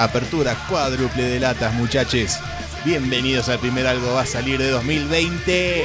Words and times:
Apertura 0.00 0.56
cuádruple 0.66 1.24
de 1.24 1.38
latas, 1.38 1.74
muchachos. 1.74 2.38
Bienvenidos 2.86 3.50
al 3.50 3.58
primer 3.58 3.86
Algo 3.86 4.14
Va 4.14 4.22
a 4.22 4.26
Salir 4.26 4.58
de 4.58 4.70
2020. 4.70 5.84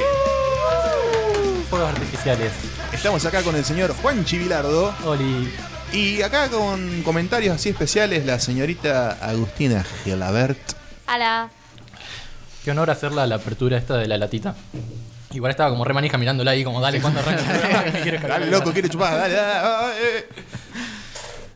Fuegos 1.68 1.90
artificiales. 1.90 2.50
Estamos 2.94 3.26
acá 3.26 3.42
con 3.42 3.54
el 3.56 3.62
señor 3.62 3.94
Juan 4.00 4.24
Chivilardo. 4.24 4.94
Oli. 5.04 5.52
Y 5.92 6.22
acá 6.22 6.48
con 6.48 7.02
comentarios 7.02 7.56
así 7.56 7.68
especiales, 7.68 8.24
la 8.24 8.40
señorita 8.40 9.18
Agustina 9.20 9.84
Gelabert. 10.02 10.72
Hola. 11.14 11.50
Qué 12.64 12.70
honor 12.70 12.88
hacerla 12.88 13.26
la 13.26 13.34
apertura 13.34 13.76
esta 13.76 13.98
de 13.98 14.08
la 14.08 14.16
latita. 14.16 14.54
Igual 15.32 15.50
estaba 15.50 15.68
como 15.68 15.84
re 15.84 15.92
manija 15.92 16.16
mirándola 16.16 16.52
ahí, 16.52 16.64
como 16.64 16.80
dale, 16.80 17.02
¿cuándo 17.02 17.20
arranca 17.20 17.82
el 17.84 18.00
programa? 18.00 18.28
Dale, 18.28 18.46
loco, 18.50 18.72
quiere 18.72 18.88
chupar. 18.88 19.14
Dale, 19.14 19.34
dale, 19.34 19.94
eh. 20.00 20.28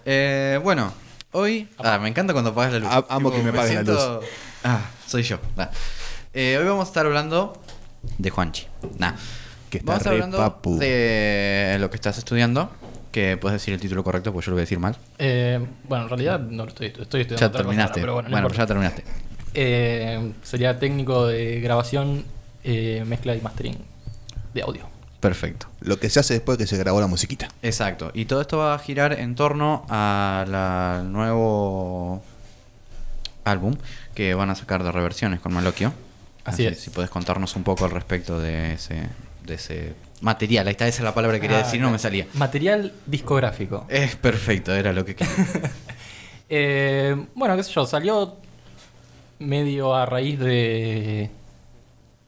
Eh, 0.04 0.60
bueno, 0.62 0.92
hoy. 1.32 1.68
Ah, 1.78 1.98
me 1.98 2.08
encanta 2.08 2.32
cuando 2.32 2.50
apagas 2.50 2.72
la 2.74 2.78
luz. 2.80 2.88
A- 2.90 3.06
amo 3.08 3.30
que 3.32 3.42
me 3.42 3.50
apagues 3.50 3.74
la 3.74 3.84
siento- 3.84 4.20
Ah, 4.64 4.80
soy 5.06 5.22
yo. 5.22 5.38
Ah. 5.56 5.70
Eh, 6.34 6.56
hoy 6.60 6.66
vamos 6.66 6.86
a 6.86 6.88
estar 6.90 7.06
hablando 7.06 7.52
de 8.18 8.30
Juanchi. 8.30 8.66
Nah. 8.98 9.12
Que 9.70 9.78
está 9.78 9.92
vamos 9.92 9.98
a 9.98 10.02
estar 10.02 10.12
re 10.12 10.16
hablando 10.18 10.38
papu. 10.38 10.78
de 10.78 11.76
lo 11.80 11.90
que 11.90 11.96
estás 11.96 12.18
estudiando. 12.18 12.70
Que 13.12 13.36
puedes 13.36 13.60
decir 13.60 13.74
el 13.74 13.80
título 13.80 14.04
correcto, 14.04 14.32
porque 14.32 14.46
yo 14.46 14.50
lo 14.50 14.54
voy 14.56 14.60
a 14.60 14.64
decir 14.64 14.78
mal. 14.78 14.96
Eh, 15.18 15.58
bueno, 15.88 16.04
en 16.04 16.10
realidad 16.10 16.38
no 16.40 16.62
lo 16.64 16.68
estoy, 16.68 16.86
estoy 16.88 17.22
estudiando. 17.22 17.36
Ya 17.36 17.46
otra 17.46 17.48
cosa 17.48 17.62
terminaste. 17.64 18.00
ahora, 18.00 18.02
pero 18.02 18.12
bueno, 18.14 18.28
no 18.28 18.32
bueno, 18.40 18.48
ya 18.56 18.66
terminaste. 18.66 19.04
Eh, 19.54 20.32
sería 20.44 20.78
técnico 20.78 21.26
de 21.26 21.60
grabación, 21.60 22.24
eh, 22.62 23.02
mezcla 23.06 23.34
y 23.34 23.40
mastering 23.40 23.78
de 24.54 24.62
audio. 24.62 24.88
Perfecto. 25.20 25.66
Lo 25.80 26.00
que 26.00 26.08
se 26.08 26.18
hace 26.20 26.34
después 26.34 26.56
de 26.58 26.64
que 26.64 26.68
se 26.68 26.78
grabó 26.78 27.00
la 27.00 27.06
musiquita. 27.06 27.48
Exacto. 27.62 28.10
Y 28.14 28.24
todo 28.24 28.40
esto 28.40 28.58
va 28.58 28.74
a 28.74 28.78
girar 28.78 29.12
en 29.12 29.34
torno 29.34 29.84
al 29.88 31.12
nuevo 31.12 32.22
álbum 33.44 33.76
que 34.14 34.34
van 34.34 34.50
a 34.50 34.54
sacar 34.54 34.82
de 34.82 34.90
reversiones 34.92 35.40
con 35.40 35.52
Malokio. 35.52 35.92
Así 36.44 36.66
es. 36.66 36.80
Si 36.80 36.90
puedes 36.90 37.10
contarnos 37.10 37.54
un 37.56 37.62
poco 37.64 37.84
al 37.84 37.90
respecto 37.90 38.40
de 38.40 38.72
ese, 38.74 39.02
de 39.44 39.54
ese 39.54 39.94
material. 40.22 40.66
Ahí 40.66 40.72
está, 40.72 40.88
esa 40.88 40.98
es 40.98 41.04
la 41.04 41.14
palabra 41.14 41.36
que 41.36 41.42
quería 41.42 41.58
Ah, 41.58 41.64
decir, 41.64 41.80
no 41.80 41.90
me 41.90 41.98
salía. 41.98 42.26
Material 42.34 42.92
discográfico. 43.06 43.84
Es 43.88 44.16
perfecto, 44.16 44.74
era 44.74 44.92
lo 44.92 45.04
que 45.04 45.14
quería. 45.16 45.34
Eh, 46.52 47.14
bueno, 47.36 47.56
qué 47.56 47.62
sé 47.62 47.70
yo, 47.70 47.86
salió 47.86 48.36
medio 49.38 49.94
a 49.94 50.04
raíz 50.04 50.36
de, 50.36 51.30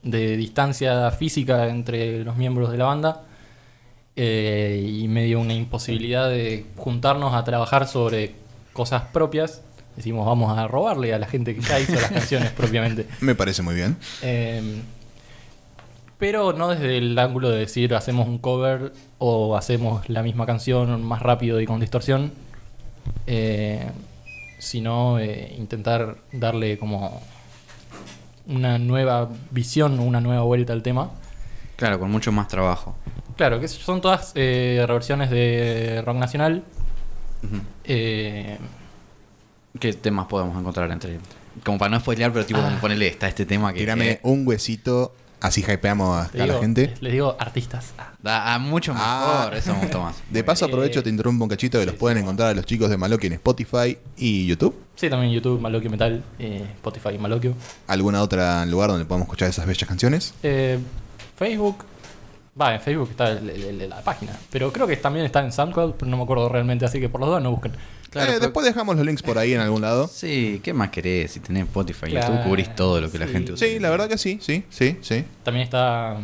de 0.02 0.36
distancia 0.36 1.10
física 1.12 1.68
entre 1.68 2.24
los 2.24 2.36
miembros 2.36 2.70
de 2.70 2.78
la 2.78 2.84
banda 2.84 3.22
eh, 4.16 4.84
y 4.86 5.08
medio 5.08 5.40
una 5.40 5.54
imposibilidad 5.54 6.28
de 6.28 6.66
juntarnos 6.76 7.34
a 7.34 7.44
trabajar 7.44 7.86
sobre 7.86 8.34
cosas 8.72 9.02
propias. 9.12 9.62
Decimos, 9.96 10.26
vamos 10.26 10.56
a 10.56 10.66
robarle 10.66 11.12
a 11.14 11.18
la 11.18 11.26
gente 11.26 11.54
que 11.54 11.60
ya 11.60 11.78
hizo 11.78 11.94
las 11.94 12.10
canciones 12.12 12.50
propiamente. 12.50 13.06
Me 13.20 13.34
parece 13.34 13.62
muy 13.62 13.74
bien. 13.74 13.96
Eh, 14.22 14.82
pero 16.22 16.52
no 16.52 16.68
desde 16.68 16.98
el 16.98 17.18
ángulo 17.18 17.50
de 17.50 17.58
decir 17.58 17.96
hacemos 17.96 18.28
un 18.28 18.38
cover 18.38 18.92
o 19.18 19.56
hacemos 19.56 20.08
la 20.08 20.22
misma 20.22 20.46
canción 20.46 21.02
más 21.02 21.20
rápido 21.20 21.60
y 21.60 21.66
con 21.66 21.80
distorsión, 21.80 22.30
eh, 23.26 23.90
sino 24.60 25.18
eh, 25.18 25.52
intentar 25.58 26.18
darle 26.30 26.78
como 26.78 27.20
una 28.46 28.78
nueva 28.78 29.28
visión, 29.50 29.98
una 30.00 30.20
nueva 30.20 30.42
vuelta 30.42 30.72
al 30.72 30.82
tema. 30.82 31.10
claro, 31.76 31.98
con 31.98 32.10
mucho 32.10 32.30
más 32.32 32.48
trabajo. 32.48 32.94
Claro, 33.36 33.58
que 33.60 33.66
son 33.68 34.00
todas 34.00 34.32
eh, 34.36 34.84
reversiones 34.86 35.30
de 35.30 36.02
rock 36.04 36.16
nacional. 36.16 36.62
Eh, 37.84 38.58
¿Qué 39.80 39.92
temas 39.94 40.26
podemos 40.26 40.56
encontrar 40.58 40.90
entre 40.90 41.18
Como 41.64 41.78
para 41.78 41.90
no 41.90 42.00
spoilear, 42.00 42.32
pero 42.32 42.46
tipo, 42.46 42.60
Ah. 42.60 42.64
como 42.64 42.78
ponerle 42.78 43.08
está 43.08 43.26
este 43.28 43.44
tema 43.46 43.72
que 43.72 43.80
Tírame 43.80 44.10
eh, 44.12 44.20
un 44.22 44.46
huesito, 44.46 45.14
así 45.42 45.60
hypeamos 45.60 46.26
a, 46.32 46.36
la 46.36 46.58
gente. 46.58 46.94
Les 47.00 47.12
digo 47.12 47.36
artistas. 47.38 47.92
Ah. 47.98 48.12
da 48.22 48.54
a 48.54 48.58
mucho 48.58 48.94
mejor. 48.94 49.08
Ah. 49.08 49.50
Eso 49.54 49.74
me 49.74 49.80
gustó 49.80 50.00
más. 50.00 50.16
De 50.30 50.44
paso 50.44 50.64
Eh, 50.64 50.68
aprovecho, 50.68 51.02
te 51.02 51.10
interrumpo 51.10 51.44
un 51.44 51.50
cachito 51.50 51.78
que 51.78 51.86
los 51.86 51.94
sí, 51.94 51.98
pueden 51.98 52.18
sí. 52.18 52.22
encontrar 52.22 52.50
a 52.50 52.54
los 52.54 52.64
chicos 52.64 52.88
de 52.88 52.96
Maloki 52.96 53.26
en 53.26 53.34
Spotify 53.34 53.98
y 54.16 54.46
YouTube. 54.46 54.74
Sí, 54.94 55.10
también 55.10 55.32
YouTube, 55.32 55.60
Malokio 55.60 55.90
Metal, 55.90 56.22
eh, 56.38 56.64
Spotify, 56.76 57.18
Malokio. 57.18 57.54
¿Alguna 57.88 58.22
otra 58.22 58.64
lugar 58.66 58.90
donde 58.90 59.04
podamos 59.04 59.26
escuchar 59.26 59.50
esas 59.50 59.66
bellas 59.66 59.88
canciones? 59.88 60.34
Eh, 60.42 60.78
Facebook. 61.36 61.84
Va, 62.60 62.74
en 62.74 62.80
Facebook 62.80 63.08
está 63.10 63.30
el- 63.30 63.48
el- 63.48 63.80
el- 63.82 63.88
la 63.88 64.02
página. 64.02 64.32
Pero 64.50 64.72
creo 64.72 64.86
que 64.86 64.96
también 64.96 65.24
está 65.24 65.40
en 65.44 65.52
SoundCloud, 65.52 65.94
pero 65.94 66.10
no 66.10 66.16
me 66.18 66.22
acuerdo 66.24 66.48
realmente, 66.50 66.84
así 66.84 67.00
que 67.00 67.08
por 67.08 67.20
los 67.20 67.30
dos 67.30 67.42
no 67.42 67.50
busquen. 67.50 67.72
Claro, 68.10 68.26
Eh, 68.28 68.34
pero- 68.34 68.40
después 68.46 68.66
dejamos 68.66 68.94
los 68.96 69.06
links 69.06 69.22
por 69.22 69.38
ahí 69.38 69.54
en 69.54 69.60
algún 69.60 69.80
lado. 69.80 70.06
Sí, 70.06 70.60
¿qué 70.62 70.74
más 70.74 70.90
querés? 70.90 71.30
Si 71.30 71.40
tenés 71.40 71.62
Spotify 71.64 72.06
y 72.08 72.10
Claro, 72.10 72.28
YouTube, 72.34 72.44
cubrís 72.44 72.74
todo 72.76 73.00
lo 73.00 73.10
que 73.10 73.18
la 73.18 73.26
sí. 73.26 73.32
gente 73.32 73.52
usa. 73.54 73.66
Sí, 73.66 73.78
la 73.78 73.88
verdad 73.88 74.06
que 74.08 74.18
sí, 74.18 74.38
sí, 74.42 74.64
sí, 74.68 74.98
sí. 75.00 75.24
También 75.44 75.64
está. 75.64 76.18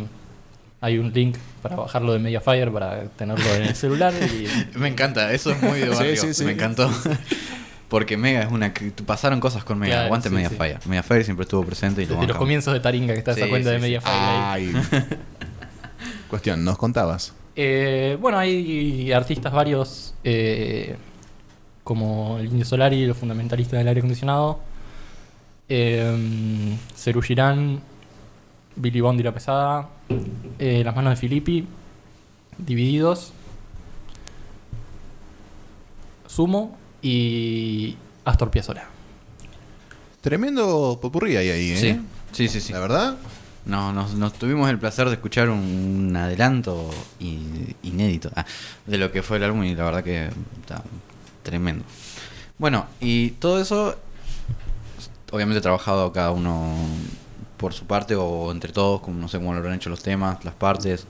Hay 0.83 0.99
un 0.99 1.13
link 1.13 1.37
para 1.63 1.77
bajarlo 1.77 2.13
de 2.13 2.19
Mediafire 2.19 2.71
para 2.71 3.05
tenerlo 3.17 3.45
en 3.55 3.63
el 3.63 3.75
celular. 3.75 4.13
Y, 4.15 4.47
Me 4.79 4.89
encanta, 4.89 5.33
eso 5.33 5.51
es 5.51 5.63
muy 5.63 5.79
de 5.81 5.87
Sí, 5.87 5.95
barrio. 5.95 6.17
sí, 6.21 6.35
sí. 6.35 6.45
Me 6.45 6.53
encantó. 6.53 6.91
Porque 7.89 8.19
Mega 8.19 8.43
es 8.43 8.53
una. 8.53 8.75
que- 8.75 8.91
Pasaron 8.91 9.41
cosas 9.41 9.65
con 9.65 9.79
Mega. 9.79 9.93
Claro, 9.95 10.07
Aguante 10.07 10.29
sí, 10.29 10.35
Mediafire. 10.35 10.79
Mediafire 10.85 11.25
siempre 11.25 11.45
estuvo 11.45 11.65
presente 11.65 12.03
y 12.03 12.05
lo 12.05 12.09
desde 12.11 12.15
los 12.15 12.21
bancamos. 12.27 12.39
comienzos 12.39 12.75
de 12.75 12.81
Taringa, 12.81 13.15
que 13.15 13.19
está 13.21 13.31
esa 13.31 13.45
Sí, 13.45 13.49
cuenta 13.51 13.71
sí, 13.71 13.73
de 13.73 13.79
sí. 13.79 13.83
Mediafire 13.83 14.15
ahí. 14.15 14.73
Ay. 14.93 15.05
Cuestión, 16.29 16.65
nos 16.65 16.79
contabas. 16.79 17.33
Eh, 17.57 18.17
bueno, 18.21 18.39
hay 18.39 19.11
artistas 19.13 19.53
varios, 19.53 20.15
eh, 20.23 20.97
como 21.83 22.39
el 22.39 22.47
Indio 22.47 22.65
Solari, 22.65 23.07
los 23.07 23.17
fundamentalistas 23.17 23.79
del 23.79 23.89
aire 23.89 24.01
acondicionado, 24.01 24.61
eh, 25.69 26.77
Cerú 26.95 27.21
Girán, 27.21 27.81
Billy 28.77 29.01
Bond 29.01 29.21
y 29.21 29.23
la 29.23 29.33
Pesada, 29.33 29.89
eh, 30.59 30.83
Las 30.85 30.95
Manos 30.95 31.11
de 31.13 31.17
Filippi, 31.17 31.67
Divididos, 32.59 33.33
Sumo 36.27 36.77
y 37.03 37.97
Astor 38.25 38.51
Piazzolla. 38.51 38.87
Tremendo 40.21 40.99
popurrí 41.01 41.37
hay 41.37 41.49
ahí, 41.51 41.71
¿eh? 41.73 41.77
Sí, 41.77 42.01
sí, 42.33 42.49
sí. 42.49 42.61
sí. 42.61 42.73
La 42.73 42.81
verdad, 42.81 43.17
No, 43.69 43.93
nos, 43.93 44.15
nos 44.15 44.33
tuvimos 44.33 44.69
el 44.71 44.79
placer 44.79 45.09
de 45.09 45.15
escuchar 45.15 45.51
un, 45.51 46.13
adelanto 46.17 46.91
i- 47.21 47.77
inédito 47.83 48.31
ah, 48.35 48.45
de 48.87 48.99
lo 48.99 49.13
que 49.13 49.23
fue 49.23 49.37
el 49.37 49.45
álbum 49.45 49.63
y 49.65 49.75
la 49.75 49.85
verdad 49.85 50.03
que 50.03 50.31
está 50.61 50.83
tremendo. 51.43 51.85
Bueno, 52.59 52.87
y 52.99 53.31
todo 53.33 53.61
eso, 53.61 53.95
obviamente 55.31 55.61
trabajado 55.61 56.13
cada 56.13 56.31
uno 56.31 56.75
por 57.59 57.75
su 57.75 57.85
parte 57.87 58.15
o 58.17 58.51
entre 58.53 58.73
todos, 58.73 59.01
como 59.01 59.19
no 59.21 59.29
sé 59.29 59.39
cómo 59.39 59.53
lo 59.53 59.59
habrán 59.59 59.75
hecho 59.75 59.91
los 59.91 60.03
temas, 60.03 60.45
las 60.45 60.55
partes, 60.55 61.07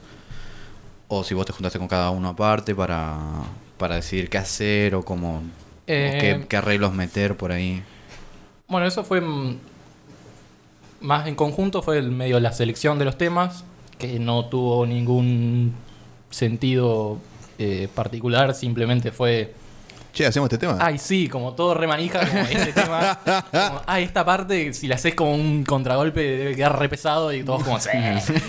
o 1.09 1.24
si 1.24 1.34
vos 1.34 1.47
te 1.47 1.53
juntaste 1.53 1.78
con 1.78 1.88
cada 1.88 2.10
uno 2.10 2.28
aparte 2.30 2.74
para, 2.74 3.16
para 3.78 3.94
decidir 3.97 4.28
qué 4.28 4.38
hacer 4.38 4.94
o 4.94 5.04
cómo, 5.04 5.36
o 5.38 5.42
Eh, 5.86 6.18
qué, 6.21 6.47
qué 6.48 6.56
arreglos 6.56 6.92
meter 6.92 7.36
por 7.36 7.53
ahí. 7.53 7.83
Bueno, 8.66 8.86
eso 8.86 9.04
fue 9.04 9.21
mm, 9.21 9.59
más 11.00 11.27
en 11.27 11.34
conjunto, 11.34 11.83
fue 11.83 11.98
el 11.98 12.10
medio 12.10 12.39
la 12.41 12.53
selección 12.53 12.98
de 12.98 13.04
los 13.04 13.16
temas, 13.18 13.65
que 13.98 14.18
no 14.18 14.47
tuvo 14.47 14.86
ningún 14.86 15.74
sentido 16.30 17.18
eh, 17.59 17.89
particular, 17.95 18.54
simplemente 18.54 19.10
fue, 19.12 19.54
che, 20.12 20.27
hacemos 20.27 20.47
este 20.47 20.59
tema. 20.59 20.78
ay 20.80 20.98
sí, 20.98 21.28
como 21.28 21.54
todo 21.54 21.74
remanija, 21.74 22.21
como 22.28 22.42
este 22.42 22.72
tema, 22.83 23.18
como, 23.50 23.83
ay 23.86 24.04
esta 24.04 24.24
parte, 24.24 24.72
si 24.72 24.86
la 24.89 24.95
haces 24.97 25.15
como 25.15 25.34
un 25.34 25.65
contragolpe 25.65 26.21
debe 26.21 26.56
quedar 26.56 26.78
re 26.78 26.89
pesado 26.89 27.33
y 27.33 27.42
todos 27.42 27.65
como, 27.65 27.80
sí. 27.80 27.91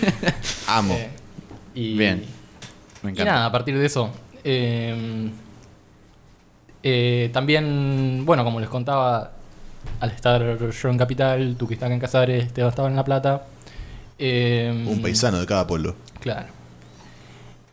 Amo. 0.68 0.94
Eh, 0.94 1.10
y, 1.74 1.96
Bien. 1.96 2.24
Me 3.02 3.10
y 3.10 3.12
encanta. 3.14 3.32
nada, 3.32 3.46
a 3.46 3.52
partir 3.52 3.76
de 3.78 3.86
eso. 3.86 4.10
eh, 4.44 5.30
eh, 6.82 7.30
también, 7.32 8.22
bueno, 8.24 8.44
como 8.44 8.58
les 8.60 8.68
contaba, 8.68 9.32
al 10.00 10.10
estar 10.10 10.58
yo 10.70 10.88
en 10.88 10.98
Capital, 10.98 11.56
tú 11.58 11.66
que 11.66 11.74
estás 11.74 11.90
en 11.90 11.98
Casares, 12.00 12.44
Esteban 12.44 12.70
estaba 12.70 12.88
en 12.88 12.96
La 12.96 13.04
Plata. 13.04 13.44
eh, 14.18 14.84
Un 14.88 15.02
paisano 15.02 15.38
de 15.40 15.46
cada 15.46 15.66
pueblo. 15.66 15.94
Claro. 16.20 16.48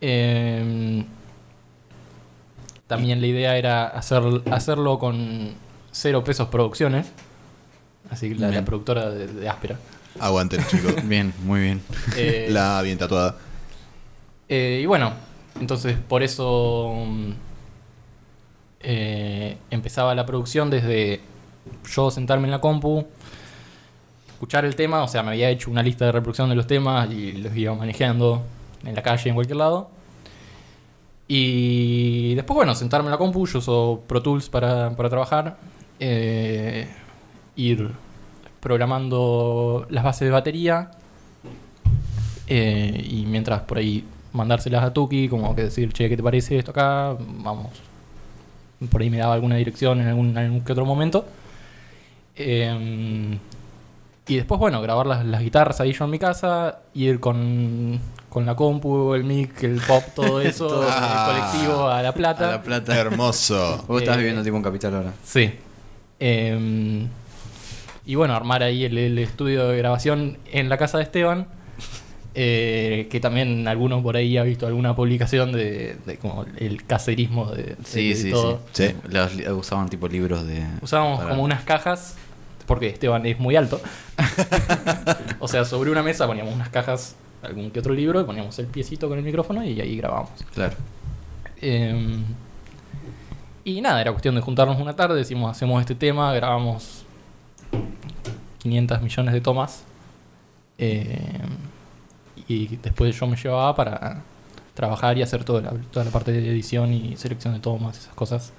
Eh, 0.01 1.04
también 2.88 3.19
la 3.21 3.27
idea 3.27 3.57
era 3.57 3.88
hacer, 3.88 4.24
hacerlo 4.51 4.98
con 5.00 5.54
cero 5.92 6.24
pesos 6.24 6.48
producciones. 6.50 7.07
Así 8.10 8.30
que 8.30 8.36
la, 8.36 8.63
productora 8.63 9.10
de, 9.10 9.27
de 9.27 9.50
Áspera. 9.50 9.77
Aguanten, 10.19 10.63
chicos. 10.68 10.94
Bien, 11.07 11.33
muy 11.44 11.60
bien. 11.62 11.81
Eh, 12.15 12.48
La 12.50 12.81
bien 12.81 12.98
tatuada. 12.98 13.36
Eh, 14.48 14.80
y 14.81 14.86
bueno, 14.86 15.12
entonces 15.60 15.98
por 16.07 16.24
eso 16.24 16.94
mm, 17.06 17.31
eh, 18.80 19.57
empezaba 19.69 20.15
la 20.15 20.25
producción 20.25 20.69
desde 20.69 21.19
yo 21.85 22.11
sentarme 22.11 22.45
en 22.45 22.51
la 22.51 22.61
compu, 22.61 23.05
escuchar 24.27 24.65
el 24.65 24.75
tema, 24.75 25.03
o 25.03 25.07
sea, 25.07 25.23
me 25.23 25.29
había 25.29 25.49
hecho 25.49 25.71
una 25.71 25.83
lista 25.83 26.05
de 26.05 26.11
reproducción 26.11 26.49
de 26.49 26.55
los 26.55 26.67
temas 26.67 27.11
y 27.11 27.33
los 27.33 27.55
iba 27.55 27.73
manejando 27.75 28.43
en 28.85 28.95
la 28.95 29.01
calle, 29.03 29.29
en 29.29 29.35
cualquier 29.35 29.57
lado. 29.57 29.89
Y 31.27 32.35
después, 32.35 32.55
bueno, 32.55 32.73
sentarme 32.75 33.07
en 33.07 33.11
la 33.11 33.17
compu, 33.17 33.45
yo 33.47 33.59
uso 33.59 34.03
Pro 34.07 34.21
Tools 34.21 34.49
para, 34.49 34.95
para 34.95 35.09
trabajar, 35.09 35.57
eh, 35.99 36.87
ir 37.55 37.91
programando 38.59 39.85
las 39.89 40.03
bases 40.03 40.27
de 40.27 40.31
batería 40.31 40.91
eh, 42.47 43.05
y 43.09 43.25
mientras 43.25 43.61
por 43.61 43.77
ahí 43.77 44.05
mandárselas 44.33 44.83
a 44.83 44.93
Tuki, 44.93 45.27
como 45.27 45.55
que 45.55 45.63
decir, 45.63 45.91
che, 45.91 46.07
¿qué 46.07 46.15
te 46.15 46.23
parece 46.23 46.57
esto 46.57 46.71
acá? 46.71 47.15
Vamos. 47.19 47.71
Por 48.89 49.01
ahí 49.01 49.09
me 49.09 49.17
daba 49.17 49.33
alguna 49.33 49.55
dirección 49.55 49.99
en 49.99 50.07
algún, 50.07 50.29
en 50.29 50.37
algún 50.37 50.61
que 50.61 50.71
otro 50.71 50.85
momento. 50.85 51.25
Eh, 52.38 53.38
y 54.30 54.36
después, 54.36 54.60
bueno, 54.60 54.81
grabar 54.81 55.07
las, 55.07 55.25
las 55.25 55.42
guitarras 55.42 55.80
ahí 55.80 55.94
yo 55.94 56.04
en 56.06 56.12
mi 56.12 56.19
casa, 56.19 56.80
ir 56.94 57.19
con, 57.19 58.00
con 58.30 58.45
la 58.45 58.56
compu, 58.56 59.13
el 59.13 59.24
mic, 59.24 59.63
el 59.63 59.80
pop, 59.80 60.04
todo 60.16 60.42
eso, 60.42 60.68
Todo. 60.68 60.88
el 60.88 60.94
colectivo 61.25 61.88
a 61.88 62.01
La 62.01 62.13
Plata. 62.13 62.50
A 62.50 62.51
la 62.54 62.63
plata. 62.63 62.95
Hermoso. 62.98 63.86
Vos 63.88 64.01
estás 64.01 64.16
Eh, 64.16 64.19
viviendo 64.19 64.44
tipo 64.44 64.57
en 64.57 64.63
Capital 64.63 64.95
ahora. 64.95 65.13
Sí. 65.24 65.51
Eh, 66.19 67.07
y 68.06 68.16
bueno, 68.16 68.34
armar 68.36 68.63
ahí 68.63 68.86
el, 68.86 68.98
el 68.98 69.18
estudio 69.19 69.68
de 69.69 69.78
grabación 69.78 70.38
en 70.51 70.69
la 70.69 70.78
casa 70.78 70.98
de 70.98 71.04
Esteban. 71.06 71.48
eh, 72.36 73.07
que 73.10 73.19
también 73.19 73.68
alguno 73.68 74.04
por 74.04 74.16
ahí 74.16 74.38
ha 74.38 74.44
visto 74.44 74.68
alguna 74.68 74.95
publicación 74.95 75.51
de, 75.51 75.95
de 76.06 76.18
como 76.18 76.45
el 76.57 76.84
caserismo 76.86 77.50
de, 77.51 77.75
Sí, 77.84 78.10
de 78.10 78.16
sí, 78.16 78.31
todo. 78.31 78.60
sí. 78.74 78.88
Sí. 78.89 78.95
Los 79.10 79.31
usaban 79.57 79.89
tipo 79.89 80.07
libros 80.07 80.45
de. 80.45 80.63
Usábamos 80.81 81.18
para- 81.19 81.30
como 81.31 81.44
unas 81.44 81.63
cajas, 81.63 82.16
porque 82.67 82.87
Esteban 82.87 83.25
es 83.25 83.39
muy 83.39 83.55
alto. 83.55 83.81
o 85.39 85.47
sea, 85.47 85.65
sobre 85.65 85.89
una 85.89 86.03
mesa 86.03 86.27
poníamos 86.27 86.53
unas 86.53 86.69
cajas, 86.69 87.15
algún 87.41 87.71
que 87.71 87.79
otro 87.79 87.93
libro, 87.93 88.21
y 88.21 88.23
poníamos 88.23 88.59
el 88.59 88.67
piecito 88.67 89.09
con 89.09 89.17
el 89.17 89.23
micrófono 89.23 89.63
y 89.63 89.81
ahí 89.81 89.97
grabábamos. 89.97 90.43
Claro. 90.53 90.75
Eh, 91.61 92.19
y 93.63 93.81
nada, 93.81 93.99
era 94.01 94.11
cuestión 94.11 94.35
de 94.35 94.41
juntarnos 94.41 94.79
una 94.79 94.95
tarde, 94.95 95.15
decimos, 95.15 95.49
hacemos 95.49 95.81
este 95.81 95.95
tema, 95.95 96.31
grabamos 96.33 97.03
500 98.59 99.01
millones 99.01 99.33
de 99.33 99.41
tomas. 99.41 99.83
eh, 100.77 101.41
y 102.47 102.77
después 102.77 103.19
yo 103.19 103.27
me 103.27 103.35
llevaba 103.35 103.75
para 103.75 104.21
trabajar 104.73 105.17
y 105.17 105.21
hacer 105.21 105.43
toda 105.43 105.61
la, 105.61 105.71
toda 105.91 106.05
la 106.05 106.11
parte 106.11 106.31
de 106.31 106.49
edición 106.49 106.93
y 106.93 107.17
selección 107.17 107.53
de 107.53 107.59
tomas, 107.59 107.97
esas 107.97 108.13
cosas. 108.13 108.53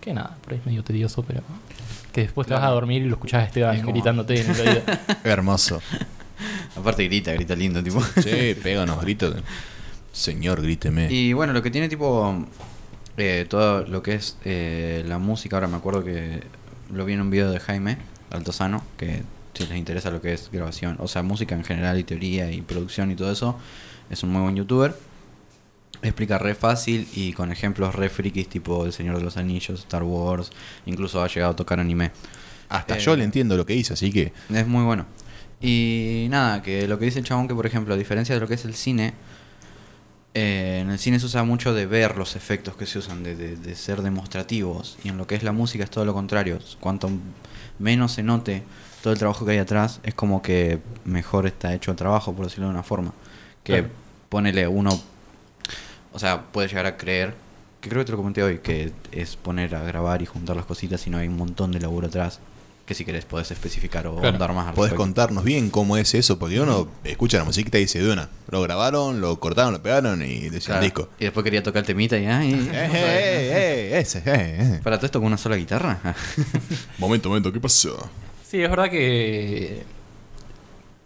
Que 0.00 0.12
nada, 0.14 0.36
por 0.42 0.52
ahí 0.52 0.58
es 0.58 0.66
medio 0.66 0.82
tedioso, 0.82 1.22
pero 1.22 1.42
que 2.18 2.22
después 2.26 2.46
te 2.48 2.54
vas 2.54 2.64
a 2.64 2.68
dormir 2.70 3.02
y 3.02 3.06
lo 3.06 3.14
escuchás 3.14 3.42
a 3.42 3.46
Esteban 3.46 3.76
Es 3.76 3.82
como- 3.82 3.92
gritándote 3.92 4.40
en 4.40 4.50
el 4.54 4.60
oído. 4.60 4.82
Hermoso. 5.24 5.80
Aparte 6.76 7.04
grita, 7.04 7.32
grita 7.32 7.54
lindo, 7.54 7.82
tipo. 7.82 8.00
Sí, 8.22 8.56
pega 8.62 8.82
unos 8.82 9.00
gritos. 9.00 9.36
Señor, 10.12 10.62
gríteme. 10.62 11.10
Y 11.12 11.32
bueno, 11.32 11.52
lo 11.52 11.62
que 11.62 11.70
tiene 11.70 11.88
tipo 11.88 12.44
eh, 13.16 13.46
todo 13.48 13.82
lo 13.86 14.02
que 14.02 14.14
es 14.14 14.36
eh, 14.44 15.04
la 15.06 15.18
música, 15.18 15.56
ahora 15.56 15.68
me 15.68 15.76
acuerdo 15.76 16.04
que 16.04 16.42
lo 16.92 17.04
vi 17.04 17.12
en 17.14 17.20
un 17.20 17.30
video 17.30 17.50
de 17.50 17.60
Jaime 17.60 17.98
Altozano, 18.30 18.82
que 18.96 19.22
si 19.54 19.66
les 19.66 19.76
interesa 19.76 20.10
lo 20.10 20.20
que 20.20 20.32
es 20.34 20.50
grabación, 20.52 20.96
o 21.00 21.08
sea, 21.08 21.22
música 21.22 21.54
en 21.54 21.64
general 21.64 21.98
y 21.98 22.04
teoría 22.04 22.50
y 22.50 22.62
producción 22.62 23.10
y 23.10 23.16
todo 23.16 23.30
eso, 23.32 23.56
es 24.10 24.22
un 24.22 24.30
muy 24.30 24.42
buen 24.42 24.56
youtuber. 24.56 24.94
Explica 26.02 26.38
re 26.38 26.54
fácil 26.54 27.08
y 27.14 27.32
con 27.32 27.50
ejemplos 27.50 27.94
re 27.94 28.08
frikis 28.08 28.48
tipo 28.48 28.84
El 28.86 28.92
Señor 28.92 29.16
de 29.18 29.22
los 29.24 29.36
Anillos, 29.36 29.80
Star 29.80 30.02
Wars, 30.04 30.50
incluso 30.86 31.22
ha 31.22 31.28
llegado 31.28 31.52
a 31.52 31.56
tocar 31.56 31.80
anime. 31.80 32.12
Hasta 32.68 32.96
eh, 32.96 33.00
yo 33.00 33.16
le 33.16 33.24
entiendo 33.24 33.56
lo 33.56 33.66
que 33.66 33.74
hizo, 33.74 33.94
así 33.94 34.12
que. 34.12 34.32
Es 34.52 34.66
muy 34.66 34.84
bueno. 34.84 35.06
Y 35.60 36.26
nada, 36.30 36.62
que 36.62 36.86
lo 36.86 36.98
que 37.00 37.06
dice 37.06 37.18
el 37.18 37.24
chabón 37.24 37.48
que, 37.48 37.54
por 37.54 37.66
ejemplo, 37.66 37.94
a 37.94 37.96
diferencia 37.96 38.34
de 38.34 38.40
lo 38.40 38.46
que 38.46 38.54
es 38.54 38.64
el 38.64 38.74
cine, 38.74 39.14
eh, 40.34 40.80
en 40.82 40.90
el 40.90 40.98
cine 40.98 41.18
se 41.18 41.26
usa 41.26 41.42
mucho 41.42 41.74
de 41.74 41.86
ver 41.86 42.16
los 42.16 42.36
efectos 42.36 42.76
que 42.76 42.86
se 42.86 42.98
usan, 42.98 43.22
de, 43.24 43.34
de- 43.34 43.56
de 43.56 43.74
ser 43.74 44.02
demostrativos. 44.02 44.98
Y 45.02 45.08
en 45.08 45.16
lo 45.18 45.26
que 45.26 45.34
es 45.34 45.42
la 45.42 45.52
música 45.52 45.82
es 45.84 45.90
todo 45.90 46.04
lo 46.04 46.14
contrario. 46.14 46.58
Cuanto 46.80 47.10
menos 47.78 48.12
se 48.12 48.22
note 48.22 48.62
todo 49.02 49.12
el 49.12 49.18
trabajo 49.18 49.44
que 49.44 49.52
hay 49.52 49.58
atrás, 49.58 50.00
es 50.04 50.14
como 50.14 50.42
que 50.42 50.78
mejor 51.04 51.46
está 51.46 51.74
hecho 51.74 51.90
el 51.90 51.96
trabajo, 51.96 52.34
por 52.34 52.44
decirlo 52.46 52.66
de 52.66 52.72
una 52.74 52.82
forma. 52.82 53.12
Que 53.64 53.78
Claro. 53.78 53.88
ponele 54.28 54.68
uno, 54.68 54.90
o 56.12 56.18
sea, 56.18 56.42
puede 56.52 56.68
llegar 56.68 56.86
a 56.86 56.96
creer, 56.96 57.34
que 57.80 57.88
creo 57.88 58.00
que 58.02 58.06
te 58.06 58.12
lo 58.12 58.18
comenté 58.18 58.42
hoy, 58.42 58.58
que 58.58 58.92
es 59.12 59.36
poner 59.36 59.74
a 59.74 59.82
grabar 59.82 60.22
y 60.22 60.26
juntar 60.26 60.56
las 60.56 60.64
cositas 60.66 61.06
y 61.06 61.10
no 61.10 61.18
hay 61.18 61.28
un 61.28 61.36
montón 61.36 61.72
de 61.72 61.80
laburo 61.80 62.08
atrás. 62.08 62.40
Que 62.86 62.94
si 62.94 63.04
querés 63.04 63.26
podés 63.26 63.50
especificar 63.50 64.06
o 64.06 64.14
Claro. 64.14 64.28
andar 64.28 64.54
más 64.54 64.68
al 64.68 64.74
¿Podés 64.74 64.94
contarnos 64.94 65.44
bien 65.44 65.68
cómo 65.68 65.98
es 65.98 66.14
eso? 66.14 66.38
Porque 66.38 66.58
uno 66.58 66.88
escucha 67.04 67.36
la 67.36 67.44
musiquita 67.44 67.76
y 67.76 67.82
dice 67.82 68.02
de 68.02 68.10
una. 68.10 68.30
Lo 68.50 68.62
grabaron, 68.62 69.20
lo 69.20 69.38
cortaron, 69.38 69.74
lo 69.74 69.82
pegaron 69.82 70.22
y 70.22 70.48
decía 70.48 70.68
Claro. 70.68 70.80
el 70.80 70.84
disco. 70.86 71.08
Y 71.18 71.24
después 71.24 71.44
quería 71.44 71.62
tocar 71.62 71.80
el 71.80 71.86
temita 71.86 72.16
y 72.16 72.24
ay, 72.24 72.50
Eh, 72.54 72.70
eh, 72.72 72.90
eh, 72.94 73.90
eh, 73.92 73.98
ese, 74.00 74.20
eh, 74.20 74.22
eh. 74.26 74.80
Para 74.82 74.96
todo 74.96 75.04
esto 75.04 75.18
con 75.20 75.26
una 75.26 75.36
sola 75.36 75.56
guitarra. 75.56 75.98
Momento, 76.98 77.28
momento, 77.28 77.52
¿qué 77.52 77.60
pasó? 77.60 78.08
Sí, 78.48 78.62
es 78.62 78.70
verdad 78.70 78.88
que, 78.88 79.82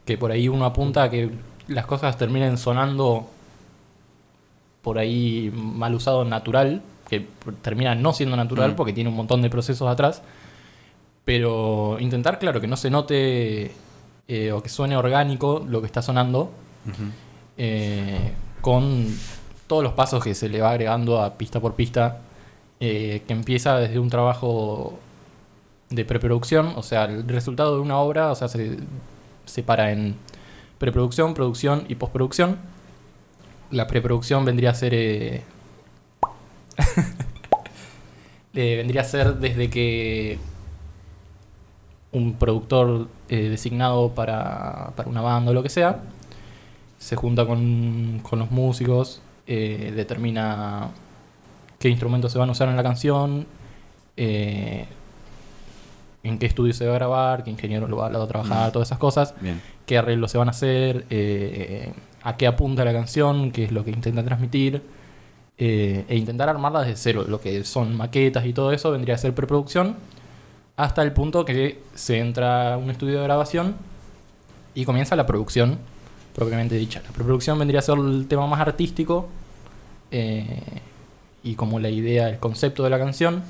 que 0.05 0.17
por 0.17 0.31
ahí 0.31 0.49
uno 0.49 0.65
apunta 0.65 1.03
a 1.03 1.11
que 1.11 1.31
las 1.67 1.87
cosas 1.87 2.17
terminen 2.17 2.59
sonando 2.59 3.29
por 4.83 4.99
ahí 4.99 5.51
mal 5.55 5.95
usado 5.95 6.25
natural, 6.25 6.83
que 7.09 7.27
termina 7.63 7.95
no 7.95 8.13
siendo 8.13 8.37
natural 8.37 8.73
Mm. 8.73 8.75
porque 8.77 8.93
tiene 8.93 9.11
un 9.11 9.17
montón 9.17 9.43
de 9.43 9.51
procesos 9.51 9.89
atrás, 9.89 10.23
pero 11.25 11.97
intentar, 12.01 12.39
claro, 12.39 12.61
que 12.61 12.67
no 12.67 12.77
se 12.77 12.91
note 12.91 13.71
eh, 14.29 14.53
o 14.53 14.63
que 14.63 14.69
suene 14.69 14.97
orgánico 14.97 15.65
lo 15.69 15.81
que 15.81 15.87
está 15.87 16.03
sonando 16.03 16.51
eh, 17.59 18.33
con 18.61 19.07
todos 19.67 19.83
los 19.83 19.93
pasos 19.93 20.23
que 20.23 20.35
se 20.35 20.49
le 20.49 20.61
va 20.61 20.71
agregando 20.71 21.21
a 21.23 21.35
pista 21.35 21.61
por 21.61 21.75
pista, 21.75 22.19
eh, 22.81 23.23
que 23.27 23.33
empieza 23.33 23.77
desde 23.79 23.99
un 23.99 24.11
trabajo 24.11 24.99
de 25.91 26.05
preproducción, 26.05 26.73
o 26.77 26.83
sea, 26.83 27.05
el 27.05 27.29
resultado 27.29 27.77
de 27.77 27.81
una 27.83 27.99
obra, 27.99 28.31
o 28.31 28.35
sea, 28.35 28.49
se 28.49 28.79
separa 29.45 29.93
en 29.93 30.17
preproducción, 30.79 31.35
producción 31.35 31.85
y 31.89 31.95
postproducción. 31.95 32.57
La 33.73 33.87
preproducción 33.89 34.45
vendría 34.45 34.71
a 34.71 34.75
ser 34.75 34.95
eh, 34.95 35.43
eh, 38.55 38.77
vendría 38.77 39.01
a 39.01 39.05
ser 39.05 39.37
desde 39.37 39.69
que 39.71 40.39
un 42.13 42.35
productor 42.35 43.09
eh, 43.29 43.49
designado 43.49 44.11
para, 44.11 44.93
para 44.97 45.09
una 45.09 45.23
banda 45.23 45.51
o 45.51 45.55
lo 45.55 45.63
que 45.63 45.69
sea 45.71 46.01
se 46.99 47.17
junta 47.17 47.47
con, 47.47 48.21
con 48.23 48.39
los 48.39 48.51
músicos, 48.53 49.23
eh, 49.49 49.93
determina 49.97 50.91
qué 51.81 51.89
instrumentos 51.89 52.31
se 52.31 52.39
van 52.39 52.49
a 52.49 52.53
usar 52.53 52.69
en 52.69 52.77
la 52.77 52.83
canción, 52.85 53.45
en 54.17 54.87
qué 56.39 56.47
estudio 56.47 56.73
se 56.75 56.87
va 56.87 56.93
a 56.93 56.95
grabar, 56.95 57.43
qué 57.43 57.51
ingeniero 57.51 57.89
lo 57.89 57.97
va, 57.97 58.09
lo 58.09 58.21
va 58.21 58.25
a 58.27 58.29
trabajar, 58.29 58.69
Mm. 58.69 58.73
todas 58.73 58.87
esas 58.89 58.99
cosas, 58.99 59.35
Bien. 59.41 59.61
qué 59.85 59.99
arreglos 59.99 60.31
se 60.31 60.39
van 60.39 60.47
a 60.47 60.53
hacer, 60.53 61.07
a 62.23 62.37
qué 62.37 62.47
apunta 62.47 62.85
la 62.85 62.93
canción, 62.93 63.51
qué 63.51 63.65
es 63.65 63.73
lo 63.73 63.85
que 63.85 63.91
intenta 63.91 64.25
transmitir, 64.25 64.83
eh, 65.59 66.05
e 66.09 66.17
intentar 66.17 66.49
armarla 66.49 66.81
desde 66.83 66.97
cero. 66.97 67.25
Lo 67.29 67.41
que 67.41 67.65
son 67.65 67.97
maquetas 67.97 68.47
y 68.47 68.53
todo 68.53 68.73
eso 68.73 68.91
vendría 68.91 69.15
a 69.15 69.19
ser 69.19 69.35
preproducción, 69.35 69.97
hasta 70.77 71.03
el 71.03 71.13
punto 71.13 71.45
que 71.45 71.81
se 71.95 72.19
entra 72.19 72.75
a 72.75 72.77
un 72.79 72.91
estudio 72.91 73.19
de 73.19 73.25
grabación 73.25 73.77
y 74.75 74.85
comienza 74.85 75.17
la 75.17 75.27
producción 75.27 75.79
propiamente 76.35 76.77
dicha. 76.77 77.03
La 77.05 77.13
preproducción 77.13 77.59
vendría 77.59 77.81
a 77.81 77.83
ser 77.83 77.99
el 77.99 78.27
tema 78.27 78.47
más 78.47 78.61
artístico 78.61 79.29
eh, 80.11 80.61
y 81.43 81.55
como 81.55 81.79
la 81.79 81.91
idea, 81.91 82.29
el 82.29 82.39
concepto 82.39 82.85
de 82.85 82.91
la 82.91 82.99
canción. 82.99 83.43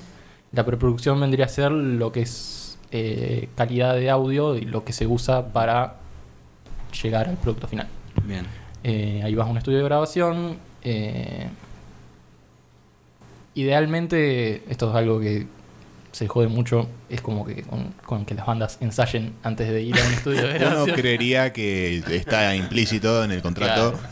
La 0.53 0.65
preproducción 0.65 1.21
vendría 1.21 1.47
a 1.47 1.49
ser 1.49 1.71
lo 1.71 2.13
que 2.13 2.23
es 2.23 2.79
eh, 2.91 3.49
calidad 3.55 3.95
de 3.95 4.11
audio 4.11 4.57
y 4.57 4.63
lo 4.63 4.85
que 4.85 4.93
se 4.93 5.07
usa 5.07 5.53
para 5.53 5.97
llegar 7.03 7.29
al 7.29 7.37
producto 7.37 7.69
final. 7.69 7.89
Bien. 8.25 8.62
Eh, 8.85 9.21
ahí 9.25 9.35
vas 9.35 9.47
a 9.47 9.51
un 9.51 9.59
estudio 9.59 9.79
de 9.79 9.85
grabación. 9.85 10.59
eh, 10.83 11.49
idealmente, 13.55 14.63
esto 14.71 14.91
es 14.91 14.97
algo 14.97 15.21
que 15.21 15.47
se 16.13 16.29
jode 16.29 16.49
mucho, 16.49 16.89
es 17.09 17.21
como 17.21 17.45
que 17.45 17.63
con, 17.63 17.93
con 18.05 18.25
que 18.25 18.35
las 18.35 18.47
bandas 18.47 18.79
ensayen 18.81 19.33
antes 19.43 19.69
de 19.71 19.83
ir 19.83 19.99
a 19.99 20.05
un 20.07 20.13
estudio 20.13 20.43
de 20.43 20.49
Uno 20.57 20.59
grabación. 20.71 20.97
creería 20.97 21.53
que 21.53 21.99
está 22.11 22.55
implícito 22.55 23.25
en 23.25 23.31
el 23.33 23.43
contrato. 23.43 23.93
Claro. 23.93 24.09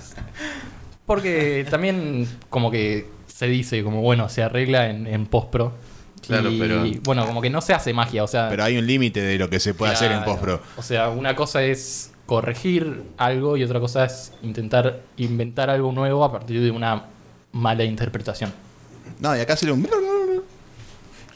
Porque 1.06 1.66
también 1.68 2.26
como 2.48 2.70
que 2.70 3.06
se 3.26 3.46
dice, 3.46 3.82
como 3.82 4.00
bueno, 4.02 4.28
se 4.28 4.42
arregla 4.42 4.88
en, 4.90 5.06
en 5.06 5.26
post-pro. 5.26 5.72
Claro, 6.26 6.50
y, 6.50 6.58
pero- 6.58 6.84
Bueno, 7.02 7.26
como 7.26 7.40
que 7.42 7.50
no 7.50 7.60
se 7.60 7.72
hace 7.74 7.92
magia, 7.92 8.22
o 8.24 8.28
sea... 8.28 8.48
Pero 8.50 8.62
hay 8.64 8.76
un 8.78 8.86
límite 8.86 9.20
de 9.22 9.38
lo 9.38 9.48
que 9.50 9.58
se 9.58 9.74
puede 9.74 9.92
hacer 9.92 10.12
en 10.12 10.22
postpro. 10.24 10.60
O 10.76 10.82
sea, 10.82 11.08
una 11.08 11.34
cosa 11.34 11.62
es 11.62 12.12
corregir 12.30 13.02
algo 13.16 13.56
y 13.56 13.64
otra 13.64 13.80
cosa 13.80 14.04
es 14.04 14.32
intentar 14.44 15.02
inventar 15.16 15.68
algo 15.68 15.90
nuevo 15.90 16.22
a 16.22 16.30
partir 16.30 16.60
de 16.60 16.70
una 16.70 17.06
mala 17.50 17.82
interpretación. 17.82 18.52
No, 19.18 19.36
y 19.36 19.40
acá 19.40 19.56
sería 19.56 19.74
un. 19.74 19.88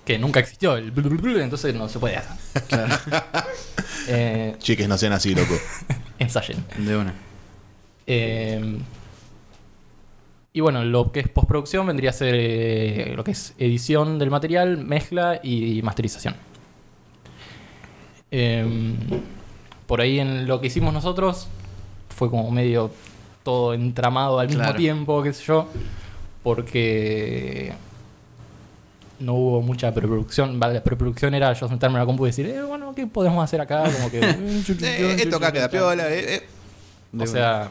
Que 0.04 0.20
nunca 0.20 0.38
existió 0.38 0.76
el 0.76 0.92
entonces 1.40 1.74
no 1.74 1.88
se 1.88 1.98
puede 1.98 2.18
hacer. 2.18 2.36
Eh, 4.06 4.56
Chiques, 4.58 4.86
no 4.86 4.98
sean 4.98 5.14
así, 5.14 5.34
loco. 5.34 5.54
ensayen. 6.18 6.62
De 6.76 6.94
una. 6.94 7.14
Eh, 8.06 8.78
y 10.52 10.60
bueno, 10.60 10.84
lo 10.84 11.10
que 11.10 11.20
es 11.20 11.28
postproducción 11.28 11.86
vendría 11.86 12.10
a 12.10 12.12
ser 12.12 12.34
eh, 12.36 13.14
lo 13.16 13.24
que 13.24 13.30
es 13.30 13.54
edición 13.58 14.18
del 14.18 14.30
material, 14.30 14.76
mezcla 14.76 15.40
y 15.42 15.80
masterización. 15.82 16.36
Eh, 18.30 18.94
por 19.86 20.00
ahí 20.00 20.18
en 20.20 20.46
lo 20.46 20.60
que 20.60 20.68
hicimos 20.68 20.92
nosotros 20.94 21.46
fue 22.08 22.30
como 22.30 22.50
medio 22.50 22.90
todo 23.42 23.74
entramado 23.74 24.38
al 24.38 24.46
mismo 24.48 24.62
Claro. 24.62 24.78
tiempo, 24.78 25.22
qué 25.22 25.32
sé 25.32 25.44
yo, 25.44 25.68
porque 26.42 27.72
no 29.20 29.34
hubo 29.34 29.62
mucha 29.62 29.92
preproducción. 29.92 30.58
Va, 30.62 30.68
La 30.68 30.82
preproducción 30.82 31.34
era 31.34 31.52
yo 31.52 31.68
sentarme 31.68 31.96
en 31.96 32.00
la 32.00 32.06
compu 32.06 32.24
y 32.26 32.28
decir, 32.30 32.46
eh, 32.46 32.62
bueno, 32.62 32.94
¿qué 32.94 33.06
podemos 33.06 33.42
hacer 33.44 33.60
acá? 33.60 33.84
Como 33.90 34.10
que, 34.10 34.20
Eh, 34.82 35.16
esto 35.18 35.36
acá 35.36 35.52
queda 35.52 35.68
piola. 35.68 36.10
eh, 36.10 36.36
eh. 36.36 36.42
o 37.18 37.26
sea, 37.26 37.70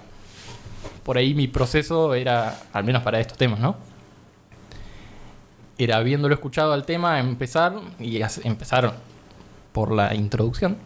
por 1.03 1.17
ahí 1.17 1.33
mi 1.33 1.47
proceso 1.47 2.13
era, 2.13 2.59
al 2.71 2.83
menos 2.83 3.01
para 3.03 3.19
estos 3.19 3.37
temas, 3.37 3.59
¿no? 3.59 3.75
Era 5.77 5.97
habiéndolo 5.97 6.33
escuchado 6.35 6.71
al 6.73 6.85
tema, 6.85 7.19
empezar, 7.19 7.73
y 7.99 8.21
empezar 8.43 8.93
por 9.71 9.91
la 9.91 10.13
introducción, 10.13 10.77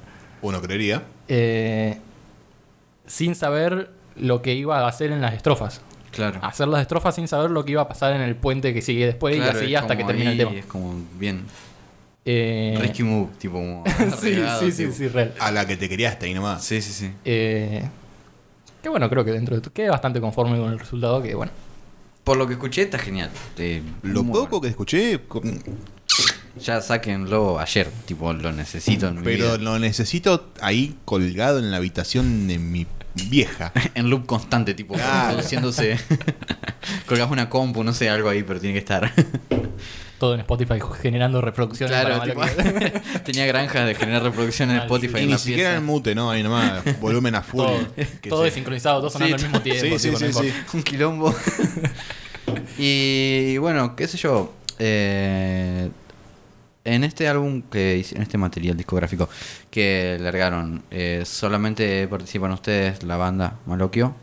Uno 0.42 0.62
creería. 0.62 1.04
Eh, 1.28 1.98
sin 3.06 3.36
saber 3.36 3.90
lo 4.16 4.42
que 4.42 4.54
iba 4.54 4.80
a 4.80 4.88
hacer 4.88 5.12
en 5.12 5.22
las 5.22 5.34
estrofas. 5.34 5.82
Claro. 6.12 6.40
Hacer 6.42 6.68
las 6.68 6.82
estrofas 6.82 7.16
sin 7.16 7.28
saber 7.28 7.52
lo 7.52 7.64
que 7.66 7.74
iba 7.74 7.82
a 7.84 7.88
pasar 7.88 8.14
en 8.14 8.22
el 8.22 8.36
puente 8.36 8.74
que 8.74 8.82
sigue 8.82 9.06
después 9.06 9.36
Claro, 9.36 9.60
y 9.60 9.64
así 9.66 9.76
hasta 9.76 9.96
que 9.96 10.04
como 10.04 10.08
termine 10.08 10.32
el 10.32 10.38
tema. 10.38 10.52
Es 10.54 10.66
como 10.66 10.96
bien. 11.20 11.46
Eh, 12.26 12.78
Risky 12.82 13.04
move, 13.04 13.30
tipo 13.38 13.54
como. 13.54 13.84
sí, 14.20 14.28
arreglado, 14.34 14.60
sí, 14.62 14.72
sí, 14.72 14.84
tipo. 14.84 14.96
sí, 14.96 15.08
real. 15.08 15.34
A 15.40 15.52
la 15.52 15.66
que 15.68 15.78
te 15.78 15.88
querías 15.88 16.18
ahí 16.22 16.34
nomás. 16.34 16.64
Sí, 16.64 16.82
sí, 16.82 16.92
sí. 16.92 17.12
Eh, 17.24 17.84
que 18.82 18.90
bueno, 18.90 19.10
creo 19.10 19.24
que 19.24 19.32
dentro 19.32 19.56
de 19.56 19.62
todo 19.62 19.72
quedé 19.74 19.90
bastante 19.90 20.20
conforme 20.20 20.58
con 20.58 20.72
el 20.72 20.80
resultado, 20.80 21.22
que 21.22 21.36
bueno. 21.36 21.52
Por 22.24 22.36
lo 22.38 22.46
que 22.46 22.54
escuché, 22.54 22.82
está 22.82 22.98
genial. 22.98 23.30
Eh, 23.58 23.82
Lo 24.04 24.24
poco 24.24 24.32
bueno. 24.50 24.62
que 24.62 24.68
escuché, 24.68 25.22
con- 25.28 25.62
Ya 26.60 26.82
sáquenlo 26.82 27.60
ayer. 27.60 27.88
Tipo, 28.06 28.34
lo 28.34 28.52
necesito 28.52 29.08
en 29.08 29.16
mi 29.16 29.22
pero 29.24 29.46
vida. 29.46 29.58
lo 29.58 29.80
necesito 29.80 30.52
ahí 30.62 30.96
colgado 31.06 31.60
en 31.60 31.72
la 31.72 31.78
habitación 31.78 32.48
de 32.48 32.58
mi 32.60 32.86
vieja. 33.30 33.72
En 33.96 34.10
loop 34.10 34.26
constante, 34.26 34.74
tipo, 34.74 34.94
Claro. 34.96 35.34
produciéndose. 35.36 35.98
Colgás 37.08 37.30
una 37.32 37.50
compu, 37.50 37.84
no 37.84 37.94
sé, 37.94 38.10
algo 38.10 38.30
ahí, 38.30 38.44
pero 38.44 38.60
tiene 38.60 38.74
que 38.74 38.80
estar. 38.80 39.12
Todo 40.20 40.34
en 40.34 40.40
Spotify 40.40 40.80
generando 41.02 41.42
reproducciones. 41.42 41.96
claro, 41.96 42.18
para 42.34 42.52
tipo, 42.52 43.22
tenía 43.24 43.46
granjas 43.46 43.86
de 43.86 43.94
generar 43.94 44.24
reproducción 44.24 44.72
en. 44.72 44.78
Spotify 44.78 45.18
y 45.18 45.20
en 45.22 45.26
ni 45.28 45.32
la 45.34 45.38
siquiera 45.38 45.76
en 45.76 45.86
mute, 45.86 46.16
¿no? 46.16 46.32
Ahí 46.32 46.42
nomás, 46.42 47.00
volumen 47.00 47.36
a 47.36 47.44
full. 47.44 47.60
todo, 47.62 47.88
todo 48.28 48.44
desincronizado, 48.44 49.00
todo 49.00 49.10
sonando 49.12 49.38
Sí, 49.38 49.44
al 49.46 49.52
mismo 49.52 49.62
tiempo. 49.62 50.00
sí, 50.00 50.08
sí, 50.08 50.12
no 50.12 50.18
sí, 50.18 50.26
importa. 50.26 50.50
sí. 50.50 50.78
Un 50.78 50.82
quilombo. 50.84 51.36
y 52.78 53.58
bueno, 53.58 53.96
qué 53.96 54.08
sé 54.08 54.18
yo. 54.18 54.54
eh, 54.80 55.90
en 56.94 57.04
este 57.04 57.28
álbum 57.28 57.62
que 57.62 58.04
en 58.16 58.22
este 58.22 58.38
material 58.38 58.76
discográfico 58.78 59.30
que 59.70 60.18
largaron, 60.20 60.84
eh, 60.92 61.24
solamente 61.26 62.08
participan 62.08 62.52
ustedes, 62.52 63.04
la 63.04 63.18
banda 63.18 63.60
Maloquio. 63.66 64.16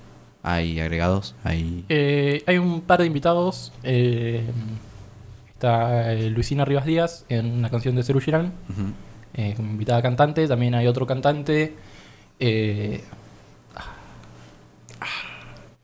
Hay 0.42 0.78
agregados, 0.78 1.34
hay. 1.42 1.84
Eh, 1.88 2.42
hay 2.46 2.58
un 2.58 2.82
par 2.82 3.00
de 3.00 3.06
invitados. 3.06 3.72
eh, 3.82 4.44
está 5.54 6.12
eh, 6.12 6.28
Luisina 6.28 6.64
Rivas 6.66 6.84
Díaz 6.84 7.24
en 7.30 7.50
una 7.50 7.70
canción 7.70 7.94
de 7.96 8.02
Ceru 8.02 8.20
Girán, 8.20 8.52
como 9.56 9.70
invitada 9.70 10.02
cantante. 10.02 10.46
También 10.46 10.74
hay 10.74 10.86
otro 10.86 11.06
cantante. 11.06 11.74
eh, 12.40 13.02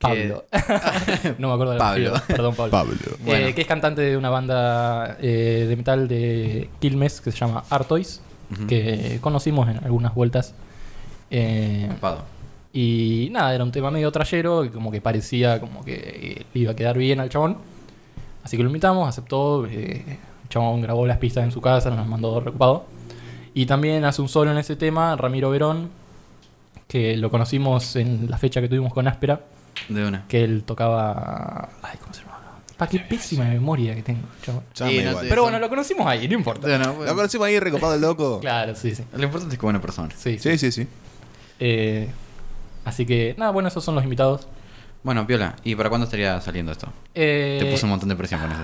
Pablo. 0.01 0.45
no 1.39 1.49
me 1.49 1.55
acuerdo 1.55 1.73
del 1.73 1.79
Pablo. 1.79 2.09
apellido, 2.09 2.27
Perdón, 2.27 2.55
Pablo. 2.55 2.71
Pablo. 2.71 2.97
Eh, 3.27 3.53
que 3.55 3.61
es 3.61 3.67
cantante 3.67 4.01
de 4.01 4.17
una 4.17 4.31
banda 4.31 5.19
eh, 5.21 5.67
de 5.69 5.77
metal 5.77 6.09
de 6.09 6.71
Quilmes 6.81 7.21
que 7.21 7.31
se 7.31 7.39
llama 7.39 7.65
Artois, 7.69 8.23
que 8.67 9.19
conocimos 9.21 9.69
en 9.69 9.77
algunas 9.85 10.15
vueltas. 10.15 10.55
Eh, 11.31 11.89
y 12.73 13.29
nada, 13.31 13.55
era 13.55 13.63
un 13.63 13.73
tema 13.73 13.91
medio 13.91 14.11
trayero, 14.11 14.63
que 14.63 14.71
como 14.71 14.91
que 14.91 15.01
parecía 15.01 15.61
como 15.61 15.85
que 15.85 15.95
eh, 15.95 16.47
le 16.53 16.61
iba 16.61 16.73
a 16.73 16.77
quedar 16.77 16.97
bien 16.97 17.21
al 17.21 17.29
chabón. 17.29 17.59
Así 18.43 18.57
que 18.57 18.63
lo 18.63 18.69
invitamos, 18.69 19.09
aceptó. 19.09 19.67
el 19.67 20.03
chabón 20.49 20.81
grabó 20.81 21.07
las 21.07 21.19
pistas 21.19 21.45
en 21.45 21.53
su 21.53 21.61
casa, 21.61 21.91
nos 21.91 21.99
las 21.99 22.09
mandó 22.09 22.41
recopado. 22.41 22.87
Y 23.53 23.67
también 23.67 24.05
hace 24.05 24.23
un 24.23 24.29
solo 24.29 24.51
en 24.51 24.59
ese 24.59 24.77
tema, 24.77 25.15
Ramiro 25.17 25.51
Verón, 25.51 25.91
que 26.89 27.17
lo 27.17 27.31
conocimos 27.31 27.97
en 27.97 28.31
la 28.31 28.39
fecha 28.39 28.61
que 28.61 28.69
tuvimos 28.69 28.95
con 28.95 29.07
Áspera, 29.09 29.41
De 29.89 30.07
una. 30.07 30.27
que 30.29 30.45
él 30.45 30.63
tocaba... 30.65 31.69
Ay, 31.83 31.97
¿cómo 32.01 32.13
se 32.15 32.21
llama? 32.23 32.39
Pa, 32.77 32.87
qué 32.87 32.99
pésima 33.01 33.45
memoria 33.45 33.95
que 33.95 34.03
tengo, 34.03 34.23
chabón. 34.43 34.63
Ya 34.75 34.87
me 34.87 34.91
Sí, 34.93 34.97
no 35.03 35.11
igual. 35.11 35.25
te- 35.25 35.29
Pero 35.29 35.43
bueno, 35.43 35.59
lo 35.59 35.69
conocimos 35.69 36.07
ahí, 36.07 36.27
no 36.29 36.35
importa. 36.35 36.67
De 36.67 36.77
una, 36.77 36.87
Lo 36.87 37.15
conocimos 37.15 37.47
ahí 37.47 37.59
recopado 37.61 37.95
el 37.95 38.01
loco. 38.01 38.39
Claro, 38.41 38.75
sí, 38.75 38.95
sí. 38.95 39.05
Lo 39.13 39.23
importante 39.25 39.55
es 39.55 39.59
que 39.59 39.67
buena 39.67 39.81
persona. 39.83 40.09
Sí, 40.17 40.39
sí. 40.39 40.57
Sí, 40.57 40.59
sí, 40.59 40.73
sí. 40.73 40.89
Eh, 41.59 42.09
así 42.85 43.05
que, 43.05 43.35
nada, 43.37 43.51
bueno, 43.51 43.69
esos 43.69 43.85
son 43.85 43.95
los 43.95 44.05
invitados. 44.05 44.47
Bueno, 45.03 45.27
Piola, 45.27 45.57
¿y 45.65 45.75
para 45.75 45.89
cuándo 45.91 46.05
estaría 46.05 46.41
saliendo 46.41 46.73
esto? 46.73 46.91
Eh, 47.15 47.59
Te 47.61 47.71
puse 47.71 47.85
un 47.85 47.91
montón 47.91 48.09
de 48.09 48.17
presión 48.17 48.41
con 48.41 48.51
eso. 48.53 48.63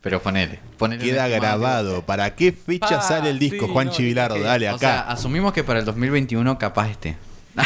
Pero 0.00 0.22
ponele. 0.22 0.60
ponele 0.78 1.04
Queda 1.04 1.26
grabado. 1.26 2.02
¿Para 2.02 2.36
qué 2.36 2.52
fecha 2.52 2.98
Pa, 2.98 3.02
sale 3.02 3.30
el 3.30 3.38
disco, 3.40 3.66
sí, 3.66 3.72
Juan 3.72 3.88
no, 3.88 3.92
Chivilardo? 3.92 4.36
que- 4.36 4.42
Dale, 4.42 4.70
O 4.70 4.78
sea, 4.78 5.00
acá. 5.00 5.10
asumimos 5.12 5.52
que 5.52 5.64
para 5.64 5.80
el 5.80 5.84
2021 5.84 6.56
capaz 6.56 6.88
esté. 6.90 7.16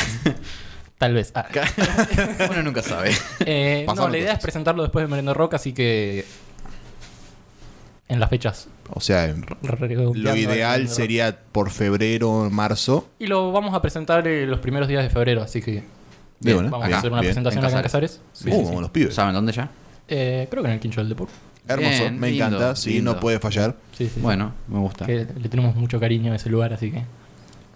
Tal 1.03 1.15
vez. 1.15 1.33
Ah. 1.35 1.47
Uno 2.51 2.63
nunca 2.63 2.81
sabe. 2.81 3.11
Eh, 3.45 3.85
no, 3.97 4.09
la 4.09 4.19
idea 4.19 4.35
es 4.35 4.39
presentarlo 4.39 4.85
después 4.85 5.03
de 5.05 5.09
Merenda 5.11 5.35
Rock, 5.35 5.55
así 5.55 5.73
que. 5.73 6.25
En 8.09 8.21
las 8.21 8.31
fechas. 8.31 8.69
o 8.89 9.01
sea, 9.01 9.27
redondeando 9.63 10.15
lo 10.15 10.31
el 10.33 10.39
ideal 10.39 10.89
sería 10.89 11.37
por 11.51 11.71
febrero, 11.71 12.49
marzo. 12.53 13.09
Y 13.19 13.27
lo 13.27 13.51
vamos 13.51 13.75
a 13.75 13.83
presentar 13.83 14.29
eh, 14.29 14.47
los 14.47 14.61
primeros 14.61 14.87
días 14.87 15.03
de 15.03 15.11
febrero, 15.11 15.43
así 15.43 15.61
que. 15.61 15.83
Una. 16.45 16.71
Vamos 16.71 16.87
Acá, 16.87 16.95
a 16.95 16.99
hacer 17.01 17.11
una 17.11 17.21
bien. 17.21 17.31
presentación 17.31 17.65
En 17.65 17.69
acá 17.69 17.77
en 17.79 17.83
Casares. 17.83 18.21
Sí, 18.33 18.49
Uh, 18.49 18.53
sí, 18.53 18.59
sí. 18.61 18.65
como 18.67 18.81
los 18.83 18.91
pibes. 18.91 19.13
¿Saben 19.13 19.35
dónde 19.35 19.51
ya? 19.53 19.71
Eh, 20.07 20.47
creo 20.49 20.63
que 20.63 20.69
en 20.69 20.75
el 20.75 20.81
Quincho 20.81 21.01
del 21.01 21.09
Depor. 21.09 21.27
Hermoso, 21.67 21.89
Bien, 21.99 22.21
me 22.21 22.31
lindo, 22.31 22.47
encanta. 22.47 22.77
Sí, 22.77 22.91
lindo. 22.95 23.15
no 23.15 23.19
puede 23.21 23.41
fallar. 23.41 23.75
Sí, 23.99 24.05
sí. 24.07 24.13
sí. 24.15 24.21
Bueno, 24.21 24.53
me 24.69 24.79
gusta. 24.79 25.05
Que 25.05 25.27
le 25.41 25.49
tenemos 25.49 25.75
mucho 25.75 25.99
cariño 25.99 26.33
a 26.33 26.37
ese 26.37 26.49
lugar, 26.49 26.73
así 26.73 26.93
que. 26.93 27.03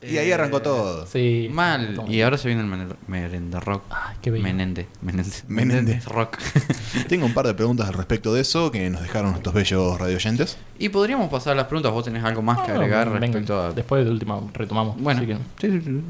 Y 0.02 0.18
ahí 0.18 0.30
arrancó 0.30 0.60
todo. 0.62 1.06
Sí. 1.06 1.48
Mal. 1.52 2.02
Y 2.08 2.20
ahora 2.20 2.38
se 2.38 2.48
viene 2.48 2.62
el 2.62 2.86
Merenda 3.08 3.60
Rock. 3.60 3.84
Ay, 3.90 4.16
qué 4.22 4.30
bello. 4.30 4.44
Menende. 4.44 4.86
Menende. 5.02 5.30
Menende. 5.48 6.00
Rock. 6.06 6.38
Tengo 7.08 7.26
un 7.26 7.34
par 7.34 7.46
de 7.46 7.54
preguntas 7.54 7.88
al 7.88 7.94
respecto 7.94 8.32
de 8.34 8.42
eso 8.42 8.70
que 8.70 8.88
nos 8.90 9.02
dejaron 9.02 9.30
nuestros 9.32 9.54
bellos 9.54 9.98
radioyentes. 9.98 10.58
y 10.78 10.88
podríamos 10.90 11.30
pasar 11.30 11.54
a 11.54 11.56
las 11.56 11.66
preguntas. 11.66 11.92
¿Vos 11.92 12.04
tenés 12.04 12.22
algo 12.24 12.42
más 12.42 12.58
que 12.62 12.72
Ah, 12.72 12.74
agregar 12.74 13.06
venga, 13.10 13.20
respecto 13.26 13.60
a.? 13.60 13.72
Después 13.72 14.04
de 14.04 14.10
última 14.10 14.40
retomamos. 14.54 14.96
Bueno. 15.00 15.20
así 15.20 15.26
que- 15.28 15.36
Sí, 15.60 15.78
sí, 15.78 15.80
sí. 15.84 16.00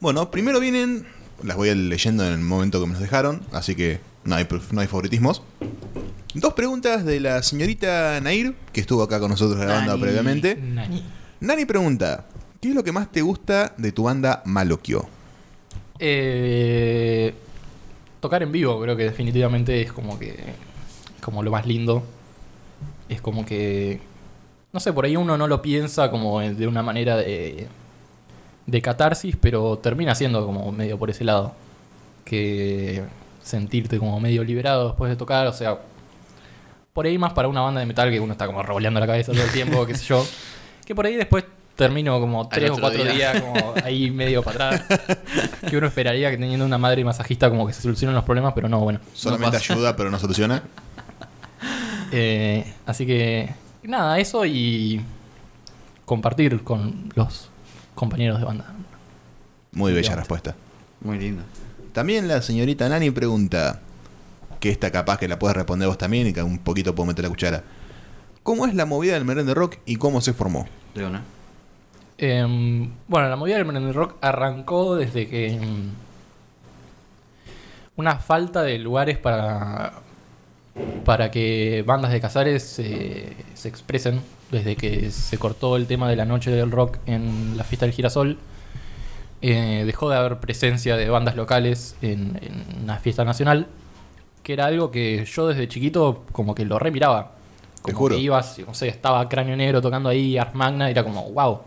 Bueno, 0.00 0.30
primero 0.30 0.60
vienen, 0.60 1.06
las 1.42 1.56
voy 1.56 1.68
a 1.68 1.72
ir 1.72 1.78
leyendo 1.78 2.24
en 2.26 2.32
el 2.34 2.38
momento 2.40 2.80
que 2.80 2.86
me 2.86 2.92
los 2.92 3.00
dejaron, 3.00 3.42
así 3.52 3.74
que 3.74 3.98
no 4.24 4.34
hay, 4.36 4.46
no 4.72 4.80
hay 4.80 4.86
favoritismos. 4.86 5.42
Dos 6.34 6.52
preguntas 6.54 7.04
de 7.04 7.18
la 7.20 7.42
señorita 7.42 8.20
Nair, 8.20 8.54
que 8.72 8.80
estuvo 8.82 9.02
acá 9.02 9.18
con 9.20 9.30
nosotros 9.30 9.58
grabando 9.58 9.92
Nani. 9.92 10.02
previamente. 10.02 10.54
Nani. 10.56 11.02
Nani 11.40 11.64
pregunta, 11.64 12.26
¿qué 12.60 12.68
es 12.68 12.74
lo 12.74 12.84
que 12.84 12.92
más 12.92 13.10
te 13.10 13.22
gusta 13.22 13.74
de 13.76 13.92
tu 13.92 14.04
banda 14.04 14.42
Malokio? 14.44 15.08
Eh, 15.98 17.34
tocar 18.20 18.42
en 18.42 18.52
vivo 18.52 18.80
creo 18.80 18.96
que 18.96 19.04
definitivamente 19.04 19.80
es 19.80 19.92
como 19.92 20.18
que 20.18 20.36
como 21.20 21.42
lo 21.42 21.50
más 21.50 21.66
lindo. 21.66 22.02
Es 23.08 23.20
como 23.20 23.44
que 23.46 24.00
no 24.72 24.80
sé, 24.80 24.92
por 24.92 25.04
ahí 25.04 25.16
uno 25.16 25.38
no 25.38 25.48
lo 25.48 25.62
piensa 25.62 26.10
como 26.10 26.40
de 26.40 26.66
una 26.66 26.82
manera 26.82 27.16
de 27.16 27.68
de 28.66 28.82
catarsis, 28.82 29.36
pero 29.36 29.78
termina 29.78 30.14
siendo 30.14 30.44
como 30.44 30.70
medio 30.72 30.98
por 30.98 31.10
ese 31.10 31.24
lado 31.24 31.54
que 32.24 33.04
sentirte 33.42 33.98
como 33.98 34.18
medio 34.20 34.42
liberado 34.42 34.88
después 34.88 35.08
de 35.08 35.16
tocar, 35.16 35.46
o 35.46 35.52
sea, 35.52 35.78
por 36.92 37.06
ahí 37.06 37.16
más 37.16 37.32
para 37.32 37.46
una 37.46 37.60
banda 37.60 37.80
de 37.80 37.86
metal 37.86 38.10
que 38.10 38.18
uno 38.18 38.32
está 38.32 38.46
como 38.46 38.62
revoleando 38.62 38.98
la 38.98 39.06
cabeza 39.06 39.32
todo 39.32 39.44
el 39.44 39.52
tiempo, 39.52 39.86
qué 39.86 39.94
sé 39.94 40.04
yo, 40.06 40.26
que 40.84 40.94
por 40.94 41.06
ahí 41.06 41.14
después 41.14 41.44
termino 41.76 42.18
como 42.18 42.48
tres 42.48 42.70
o 42.70 42.78
cuatro 42.80 43.04
día. 43.04 43.12
días 43.12 43.42
como 43.42 43.74
ahí 43.84 44.10
medio 44.10 44.42
para 44.42 44.70
atrás, 44.70 45.00
que 45.68 45.76
uno 45.76 45.86
esperaría 45.86 46.30
que 46.30 46.38
teniendo 46.38 46.64
una 46.64 46.78
madre 46.78 47.04
masajista 47.04 47.48
como 47.48 47.66
que 47.66 47.72
se 47.72 47.82
solucionen 47.82 48.14
los 48.14 48.24
problemas, 48.24 48.54
pero 48.54 48.68
no, 48.68 48.80
bueno. 48.80 48.98
Solamente 49.14 49.58
ayuda, 49.58 49.94
pero 49.94 50.10
no 50.10 50.18
soluciona. 50.18 50.62
Eh, 52.12 52.72
así 52.86 53.04
que 53.04 53.52
nada, 53.82 54.20
eso 54.20 54.46
y 54.46 55.04
compartir 56.04 56.62
con 56.62 57.10
los 57.16 57.50
compañeros 57.96 58.38
de 58.38 58.44
banda. 58.44 58.72
Muy 59.72 59.92
bella 59.92 60.14
respuesta. 60.14 60.54
Muy 61.00 61.18
lindo. 61.18 61.42
También 61.92 62.28
la 62.28 62.42
señorita 62.42 62.88
Nani 62.88 63.10
pregunta, 63.10 63.80
que 64.60 64.70
esta 64.70 64.92
capaz 64.92 65.18
que 65.18 65.26
la 65.26 65.38
puedes 65.38 65.56
responder 65.56 65.88
vos 65.88 65.98
también 65.98 66.28
y 66.28 66.32
que 66.32 66.42
un 66.44 66.58
poquito 66.58 66.94
puedo 66.94 67.08
meter 67.08 67.24
la 67.24 67.28
cuchara. 67.28 67.64
¿Cómo 68.44 68.66
es 68.66 68.74
la 68.74 68.86
movida 68.86 69.14
del 69.14 69.24
merengue 69.24 69.54
rock 69.54 69.78
y 69.84 69.96
cómo 69.96 70.20
se 70.20 70.32
formó? 70.32 70.68
De 70.94 71.02
Em, 72.18 72.90
bueno, 73.08 73.28
la 73.28 73.36
movida 73.36 73.56
del 73.56 73.66
merengue 73.66 73.92
rock 73.92 74.14
arrancó 74.22 74.96
desde 74.96 75.28
que 75.28 75.52
em, 75.54 75.90
una 77.96 78.16
falta 78.16 78.62
de 78.62 78.78
lugares 78.78 79.18
para 79.18 79.92
para 81.06 81.30
que 81.30 81.82
bandas 81.86 82.12
de 82.12 82.20
Casares 82.20 82.62
se- 82.62 83.32
se 83.54 83.68
expresen 83.68 84.20
desde 84.50 84.76
que 84.76 85.10
se 85.10 85.38
cortó 85.38 85.76
el 85.76 85.86
tema 85.86 86.08
de 86.08 86.16
la 86.16 86.26
noche 86.26 86.50
del 86.50 86.70
rock 86.70 86.98
en 87.06 87.56
la 87.56 87.64
fiesta 87.64 87.86
del 87.86 87.94
girasol. 87.94 88.38
Eh, 89.40 89.84
dejó 89.86 90.10
de 90.10 90.16
haber 90.16 90.38
presencia 90.38 90.96
de 90.96 91.08
bandas 91.08 91.34
locales 91.36 91.96
en, 92.02 92.38
en 92.42 92.82
una 92.84 92.96
fiesta 92.98 93.24
nacional 93.24 93.66
que 94.42 94.52
era 94.54 94.66
algo 94.66 94.90
que 94.90 95.24
yo 95.24 95.48
desde 95.48 95.66
chiquito 95.68 96.24
como 96.32 96.54
que 96.54 96.64
lo 96.64 96.78
remiraba. 96.78 97.32
Te 97.76 97.92
como 97.92 97.98
juro. 97.98 98.16
que 98.16 98.20
ibas 98.22 98.58
no 98.66 98.74
sé 98.74 98.88
estaba 98.88 99.26
Cráneo 99.28 99.56
Negro 99.56 99.80
tocando 99.80 100.08
ahí 100.08 100.36
Ars 100.38 100.54
Magna 100.54 100.88
y 100.88 100.92
era 100.92 101.04
como 101.04 101.30
wow 101.30 101.60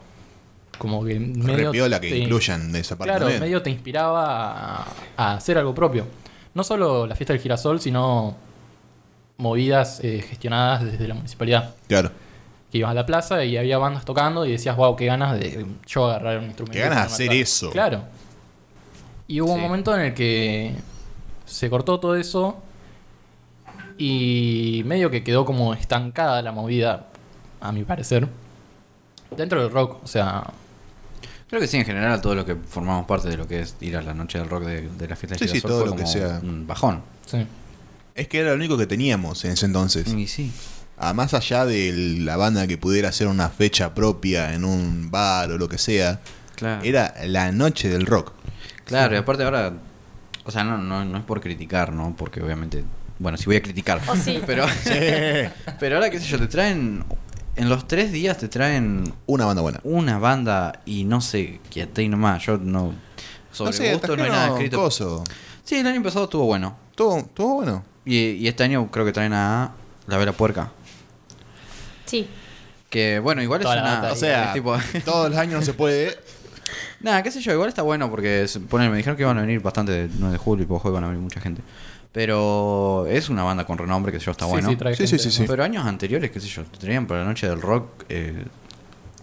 como 0.79 1.05
que 1.05 1.19
medio 1.19 1.67
Repiola 1.67 1.99
que 2.01 2.09
te- 2.09 2.17
incluyan 2.17 2.71
de 2.71 2.79
esa 2.79 2.97
parte 2.97 3.11
Claro, 3.11 3.25
también. 3.25 3.41
medio 3.41 3.61
te 3.61 3.69
inspiraba 3.69 4.81
a, 4.81 4.87
a 5.17 5.33
hacer 5.35 5.57
algo 5.59 5.75
propio. 5.75 6.07
No 6.55 6.63
solo 6.63 7.05
la 7.05 7.15
fiesta 7.15 7.33
del 7.33 7.41
girasol, 7.43 7.79
sino 7.79 8.35
movidas 9.37 9.99
eh, 10.03 10.23
gestionadas 10.27 10.83
desde 10.83 11.07
la 11.07 11.13
municipalidad. 11.13 11.75
Claro. 11.87 12.11
Que 12.71 12.79
ibas 12.79 12.91
a 12.91 12.93
la 12.95 13.05
plaza 13.05 13.43
y 13.45 13.55
había 13.57 13.77
bandas 13.77 14.03
tocando 14.05 14.45
y 14.45 14.51
decías, 14.53 14.75
wow, 14.75 14.95
qué 14.95 15.05
ganas 15.05 15.39
de 15.39 15.65
yo 15.85 16.05
agarrar 16.09 16.39
un 16.39 16.45
instrumento. 16.45 16.73
Qué 16.73 16.79
ganas 16.81 17.07
de 17.09 17.13
hacer 17.25 17.31
eso. 17.33 17.67
tocar". 17.67 17.89
Claro. 17.89 18.03
Y 19.27 19.41
hubo 19.41 19.53
un 19.53 19.61
momento 19.61 19.93
en 19.95 20.01
el 20.01 20.13
que 20.15 20.73
se 21.45 21.69
cortó 21.69 21.99
todo 21.99 22.15
eso 22.15 22.57
y 23.97 24.81
medio 24.85 25.09
que 25.11 25.23
quedó 25.23 25.45
como 25.45 25.73
estancada 25.73 26.41
la 26.41 26.51
movida, 26.51 27.07
a 27.61 27.71
mi 27.71 27.83
parecer. 27.83 28.27
Dentro 29.35 29.61
del 29.61 29.71
rock, 29.71 30.03
o 30.03 30.07
sea, 30.07 30.45
Creo 31.49 31.59
que 31.61 31.67
sí, 31.67 31.77
en 31.77 31.85
general, 31.85 32.21
todo 32.21 32.35
lo 32.35 32.45
que 32.45 32.55
formamos 32.55 33.05
parte 33.07 33.27
de 33.29 33.37
lo 33.37 33.47
que 33.47 33.61
es 33.61 33.75
ir 33.81 33.97
a 33.97 34.01
la 34.03 34.13
noche 34.13 34.37
del 34.37 34.47
rock 34.49 34.65
de, 34.65 34.87
de 34.87 35.07
la 35.07 35.15
fiesta 35.15 35.35
de 35.35 35.47
Sí, 35.47 35.55
sí, 35.55 35.61
todo 35.61 35.81
fue 35.81 35.89
lo 35.89 35.95
que 35.95 36.05
sea. 36.05 36.39
Un 36.43 36.65
bajón. 36.67 37.01
sí. 37.25 37.45
Es 38.15 38.27
que 38.27 38.39
era 38.39 38.49
lo 38.49 38.55
único 38.57 38.77
que 38.77 38.85
teníamos 38.85 39.45
en 39.45 39.51
ese 39.51 39.65
entonces. 39.65 40.05
Y 40.13 40.27
sí. 40.27 40.51
Ah, 40.97 41.13
más 41.13 41.33
allá 41.33 41.65
de 41.65 42.17
la 42.19 42.35
banda 42.35 42.67
que 42.67 42.77
pudiera 42.77 43.07
hacer 43.09 43.27
una 43.27 43.47
fecha 43.49 43.95
propia 43.95 44.53
en 44.53 44.65
un 44.65 45.09
bar 45.09 45.51
o 45.53 45.57
lo 45.57 45.69
que 45.69 45.77
sea, 45.77 46.19
Claro. 46.55 46.83
era 46.83 47.13
la 47.25 47.53
noche 47.53 47.87
del 47.87 48.05
rock. 48.05 48.33
Claro, 48.83 49.15
y 49.15 49.17
aparte 49.17 49.43
ahora. 49.43 49.71
O 50.43 50.51
sea, 50.51 50.65
no, 50.65 50.77
no, 50.77 51.05
no 51.05 51.17
es 51.17 51.23
por 51.23 51.39
criticar, 51.39 51.93
¿no? 51.93 52.13
Porque 52.17 52.41
obviamente. 52.41 52.83
Bueno, 53.19 53.37
sí 53.37 53.45
voy 53.45 53.55
a 53.55 53.61
criticar. 53.61 54.01
O 54.07 54.15
sí. 54.17 54.41
Pero, 54.45 54.65
pero 55.79 55.95
ahora, 55.95 56.09
qué 56.09 56.19
sé 56.19 56.25
yo, 56.25 56.37
te 56.39 56.47
traen. 56.47 57.05
En 57.59 57.67
los 57.67 57.89
tres 57.89 58.13
días 58.13 58.37
te 58.37 58.47
traen 58.47 59.13
Una 59.25 59.43
banda 59.45 59.61
buena. 59.61 59.81
una 59.83 60.17
banda 60.17 60.79
y 60.85 61.03
no 61.03 61.19
sé, 61.19 61.59
que 61.69 61.85
ahí 61.93 62.07
nomás. 62.07 62.45
Yo 62.45 62.57
no. 62.57 62.93
Sobre 63.51 63.71
no 63.71 63.77
sé, 63.77 63.93
gusto 63.93 64.15
no 64.15 64.23
hay 64.23 64.29
nada 64.29 64.47
escrito. 64.47 64.77
coso. 64.77 65.23
Sí, 65.65 65.75
el 65.75 65.87
año 65.87 66.01
pasado 66.01 66.23
estuvo 66.23 66.45
bueno. 66.45 66.77
Todo 66.95 67.27
bueno. 67.35 67.83
Y, 68.05 68.17
y 68.31 68.47
este 68.47 68.63
año 68.63 68.89
creo 68.89 69.03
que 69.03 69.11
traen 69.11 69.33
a 69.33 69.73
La 70.07 70.17
Vela 70.17 70.31
Puerca. 70.31 70.71
Sí. 72.05 72.29
Que 72.89 73.19
bueno, 73.19 73.41
igual 73.43 73.59
Toda 73.61 73.75
es 73.75 73.81
una. 73.81 74.13
O 74.13 74.15
sea, 74.15 74.53
tipo. 74.53 74.77
todos 75.03 75.29
los 75.29 75.37
años 75.37 75.59
no 75.59 75.65
se 75.65 75.73
puede. 75.73 76.17
Nada, 77.01 77.23
qué 77.23 77.31
sé 77.31 77.39
yo, 77.41 77.53
igual 77.53 77.69
está 77.69 77.81
bueno 77.81 78.09
porque 78.09 78.47
se 78.47 78.59
ponen- 78.59 78.91
me 78.91 78.97
dijeron 78.97 79.15
que 79.15 79.23
iban 79.23 79.37
a 79.37 79.41
venir 79.41 79.61
bastante 79.61 79.91
de 79.93 80.09
9 80.19 80.33
de 80.33 80.37
julio 80.37 80.63
y 80.63 80.67
por 80.67 80.79
juego 80.79 80.97
iban 80.97 81.05
a 81.05 81.07
venir 81.07 81.21
mucha 81.23 81.39
gente. 81.39 81.61
Pero 82.11 83.05
es 83.07 83.29
una 83.29 83.43
banda 83.43 83.65
con 83.65 83.77
renombre, 83.77 84.11
que 84.11 84.19
sé 84.19 84.25
yo, 84.25 84.31
está 84.31 84.45
Sí, 84.45 84.51
bueno. 84.51 84.69
sí, 84.69 84.75
trae 84.75 84.95
Sí, 84.95 85.07
sí, 85.07 85.17
gente, 85.17 85.31
sí. 85.31 85.45
Pero 85.47 85.63
años 85.63 85.85
anteriores, 85.85 86.31
qué 86.31 86.39
sé 86.39 86.47
yo, 86.47 86.63
te 86.63 86.77
traían 86.79 87.05
para 87.07 87.21
la 87.21 87.27
noche 87.27 87.47
del 87.47 87.61
rock. 87.61 88.03
Eh, 88.09 88.43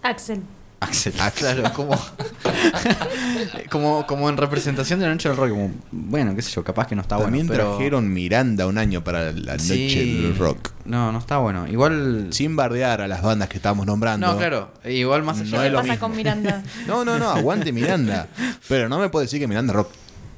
Axel. 0.01 0.41
Axel. 0.79 1.13
Ah, 1.19 1.31
claro, 1.31 1.63
como, 1.73 1.95
como, 3.69 4.05
como 4.05 4.29
en 4.29 4.37
representación 4.37 4.99
de 4.99 5.05
la 5.07 5.11
noche 5.13 5.27
del 5.29 5.37
rock. 5.37 5.49
Como, 5.49 5.71
bueno, 5.91 6.35
qué 6.35 6.41
sé 6.41 6.51
yo, 6.51 6.63
capaz 6.63 6.87
que 6.87 6.95
no 6.95 7.01
está 7.01 7.17
También 7.17 7.47
bueno. 7.47 7.63
pero- 7.63 7.75
trajeron 7.75 8.13
Miranda 8.13 8.67
un 8.67 8.77
año 8.77 9.03
para 9.03 9.31
la 9.31 9.53
noche 9.53 9.63
Sí. 9.89 10.21
del 10.21 10.37
rock. 10.37 10.69
No, 10.85 11.11
no 11.11 11.19
está 11.19 11.37
bueno. 11.39 11.67
Igual. 11.67 12.27
Sin 12.31 12.55
bardear 12.55 13.01
a 13.01 13.07
las 13.07 13.21
bandas 13.21 13.49
que 13.49 13.57
estábamos 13.57 13.85
nombrando. 13.85 14.27
No, 14.27 14.37
claro. 14.37 14.71
Igual 14.85 15.23
más 15.23 15.39
allá 15.41 15.57
No 15.57 15.61
de 15.61 15.67
es 15.67 15.69
¿Qué 15.69 15.71
lo 15.71 15.77
pasa 15.79 15.91
mismo. 15.93 16.07
con 16.07 16.15
Miranda? 16.17 16.63
No, 16.87 17.03
no, 17.03 17.17
no, 17.19 17.29
aguante 17.31 17.71
Miranda. 17.71 18.27
Pero 18.67 18.87
no 18.87 18.99
me 18.99 19.09
puede 19.09 19.25
decir 19.25 19.39
que 19.39 19.47
Miranda 19.47 19.71
es 19.73 19.75
rock. 19.77 19.89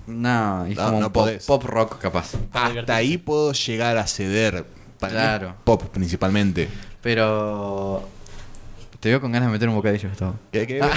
No, 0.08 0.65
es 0.65 0.75
No, 0.78 0.86
como 0.86 0.99
no 1.02 1.08
un 1.08 1.13
pop, 1.13 1.30
pop 1.45 1.63
rock 1.65 1.99
capaz. 1.99 2.32
Hasta 2.54 2.95
ahí 2.95 3.17
puedo 3.17 3.52
llegar 3.54 3.97
a 3.97 4.08
ceder. 4.08 4.65
Para 4.99 5.13
Claro. 5.13 5.56
Pop 5.63 5.84
principalmente. 5.93 6.67
Pero. 7.02 8.08
Te 9.00 9.08
veo 9.08 9.22
con 9.22 9.32
ganas 9.32 9.48
de 9.48 9.54
meter 9.54 9.70
un 9.70 9.76
bocadillo, 9.76 10.10
Gustavo. 10.10 10.36
¿Qué- 10.52 10.68
qué- 10.68 10.80
No, 10.80 10.88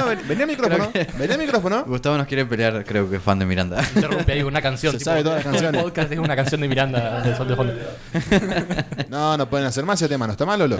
no, 0.00 0.06
ven- 0.06 0.20
vení 0.26 0.40
al 0.42 0.48
micrófono. 0.48 0.90
Que- 0.90 1.06
Vení 1.18 1.32
al 1.34 1.38
micrófono. 1.38 1.84
Gustavo 1.84 2.16
nos 2.16 2.26
quiere 2.26 2.46
pelear, 2.46 2.82
creo 2.86 3.10
que 3.10 3.16
es 3.16 3.22
fan 3.22 3.38
de 3.38 3.44
Miranda. 3.44 3.82
Interrumpe 3.94 4.32
ahí 4.32 4.38
con 4.40 4.48
una 4.48 4.62
canción. 4.62 4.94
Se 4.98 5.00
sabe 5.04 5.22
todas 5.22 5.44
las 5.44 5.44
canciones. 5.52 5.78
El 5.80 5.84
podcast 5.84 6.10
es 6.12 6.18
una 6.18 6.34
canción 6.34 6.62
de 6.62 6.68
Miranda 6.68 7.20
de 7.20 7.36
Sol 7.36 7.48
de 7.48 7.56
Fondo. 7.56 7.74
No, 9.10 9.36
no 9.36 9.50
pueden 9.50 9.66
hacer 9.66 9.84
más 9.84 10.00
ese 10.00 10.08
tema. 10.08 10.26
¿No 10.26 10.32
está 10.32 10.46
mal, 10.46 10.58
Lolo? 10.60 10.78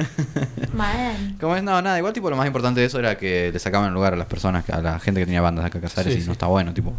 Como 1.40 1.57
es, 1.57 1.62
no, 1.62 1.83
nada, 1.83 1.98
igual 1.98 2.12
tipo 2.14 2.31
lo 2.31 2.37
más 2.37 2.46
importante 2.46 2.81
de 2.81 2.87
eso 2.87 2.98
era 2.98 3.18
que 3.18 3.50
le 3.53 3.59
sacaban 3.59 3.88
el 3.88 3.94
lugar 3.94 4.14
a 4.14 4.16
las 4.16 4.26
personas, 4.26 4.68
a 4.70 4.81
la 4.81 4.98
gente 4.98 5.20
que 5.20 5.26
tenía 5.26 5.42
bandas 5.42 5.64
acá 5.66 5.76
en 5.79 5.83
Casares 5.83 6.12
Sí, 6.12 6.18
y 6.20 6.22
sí. 6.22 6.26
no 6.26 6.33
está 6.33 6.46
bueno, 6.46 6.72
tipo. 6.72 6.94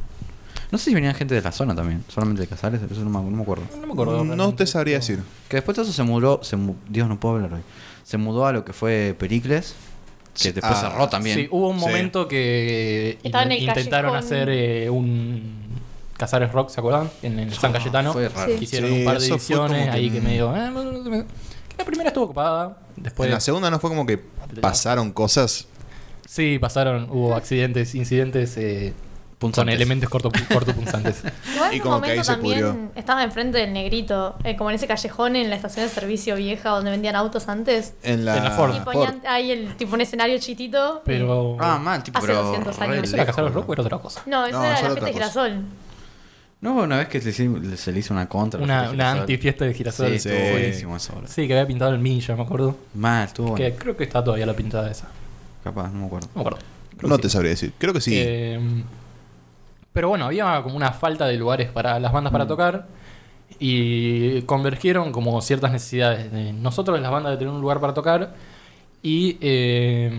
No 0.71 0.77
sé 0.77 0.85
si 0.85 0.93
venían 0.93 1.15
gente 1.15 1.33
de 1.35 1.41
la 1.41 1.51
zona 1.51 1.73
también, 1.75 2.03
solamente 2.09 2.41
de 2.43 2.47
Casares, 2.47 2.79
eso 2.81 3.01
no 3.03 3.09
me, 3.09 3.29
no 3.29 3.37
me 3.37 3.41
acuerdo. 3.41 3.63
No 3.79 3.87
me 3.87 3.93
acuerdo. 3.93 4.23
No 4.23 4.53
te 4.53 4.67
sabría 4.67 4.97
decir. 4.97 5.19
Que 5.49 5.57
después 5.57 5.75
de 5.77 5.83
eso 5.83 5.91
se 5.93 6.03
mudó, 6.03 6.41
se 6.43 6.55
mu- 6.57 6.75
Dios 6.87 7.07
no 7.09 7.19
puedo 7.19 7.35
hablar 7.35 7.53
hoy. 7.55 7.61
Se 8.03 8.17
mudó 8.17 8.45
a 8.45 8.51
lo 8.51 8.65
que 8.65 8.73
fue 8.73 9.15
Pericles, 9.17 9.75
que 10.41 10.51
después 10.53 10.73
Ah, 10.77 10.89
cerró 10.89 11.09
también. 11.09 11.37
Sí, 11.37 11.47
hubo 11.51 11.69
un 11.69 11.79
Sí. 11.79 11.85
momento 11.85 12.27
que 12.27 13.17
intentaron 13.23 14.11
callejón. 14.11 14.15
hacer 14.15 14.49
eh, 14.49 14.89
un 14.89 15.61
Casares 16.17 16.51
Rock, 16.51 16.69
¿se 16.69 16.79
acuerdan? 16.79 17.09
En 17.23 17.39
el 17.39 17.53
San 17.53 17.71
Cayetano. 17.73 18.13
Fue 18.13 18.29
raro. 18.29 18.51
Hicieron 18.53 18.89
Sí, 18.91 18.99
un 18.99 19.05
par 19.05 19.19
de 19.19 19.27
ediciones 19.27 19.85
que 19.85 19.89
ahí 19.91 20.09
que 20.11 20.21
mm. 20.21 20.23
medio... 20.23 20.55
eh, 20.55 21.25
la 21.77 21.85
primera 21.85 22.09
estuvo 22.09 22.25
ocupada. 22.25 22.77
Después... 22.95 23.27
en 23.27 23.33
la 23.33 23.39
segunda 23.39 23.71
no 23.71 23.79
fue 23.79 23.89
como 23.89 24.05
que 24.05 24.19
pasaron 24.61 25.11
cosas. 25.11 25.67
Sí, 26.27 26.59
pasaron, 26.59 27.07
hubo 27.09 27.35
accidentes, 27.35 27.95
incidentes 27.95 28.55
eh, 28.57 28.93
con 29.41 29.69
elementos 29.69 30.09
corto, 30.09 30.31
cortopunzantes. 30.53 31.23
Igual 31.55 31.73
Y 31.73 31.75
en 31.77 31.81
un 31.81 31.87
como 31.87 32.01
que 32.01 32.11
ahí 32.11 32.17
momento 32.17 32.23
se 32.23 32.31
también 32.33 32.61
pudrió. 32.65 32.91
estaba 32.95 33.23
enfrente 33.23 33.57
del 33.57 33.73
negrito, 33.73 34.35
eh, 34.43 34.55
como 34.55 34.69
en 34.69 34.75
ese 34.75 34.87
callejón 34.87 35.35
en 35.35 35.49
la 35.49 35.55
estación 35.55 35.85
de 35.87 35.91
servicio 35.91 36.35
vieja 36.35 36.69
donde 36.69 36.91
vendían 36.91 37.15
autos 37.15 37.47
antes. 37.47 37.93
En 38.03 38.23
la, 38.25 38.37
En 38.37 38.43
la 38.43 38.51
Ford. 38.51 38.75
Y 38.75 38.79
ponían 38.81 39.21
ahí 39.27 39.51
el 39.51 39.75
tipo 39.75 39.95
un 39.95 40.01
escenario 40.01 40.37
chitito. 40.39 41.01
Pero... 41.05 41.57
Ah, 41.59 41.77
mal, 41.79 42.03
tipo, 42.03 42.17
Hace 42.19 42.27
pero. 42.27 42.43
200 42.43 42.77
re 42.77 42.85
años. 42.85 43.03
¿Eso 43.03 43.15
era 43.15 43.25
Casares 43.25 43.49
lejos, 43.49 43.61
Rock 43.61 43.69
o 43.69 43.73
era 43.73 43.81
otra 43.83 43.97
cosa? 43.97 44.21
No, 44.27 44.45
eso 44.45 44.57
No, 44.57 44.63
era 44.65 44.73
la 44.73 44.77
fiesta 44.89 45.05
de 45.05 45.13
girasol. 45.13 45.61
No 46.61 46.75
una 46.75 46.97
vez 46.99 47.07
que 47.07 47.19
se, 47.19 47.29
hizo- 47.31 47.75
se 47.75 47.91
le 47.91 47.99
hizo 47.99 48.13
una 48.13 48.29
contra. 48.29 48.61
Una, 48.61 48.81
fiesta 48.81 48.93
una 48.93 49.03
de 49.03 49.09
Girasol. 49.09 49.19
antifiesta 49.21 49.65
de 49.65 49.73
girasol. 49.73 50.07
Sí, 50.11 50.19
Sí. 50.19 50.29
estuvo 50.29 50.51
buenísimo 50.51 50.95
eso. 50.97 51.13
Sí, 51.25 51.47
que 51.47 51.53
había 51.53 51.65
pintado 51.65 51.91
el 51.91 51.97
Milla, 51.97 52.35
me 52.35 52.43
acuerdo. 52.43 52.75
Mal, 52.93 53.25
estuvo 53.25 53.49
bueno. 53.51 53.65
Que 53.65 53.73
creo 53.75 53.97
que 53.97 54.03
está 54.03 54.23
todavía 54.23 54.45
la 54.45 54.53
pintada 54.53 54.91
esa. 54.91 55.07
Capaz, 55.63 55.87
no 55.89 56.01
me 56.01 56.05
acuerdo. 56.05 56.27
No 56.35 56.43
me 56.43 56.47
acuerdo. 56.47 56.65
Creo 56.97 57.09
No 57.09 57.17
te 57.17 57.29
sí. 57.29 57.33
sabría 57.33 57.49
decir. 57.49 57.73
Creo 57.79 57.93
que 57.93 58.01
sí. 58.01 58.13
Eh, 58.15 58.59
pero 59.93 60.09
bueno, 60.09 60.25
había 60.25 60.61
como 60.63 60.75
una 60.75 60.91
falta 60.93 61.25
de 61.27 61.37
lugares 61.37 61.69
para 61.69 61.99
las 61.99 62.11
bandas 62.11 62.31
Mm. 62.31 62.33
para 62.33 62.47
tocar. 62.47 62.87
Y 63.59 64.41
convergieron 64.43 65.11
como 65.11 65.39
ciertas 65.41 65.71
necesidades 65.71 66.31
de 66.31 66.53
nosotros, 66.53 66.99
las 66.99 67.11
bandas, 67.11 67.33
de 67.33 67.37
tener 67.37 67.53
un 67.53 67.61
lugar 67.61 67.79
para 67.79 67.93
tocar. 67.93 68.33
Y 69.03 69.37
eh, 69.41 70.11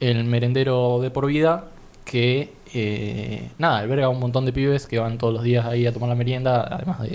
el 0.00 0.24
merendero 0.24 1.00
de 1.00 1.10
por 1.10 1.26
vida, 1.26 1.66
que 2.04 2.52
eh, 2.74 3.50
nada, 3.58 3.78
alberga 3.78 4.08
un 4.08 4.20
montón 4.20 4.44
de 4.46 4.52
pibes 4.52 4.86
que 4.86 4.98
van 4.98 5.18
todos 5.18 5.34
los 5.34 5.42
días 5.42 5.66
ahí 5.66 5.86
a 5.86 5.92
tomar 5.92 6.08
la 6.08 6.14
merienda, 6.14 6.62
además 6.70 7.00
de, 7.02 7.08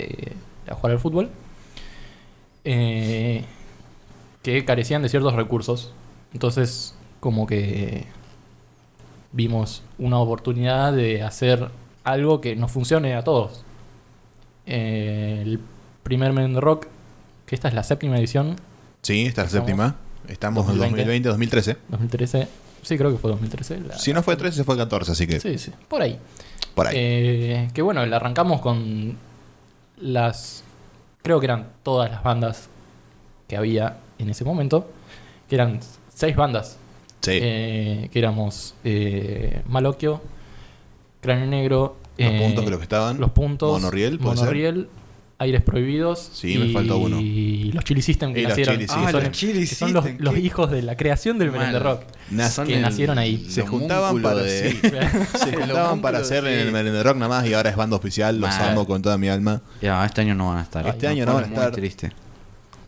de 0.66 0.70
a 0.72 0.74
jugar 0.74 0.92
al 0.92 0.98
fútbol. 1.00 1.30
Eh, 2.64 3.44
que 4.42 4.64
carecían 4.64 5.02
de 5.02 5.08
ciertos 5.08 5.34
recursos. 5.34 5.92
Entonces, 6.32 6.94
como 7.20 7.46
que 7.46 8.06
vimos 9.32 9.82
una 9.98 10.18
oportunidad 10.18 10.92
de 10.92 11.22
hacer 11.22 11.68
algo 12.04 12.40
que 12.40 12.56
nos 12.56 12.70
funcione 12.70 13.14
a 13.14 13.22
todos. 13.24 13.64
Eh, 14.66 15.40
el 15.42 15.60
primer 16.02 16.32
Men 16.32 16.60
Rock, 16.60 16.86
que 17.46 17.54
esta 17.54 17.68
es 17.68 17.74
la 17.74 17.82
séptima 17.82 18.18
edición, 18.18 18.56
sí, 19.02 19.26
esta 19.26 19.42
es 19.44 19.52
la 19.52 19.60
séptima. 19.60 19.96
Estamos 20.28 20.62
en 20.68 20.78
2020. 20.78 21.28
2020, 21.28 21.28
2013. 21.28 21.76
2013. 21.88 22.48
Sí, 22.82 22.96
creo 22.98 23.10
que 23.12 23.18
fue 23.18 23.30
2013. 23.30 23.80
la- 23.80 23.98
Si 23.98 24.12
no 24.12 24.22
fue 24.22 24.36
13, 24.36 24.64
fue 24.64 24.76
14, 24.76 25.12
así 25.12 25.26
que 25.26 25.40
Sí, 25.40 25.58
sí, 25.58 25.72
por 25.88 26.02
ahí. 26.02 26.18
por 26.74 26.86
ahí. 26.86 26.94
Eh, 26.98 27.68
que 27.74 27.82
bueno, 27.82 28.04
la 28.06 28.16
arrancamos 28.16 28.60
con 28.60 29.16
las. 29.98 30.64
Creo 31.22 31.38
que 31.40 31.46
eran 31.46 31.68
todas 31.82 32.10
las 32.10 32.22
bandas 32.22 32.68
que 33.48 33.56
había 33.56 33.98
en 34.18 34.30
ese 34.30 34.44
momento. 34.44 34.88
Que 35.48 35.56
eran 35.56 35.80
seis 36.12 36.34
bandas. 36.34 36.78
Sí. 37.22 37.30
Eh, 37.34 38.08
que 38.12 38.18
éramos 38.18 38.74
eh, 38.84 39.62
Maloquio, 39.66 40.20
Cráneo 41.20 41.46
Negro. 41.46 41.96
Los 42.18 42.28
eh, 42.30 42.40
puntos 42.42 42.64
creo 42.64 42.78
que 42.78 42.82
estaban. 42.84 43.18
Los 43.20 43.30
puntos. 43.30 43.72
Monorriel, 43.72 44.18
¿puede 44.18 44.36
ser? 44.36 44.44
Monorriel, 44.44 44.88
Aires 45.38 45.62
Prohibidos. 45.62 46.30
Sí, 46.32 46.56
me 46.58 46.72
faltó 46.72 46.98
uno. 46.98 47.18
Y 47.20 47.72
los 47.72 47.82
Chili 47.84 48.02
System 48.02 48.32
que 48.34 48.40
Y 48.40 48.42
los 48.42 48.50
nacieron. 48.50 48.74
Chili. 48.76 48.86
Ah, 48.90 49.10
son, 49.10 49.22
los 49.24 49.32
Chili 49.32 49.60
que 49.66 49.74
son 49.74 49.92
los, 49.92 50.04
System, 50.04 50.24
los 50.24 50.34
qué- 50.34 50.40
hijos 50.40 50.70
de 50.70 50.82
la 50.82 50.96
creación 50.96 51.38
del 51.38 51.50
Merengue. 51.50 51.78
Rock. 51.80 52.02
Que 52.66 52.74
el- 52.76 52.82
nacieron 52.82 53.18
ahí. 53.18 53.44
Se 53.48 53.62
juntaban 53.66 54.20
para 54.22 54.36
de- 54.42 54.70
sí, 54.72 54.78
se 55.38 55.56
juntaban 55.56 56.00
para 56.00 56.18
hacer 56.18 56.44
sí. 56.44 56.50
el 56.50 56.70
Merende 56.72 57.02
Rock 57.02 57.16
nada 57.16 57.28
más 57.28 57.46
y 57.48 57.54
ahora 57.54 57.70
es 57.70 57.76
banda 57.76 57.96
oficial, 57.96 58.38
los 58.40 58.50
Mal. 58.50 58.70
amo 58.70 58.86
con 58.86 59.02
toda 59.02 59.18
mi 59.18 59.28
alma. 59.28 59.62
Ya, 59.80 60.04
este 60.04 60.20
año 60.20 60.34
no 60.34 60.48
van 60.48 60.58
a 60.58 60.62
estar. 60.62 60.86
Este 60.86 61.08
año 61.08 61.24
no 61.26 61.34
van 61.34 61.44
a 61.44 61.46
estar. 61.48 61.70
Muy 61.70 61.72
triste. 61.80 62.12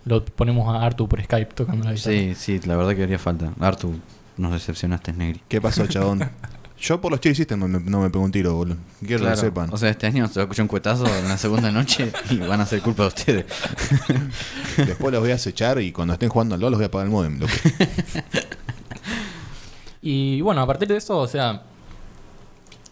Lo 0.05 0.23
ponemos 0.25 0.69
a 0.73 0.85
Artu 0.85 1.09
por 1.09 1.23
Skype 1.25 1.55
tocando 1.55 1.85
la 1.87 1.95
guitarra. 1.95 2.15
Sí, 2.15 2.35
sí, 2.37 2.61
la 2.67 2.77
verdad 2.77 2.95
que 2.95 3.03
haría 3.05 3.19
falta. 3.19 3.53
Artu, 3.59 3.95
nos 4.37 4.53
decepcionaste, 4.53 5.13
Negri. 5.13 5.43
¿Qué 5.49 5.61
pasó, 5.61 5.87
chabón? 5.87 6.29
Yo 6.81 7.01
por 7.01 7.11
los 7.13 7.21
Chili 7.21 7.35
System 7.35 7.61
no 7.61 7.69
me, 7.69 7.79
no 7.79 8.01
me 8.01 8.11
pego 8.11 8.25
un 8.25 8.33
tiro, 8.33 8.55
boludo. 8.55 8.77
Quiero 8.99 9.17
que 9.19 9.23
Claro, 9.25 9.37
lo 9.37 9.41
sepan. 9.41 9.69
O 9.73 9.77
sea, 9.79 9.89
este 9.91 10.07
año 10.07 10.27
se 10.29 10.35
va 10.35 10.43
a 10.43 10.45
escuchar 10.45 10.65
un 10.65 10.69
cuetazo 10.69 11.07
en 11.07 11.29
la 11.29 11.39
segunda 11.39 11.71
noche 11.71 12.13
y 12.31 12.37
van 12.39 12.61
a 12.61 12.67
ser 12.67 12.83
culpa 12.83 13.05
de 13.05 13.09
ustedes. 13.09 13.47
Después 14.77 15.13
los 15.13 15.23
voy 15.23 15.31
a 15.31 15.37
acechar 15.37 15.81
y 15.81 15.93
cuando 15.93 16.13
estén 16.15 16.29
jugando 16.29 16.57
al 16.57 16.61
LOL 16.61 16.73
los 16.73 16.79
voy 16.79 16.85
a 16.85 16.89
apagar 16.89 17.07
el 17.07 17.13
modem. 17.13 17.39
loco. 17.39 17.53
Y 20.03 20.41
bueno, 20.43 20.61
a 20.61 20.67
partir 20.67 20.89
de 20.89 20.97
eso, 20.99 21.17
o 21.19 21.27
sea, 21.27 21.63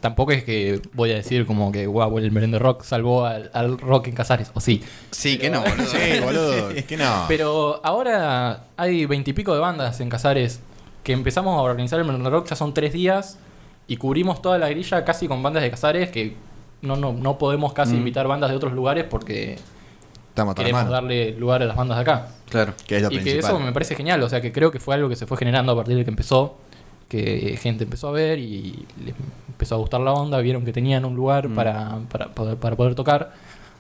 tampoco 0.01 0.33
es 0.33 0.45
que 0.45 0.81
voy 0.95 1.11
a 1.11 1.17
decir 1.17 1.45
como 1.45 1.71
que, 1.71 1.87
wow, 1.87 2.17
el 2.19 2.33
Merende 2.33 2.59
Rock 2.59 2.85
salvó 2.85 3.27
al, 3.27 3.51
al 3.53 3.77
rock 3.79 4.09
en 4.09 4.15
Casares, 4.15 4.51
o 4.55 4.61
sí. 4.61 4.83
Sí, 5.11 5.37
que 5.37 5.51
no, 5.51 5.61
boludo. 5.61 5.87
sí, 5.87 6.21
boludo. 6.23 6.69
Que 6.89 6.97
no. 6.97 7.27
Pero 7.29 7.81
ahora 7.85 8.65
hay 8.79 9.05
veintipico 9.05 9.53
de 9.53 9.61
bandas 9.61 10.01
en 10.01 10.09
Casares 10.09 10.61
que 11.03 11.13
empezamos 11.13 11.57
a 11.59 11.63
organizar 11.63 11.99
el 11.99 12.05
Merende 12.07 12.31
Rock, 12.31 12.49
ya 12.49 12.57
son 12.57 12.75
tres 12.75 12.93
días 12.93 13.39
y 13.89 13.97
cubrimos 13.97 14.41
toda 14.43 14.59
la 14.59 14.69
grilla 14.69 15.05
casi 15.05 15.27
con 15.29 15.43
bandas 15.43 15.63
de 15.63 15.71
Casares 15.71 16.11
que 16.11 16.37
no, 16.83 16.97
no, 16.97 17.13
no 17.13 17.39
podemos 17.39 17.73
casi 17.73 17.95
Mm. 17.95 17.99
invitar 17.99 18.27
bandas 18.29 18.51
de 18.51 18.57
otros 18.57 18.73
lugares 18.73 19.05
porque 19.09 19.59
Estamos 20.29 20.55
queremos 20.55 20.89
darle 20.89 21.33
lugar 21.33 21.63
a 21.63 21.67
las 21.67 21.77
bandas 21.77 21.99
de 21.99 22.03
acá. 22.03 22.29
Claro. 22.49 22.73
Que 22.87 22.97
es 22.97 23.03
lo 23.03 23.11
y 23.13 23.19
que 23.19 23.39
eso 23.39 23.59
me 23.59 23.73
parece 23.73 23.95
genial, 23.95 24.23
o 24.23 24.29
sea 24.29 24.41
que 24.41 24.53
creo 24.53 24.71
que 24.71 24.79
fue 24.81 24.95
algo 24.95 25.09
que 25.09 25.17
se 25.17 25.27
fue 25.27 25.37
generando 25.37 25.73
a 25.73 25.77
partir 25.77 25.97
de 25.97 26.05
que 26.05 26.11
empezó, 26.11 26.57
que 27.09 27.59
gente 27.61 27.85
empezó 27.85 28.09
a 28.09 28.13
ver 28.13 28.39
y 28.39 28.87
les 29.05 29.15
empezó 29.49 29.75
a 29.75 29.79
gustar 29.79 30.01
la 30.01 30.13
onda, 30.13 30.39
vieron 30.41 30.65
que 30.65 30.73
tenían 30.73 31.05
un 31.05 31.15
lugar 31.15 31.49
Mm. 31.49 31.55
para, 31.55 31.99
para, 32.11 32.29
poder, 32.29 32.57
para 32.57 32.77
poder 32.77 32.95
tocar, 32.95 33.33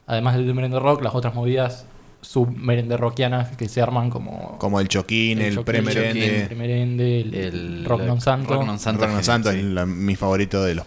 además 0.06 0.37
del 0.37 0.52
merende 0.54 0.78
rock, 0.78 1.02
las 1.02 1.14
otras 1.14 1.35
movidas 1.35 1.87
sub 2.22 2.48
merende 2.56 2.96
rockianas 2.96 3.56
que 3.56 3.68
se 3.68 3.82
arman 3.82 4.08
como, 4.08 4.56
Como 4.58 4.80
el 4.80 4.88
Choquín, 4.88 5.40
el, 5.40 5.54
Choquín, 5.54 5.64
pre-merende. 5.64 6.40
el 6.42 6.46
premerende, 6.46 7.20
el, 7.20 7.35
El 7.35 7.85
rock 7.85 8.02
non 8.02 8.20
santo. 8.20 8.54
Rock 8.54 8.64
non 8.64 8.78
santo. 8.78 9.04
Rock 9.04 9.14
no 9.16 9.22
Santo 9.22 9.50
sí. 9.52 9.58
es 9.58 9.64
la- 9.64 9.87
mi 9.87 10.16
favorito 10.16 10.62
de 10.64 10.74
los 10.74 10.87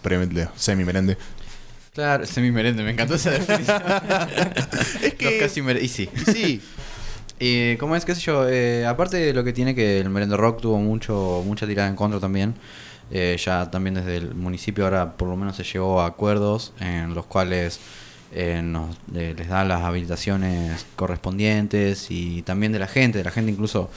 semi-merende. 0.56 1.16
Claro, 1.92 2.26
semi 2.26 2.50
merende, 2.50 2.82
me 2.82 2.90
encantó 2.90 3.14
esa 3.14 3.30
definición. 3.30 3.82
Es 5.02 5.14
que- 5.14 5.24
Los 5.24 5.34
casi 5.34 5.60
y 5.82 5.88
sí. 5.88 6.08
Sí, 6.26 6.60
Eh, 7.38 7.76
¿Cómo 7.78 7.94
es? 7.96 8.04
¿Qué 8.06 8.14
sé 8.14 8.22
yo? 8.22 8.48
Eh, 8.48 8.86
aparte 8.86 9.18
de 9.18 9.34
lo 9.34 9.44
que 9.44 9.52
tiene 9.52 9.74
que 9.74 10.00
el 10.00 10.08
Merendo 10.08 10.38
Rock 10.38 10.62
tuvo 10.62 10.78
mucho 10.78 11.42
mucha 11.46 11.66
tirada 11.66 11.88
en 11.88 11.94
contra 11.96 12.18
también. 12.18 12.54
Eh, 13.10 13.36
ya 13.38 13.70
también 13.70 13.94
desde 13.94 14.16
el 14.16 14.34
municipio 14.34 14.84
ahora 14.84 15.16
por 15.16 15.28
lo 15.28 15.36
menos 15.36 15.54
se 15.54 15.62
llegó 15.62 16.00
a 16.00 16.06
acuerdos 16.06 16.72
en 16.80 17.14
los 17.14 17.26
cuales 17.26 17.78
eh, 18.32 18.60
nos, 18.62 18.96
eh, 19.14 19.34
les 19.36 19.48
dan 19.48 19.68
las 19.68 19.82
habilitaciones 19.82 20.84
correspondientes 20.96 22.06
y 22.10 22.42
también 22.42 22.72
de 22.72 22.78
la 22.78 22.86
gente. 22.88 23.18
De 23.18 23.24
la 23.24 23.30
gente 23.30 23.50
incluso 23.52 23.90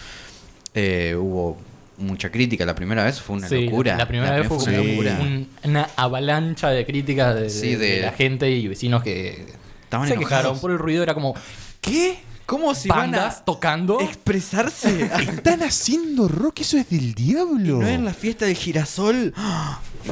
eh, 0.74 1.16
hubo 1.18 1.58
mucha 1.98 2.32
crítica. 2.32 2.66
La 2.66 2.76
primera 2.76 3.04
vez 3.04 3.20
fue 3.22 3.36
una 3.38 3.48
Sí, 3.50 3.66
locura. 3.66 3.98
La 3.98 4.08
primera 4.08 4.38
vez 4.38 4.48
fue 4.48 4.58
una 4.58 4.82
un- 4.82 4.88
locura. 4.88 5.18
un- 5.22 5.48
una 5.66 5.90
avalancha 5.96 6.70
de 6.70 6.86
críticas 6.86 7.36
de, 7.36 7.50
Sí, 7.50 7.72
de- 7.72 7.78
de 7.78 7.92
de- 7.98 8.02
la 8.02 8.12
gente 8.14 8.50
y 8.50 8.68
vecinos 8.68 9.04
que 9.04 9.46
Estaban 9.84 10.08
se 10.08 10.14
enojados. 10.14 10.40
quejaron 10.42 10.60
por 10.60 10.72
el 10.72 10.78
ruido. 10.78 11.04
Era 11.04 11.14
como, 11.14 11.34
¿qué? 11.82 12.20
¿Cómo 12.50 12.74
si 12.74 12.90
¿Bandas 12.90 13.36
van 13.38 13.46
tocando? 13.46 14.00
a 14.00 14.04
expresarse? 14.04 15.04
están 15.22 15.62
haciendo 15.64 16.28
rock, 16.28 16.62
eso 16.62 16.78
es 16.78 16.90
del 16.90 17.14
diablo. 17.14 17.80
¿No 17.80 17.88
en 17.88 18.04
la 18.06 18.14
fiesta 18.14 18.46
del 18.46 18.56
girasol? 18.56 19.34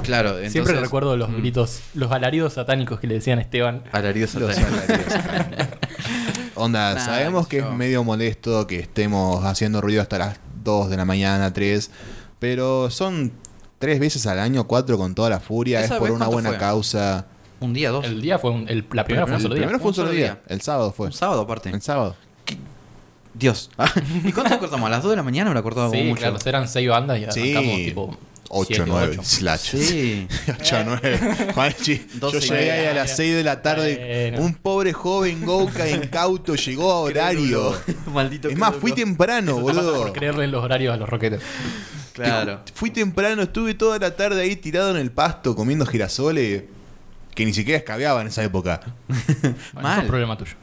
Claro, 0.03 0.29
entonces... 0.31 0.51
Siempre 0.51 0.73
recuerdo 0.79 1.15
los 1.15 1.29
Mm. 1.29 1.37
gritos, 1.37 1.79
los 1.93 2.11
alaridos 2.11 2.53
satánicos 2.53 2.99
que 2.99 3.07
le 3.07 3.15
decían 3.15 3.39
a 3.39 3.41
Esteban. 3.41 3.83
Alaridos 3.93 4.35
Los 4.35 4.53
satánicos. 4.53 5.13
Onda, 6.55 6.93
Nah, 6.95 6.99
sabemos 7.05 7.47
que 7.47 7.57
yo- 7.59 7.69
es 7.69 7.75
medio 7.75 8.03
molesto 8.03 8.67
que 8.67 8.79
estemos 8.79 9.43
haciendo 9.45 9.79
ruido 9.81 10.01
hasta 10.01 10.17
las 10.17 10.39
2 10.63 10.89
de 10.89 10.97
la 10.97 11.05
mañana, 11.05 11.53
3, 11.53 11.89
pero 12.37 12.89
son 12.91 13.31
tres 13.79 13.99
veces 13.99 14.27
al 14.27 14.39
año, 14.39 14.67
cuatro 14.67 14.97
con 14.97 15.15
toda 15.15 15.29
la 15.29 15.39
furia, 15.39 15.81
¿Esa 15.81 15.95
es 15.95 15.99
por 15.99 16.11
una 16.11 16.27
buena 16.27 16.49
fue? 16.49 16.57
causa. 16.57 17.25
Un 17.61 17.73
día, 17.73 17.89
dos. 17.89 18.05
El 18.05 18.21
día 18.21 18.37
fue 18.39 18.51
un- 18.51 18.67
el- 18.67 18.85
la 18.91 19.03
primera 19.05 19.25
fue 19.25 19.35
un 19.35 19.37
El 19.37 19.41
solo 19.43 19.55
día. 19.55 19.61
primero 19.63 19.79
fue 19.79 19.85
un 19.85 19.89
Un 19.91 19.95
solo 19.95 20.07
solo 20.09 20.17
día, 20.17 20.25
día. 20.33 20.41
el 20.47 20.61
sábado 20.61 20.91
fue. 20.91 21.07
Un 21.07 21.13
sábado 21.13 21.41
aparte. 21.41 21.69
El 21.69 21.81
sábado. 21.81 22.15
Dios. 23.37 23.69
¿Y 24.23 24.31
cuánto 24.31 24.57
cortamos? 24.59 24.87
¿A 24.87 24.89
las 24.91 25.03
2 25.03 25.11
de 25.11 25.15
la 25.17 25.23
mañana 25.23 25.49
habrá 25.49 25.61
cortado 25.61 25.87
como 25.89 25.99
Sí, 26.01 26.07
mucho? 26.07 26.21
claro, 26.21 26.37
eran 26.45 26.67
seis 26.67 26.89
bandas 26.89 27.19
y 27.19 27.31
Sí. 27.31 27.51
arrancamos 27.53 27.75
tipo 27.77 28.17
8, 28.49 28.65
siete, 28.67 28.83
9, 28.87 29.09
ocho. 29.19 29.23
slash. 29.23 29.75
Sí. 29.75 30.27
8, 30.59 30.77
9. 30.85 31.19
Juanchi, 31.53 32.07
yo 32.13 32.19
12 32.31 32.37
y 32.37 32.49
llegué 32.49 32.71
ahí 32.71 32.85
a 32.87 32.93
las 32.93 33.15
6 33.15 33.35
de 33.35 33.43
la 33.43 33.61
tarde. 33.61 34.29
Bueno. 34.31 34.45
Un 34.45 34.53
pobre 34.55 34.93
joven 34.93 35.43
Gouka 35.45 35.87
incauto 35.89 36.55
llegó 36.55 36.91
a 36.91 36.99
horario. 37.01 37.75
Maldito 38.13 38.47
Es 38.49 38.57
más, 38.57 38.69
crédulo. 38.69 38.81
fui 38.81 38.91
temprano, 38.93 39.51
Eso 39.51 39.57
te 39.57 39.61
boludo. 39.73 39.97
por 39.97 40.13
creerle 40.13 40.45
en 40.45 40.51
los 40.51 40.63
horarios 40.63 40.93
a 40.93 40.97
los 40.97 41.09
roquetes. 41.09 41.41
Claro. 42.17 42.61
Fui 42.73 42.89
temprano, 42.89 43.43
estuve 43.43 43.75
toda 43.75 43.99
la 43.99 44.15
tarde 44.15 44.41
ahí 44.41 44.55
tirado 44.55 44.89
en 44.89 44.97
el 44.97 45.11
pasto 45.11 45.55
comiendo 45.55 45.85
girasoles 45.85 46.63
que 47.35 47.45
ni 47.45 47.53
siquiera 47.53 47.77
escabeaba 47.77 48.21
en 48.21 48.27
esa 48.29 48.43
época. 48.43 48.81
Bueno, 49.07 49.55
Mal. 49.75 49.91
eso 49.91 50.01
es 50.01 50.07
problema 50.07 50.35
tuyo. 50.35 50.53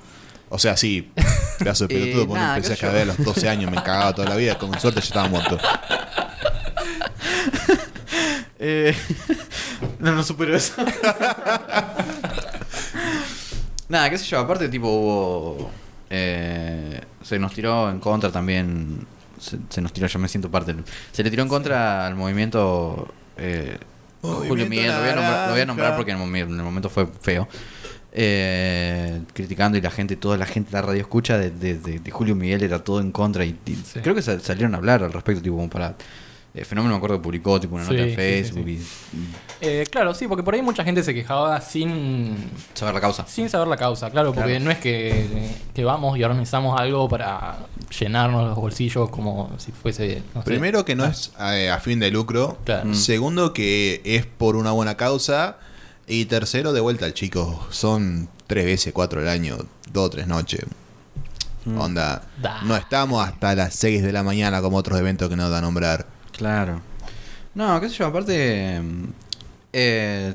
O 0.48 0.58
sea, 0.58 0.76
sí, 0.76 1.10
pedazo 1.58 1.86
de 1.86 1.94
Eh, 1.96 1.98
pelotudo 2.00 2.26
porque 2.28 2.40
nada, 2.40 2.56
empecé 2.56 2.72
a 2.72 2.74
escabear 2.74 3.02
a 3.02 3.06
los 3.06 3.24
12 3.24 3.48
años, 3.48 3.70
me 3.70 3.76
cagaba 3.82 4.14
toda 4.14 4.28
la 4.28 4.36
vida, 4.36 4.58
con 4.58 4.78
suerte 4.80 5.00
ya 5.00 5.06
estaba 5.06 5.28
muerto. 5.28 5.58
Eh, 8.66 8.94
no, 9.98 10.12
no 10.12 10.22
supero 10.22 10.56
eso. 10.56 10.72
Nada, 13.88 14.08
qué 14.08 14.16
sé 14.18 14.24
yo, 14.24 14.38
aparte 14.38 14.68
tipo 14.68 14.88
hubo... 14.88 15.70
eh, 16.08 17.00
se 17.22 17.38
nos 17.38 17.52
tiró 17.52 17.90
en 17.90 18.00
contra 18.00 18.30
también... 18.32 19.06
Se, 19.38 19.58
se 19.68 19.82
nos 19.82 19.92
tiró, 19.92 20.06
yo 20.06 20.18
me 20.18 20.28
siento 20.28 20.50
parte. 20.50 20.74
Se 21.12 21.22
le 21.22 21.30
tiró 21.30 21.42
en 21.42 21.48
contra 21.50 22.06
al 22.06 22.14
movimiento... 22.14 23.12
eh, 23.36 23.76
Movimiento 24.22 24.48
Julio 24.48 24.66
Miguel, 24.66 24.86
lo 24.92 25.00
voy, 25.00 25.08
a 25.10 25.14
nombrar, 25.14 25.46
lo 25.48 25.52
voy 25.52 25.60
a 25.60 25.66
nombrar 25.66 25.90
Naranja. 25.90 25.96
porque 25.98 26.12
en 26.12 26.50
el 26.58 26.62
momento 26.64 26.88
fue 26.88 27.06
feo. 27.20 27.46
Eh, 28.16 29.20
criticando 29.32 29.76
y 29.76 29.80
la 29.80 29.90
gente, 29.90 30.14
toda 30.14 30.36
la 30.36 30.46
gente 30.46 30.70
de 30.70 30.76
la 30.76 30.82
radio 30.82 31.00
escucha 31.00 31.36
de, 31.36 31.50
de- 31.50 31.78
de- 31.80 31.98
de 31.98 32.10
Julio 32.12 32.36
Miguel 32.36 32.62
era 32.62 32.78
todo 32.84 33.00
en 33.00 33.10
contra 33.10 33.44
y, 33.44 33.56
y 33.66 33.74
Sí. 33.74 33.98
creo 34.02 34.14
que 34.14 34.22
sa- 34.22 34.38
salieron 34.38 34.72
a 34.74 34.78
hablar 34.78 35.02
al 35.02 35.12
respecto, 35.12 35.42
tipo 35.42 35.56
como 35.56 35.68
para... 35.68 35.96
eh, 36.54 36.64
Fenómeno 36.64 36.94
me 36.94 36.98
acuerdo 36.98 37.16
que 37.16 37.22
publicó 37.24 37.58
tipo 37.58 37.74
una 37.74 37.84
Sí, 37.84 37.90
nota 37.90 38.04
en 38.04 38.14
Facebook 38.14 38.64
sí. 38.66 38.86
y- 39.12 39.16
y 39.16 39.28
Eh, 39.60 39.86
claro, 39.90 40.14
sí, 40.14 40.28
porque 40.28 40.44
por 40.44 40.54
ahí 40.54 40.62
mucha 40.62 40.84
gente 40.84 41.02
se 41.02 41.12
quejaba 41.12 41.60
sin, 41.60 42.36
saber 42.74 42.94
la 42.94 43.00
causa. 43.00 43.26
sin 43.26 43.48
saber 43.50 43.66
la 43.66 43.76
causa, 43.76 44.08
claro, 44.12 44.32
porque 44.32 44.60
no 44.60 44.70
es 44.70 44.78
que, 44.78 45.48
que 45.74 45.84
vamos 45.84 46.16
y 46.16 46.22
organizamos 46.22 46.80
algo 46.80 47.08
para 47.08 47.58
llenarnos 47.98 48.44
los 48.46 48.54
bolsillos 48.56 49.10
como 49.10 49.50
si 49.58 49.72
fuese... 49.72 50.22
no 50.36 50.42
sé. 50.42 50.46
Primero 50.46 50.84
que 50.84 50.94
no 50.94 51.04
es 51.04 51.32
eh, 51.40 51.68
a 51.68 51.80
fin 51.80 51.98
de 51.98 52.12
lucro. 52.12 52.58
Claro. 52.64 52.90
Mm. 52.90 52.94
Segundo 52.94 53.52
que 53.52 54.00
es 54.04 54.24
por 54.24 54.54
una 54.54 54.70
buena 54.70 54.96
causa. 54.96 55.56
Y 56.06 56.26
tercero, 56.26 56.72
de 56.72 56.80
vuelta 56.80 57.06
al 57.06 57.14
chico. 57.14 57.66
Son 57.70 58.28
tres 58.46 58.64
veces, 58.64 58.92
cuatro 58.92 59.20
al 59.20 59.28
año, 59.28 59.56
dos 59.92 60.06
o 60.06 60.10
tres 60.10 60.26
noches. 60.26 60.60
Mm. 61.64 61.78
Onda. 61.78 62.22
Da. 62.42 62.62
No 62.62 62.76
estamos 62.76 63.26
hasta 63.26 63.54
las 63.54 63.74
6 63.74 64.02
de 64.02 64.12
la 64.12 64.22
mañana 64.22 64.60
como 64.60 64.76
otros 64.76 64.98
eventos 64.98 65.28
que 65.30 65.36
no 65.36 65.48
da 65.48 65.58
a 65.58 65.62
nombrar. 65.62 66.06
Claro. 66.32 66.80
No, 67.54 67.80
qué 67.80 67.88
sé 67.88 67.96
yo, 67.96 68.06
aparte... 68.06 68.80
mm, 68.80 69.04
eh, 69.72 70.34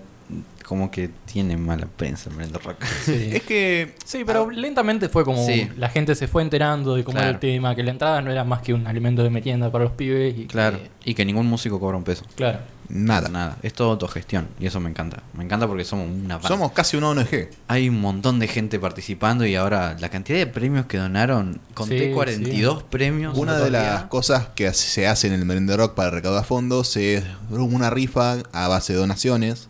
como 0.65 0.91
que 0.91 1.09
tiene 1.25 1.57
mala 1.57 1.87
prensa 1.87 2.29
el 2.39 2.53
Rock. 2.53 2.83
Sí. 3.05 3.31
Es 3.33 3.41
que. 3.41 3.95
Sí, 4.05 4.23
pero 4.23 4.51
lentamente 4.51 5.09
fue 5.09 5.25
como 5.25 5.43
Sí. 5.43 5.67
la 5.77 5.89
gente 5.89 6.13
se 6.13 6.27
fue 6.27 6.43
enterando 6.43 6.93
de 6.95 7.03
cómo 7.03 7.17
era 7.17 7.29
el 7.29 7.39
tema, 7.39 7.75
que 7.75 7.81
la 7.81 7.89
entrada 7.89 8.21
no 8.21 8.29
era 8.31 8.43
más 8.43 8.61
que 8.61 8.75
un 8.75 8.85
alimento 8.85 9.23
de 9.23 9.31
merienda 9.31 9.71
para 9.71 9.85
los 9.85 9.93
pibes 9.93 10.37
y 10.37 10.45
que-. 10.45 10.89
Y 11.05 11.15
que 11.15 11.25
ningún 11.25 11.47
músico 11.47 11.79
cobra 11.79 11.97
un 11.97 12.03
peso. 12.03 12.23
claro. 12.35 12.59
Nada. 12.89 13.29
Nada. 13.29 13.57
Es 13.61 13.73
todo 13.73 13.91
autogestión. 13.91 14.47
Y 14.59 14.65
eso 14.65 14.79
me 14.79 14.89
encanta. 14.89 15.21
Me 15.33 15.43
encanta 15.43 15.67
porque 15.67 15.85
somos 15.85 16.07
una 16.09 16.35
banda. 16.35 16.47
Somos 16.49 16.71
casi 16.71 16.97
una 16.97 17.09
ONG. 17.09 17.49
Hay 17.67 17.87
un 17.87 18.01
montón 18.01 18.39
de 18.39 18.47
gente 18.47 18.79
participando 18.79 19.45
y 19.45 19.55
ahora 19.55 19.95
la 19.99 20.09
cantidad 20.09 20.39
de 20.39 20.47
premios 20.47 20.87
que 20.87 20.97
donaron, 20.97 21.61
conté 21.75 22.07
Sí, 22.07 22.11
42 22.13 22.83
premios. 22.83 23.37
Una 23.37 23.57
de 23.59 23.69
las 23.69 24.03
cosas 24.05 24.47
que 24.55 24.73
se 24.73 25.07
hace 25.07 25.27
en 25.27 25.33
el 25.33 25.45
Merende 25.45 25.77
Rock 25.77 25.93
para 25.93 26.09
recaudar 26.09 26.43
fondos 26.45 26.97
es 26.97 27.23
una 27.51 27.89
rifa 27.89 28.37
a 28.51 28.67
base 28.67 28.93
de 28.93 28.99
donaciones. 28.99 29.69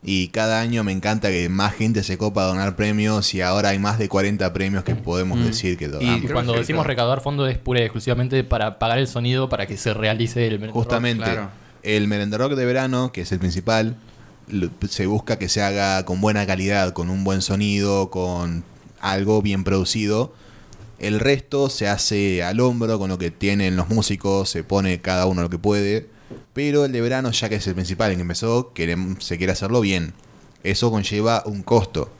Y 0.00 0.28
cada 0.28 0.60
año 0.60 0.84
me 0.84 0.92
encanta 0.92 1.28
que 1.28 1.48
más 1.48 1.74
gente 1.74 2.04
se 2.04 2.16
copa 2.16 2.44
a 2.44 2.46
donar 2.46 2.76
premios 2.76 3.34
y 3.34 3.42
ahora 3.42 3.70
hay 3.70 3.80
más 3.80 3.98
de 3.98 4.08
40 4.08 4.52
premios 4.52 4.84
que 4.84 4.94
podemos 4.94 5.38
Mm. 5.38 5.44
decir 5.44 5.76
que 5.76 5.88
donamos. 5.88 6.22
Y 6.22 6.28
cuando 6.28 6.52
decimos 6.52 6.86
recaudar 6.86 7.20
fondos 7.20 7.50
es 7.50 7.58
pura 7.58 7.80
y 7.80 7.82
exclusivamente 7.82 8.44
para 8.44 8.78
pagar 8.78 8.98
el 8.98 9.08
sonido 9.08 9.48
para 9.48 9.66
que 9.66 9.76
se 9.76 9.92
realice 9.92 10.46
el 10.46 10.60
merendo 10.60 10.74
rock. 10.74 10.84
Justamente, 10.84 11.24
claro. 11.24 11.50
El 11.82 12.08
Merende 12.08 12.38
Rock 12.38 12.54
de 12.54 12.64
verano, 12.64 13.12
que 13.12 13.22
es 13.22 13.32
el 13.32 13.38
principal, 13.38 13.96
se 14.88 15.06
busca 15.06 15.38
que 15.38 15.48
se 15.48 15.62
haga 15.62 16.04
con 16.04 16.20
buena 16.20 16.46
calidad, 16.46 16.92
con 16.92 17.10
un 17.10 17.24
buen 17.24 17.42
sonido, 17.42 18.10
con 18.10 18.64
algo 19.00 19.42
bien 19.42 19.64
producido. 19.64 20.32
El 20.98 21.20
resto 21.20 21.70
se 21.70 21.88
hace 21.88 22.42
al 22.42 22.60
hombro 22.60 22.98
con 22.98 23.08
lo 23.08 23.18
que 23.18 23.30
tienen 23.30 23.76
los 23.76 23.88
músicos, 23.88 24.50
se 24.50 24.64
pone 24.64 25.00
cada 25.00 25.26
uno 25.26 25.42
lo 25.42 25.50
que 25.50 25.58
puede. 25.58 26.08
Pero 26.52 26.84
el 26.84 26.92
de 26.92 27.00
verano, 27.00 27.30
ya 27.30 27.48
que 27.48 27.56
es 27.56 27.66
el 27.66 27.74
principal 27.74 28.10
en 28.10 28.16
que 28.16 28.22
empezó, 28.22 28.72
se 29.18 29.38
quiere 29.38 29.52
hacerlo 29.52 29.80
bien. 29.80 30.12
Eso 30.64 30.90
conlleva 30.90 31.42
un 31.46 31.62
costo. 31.62 32.10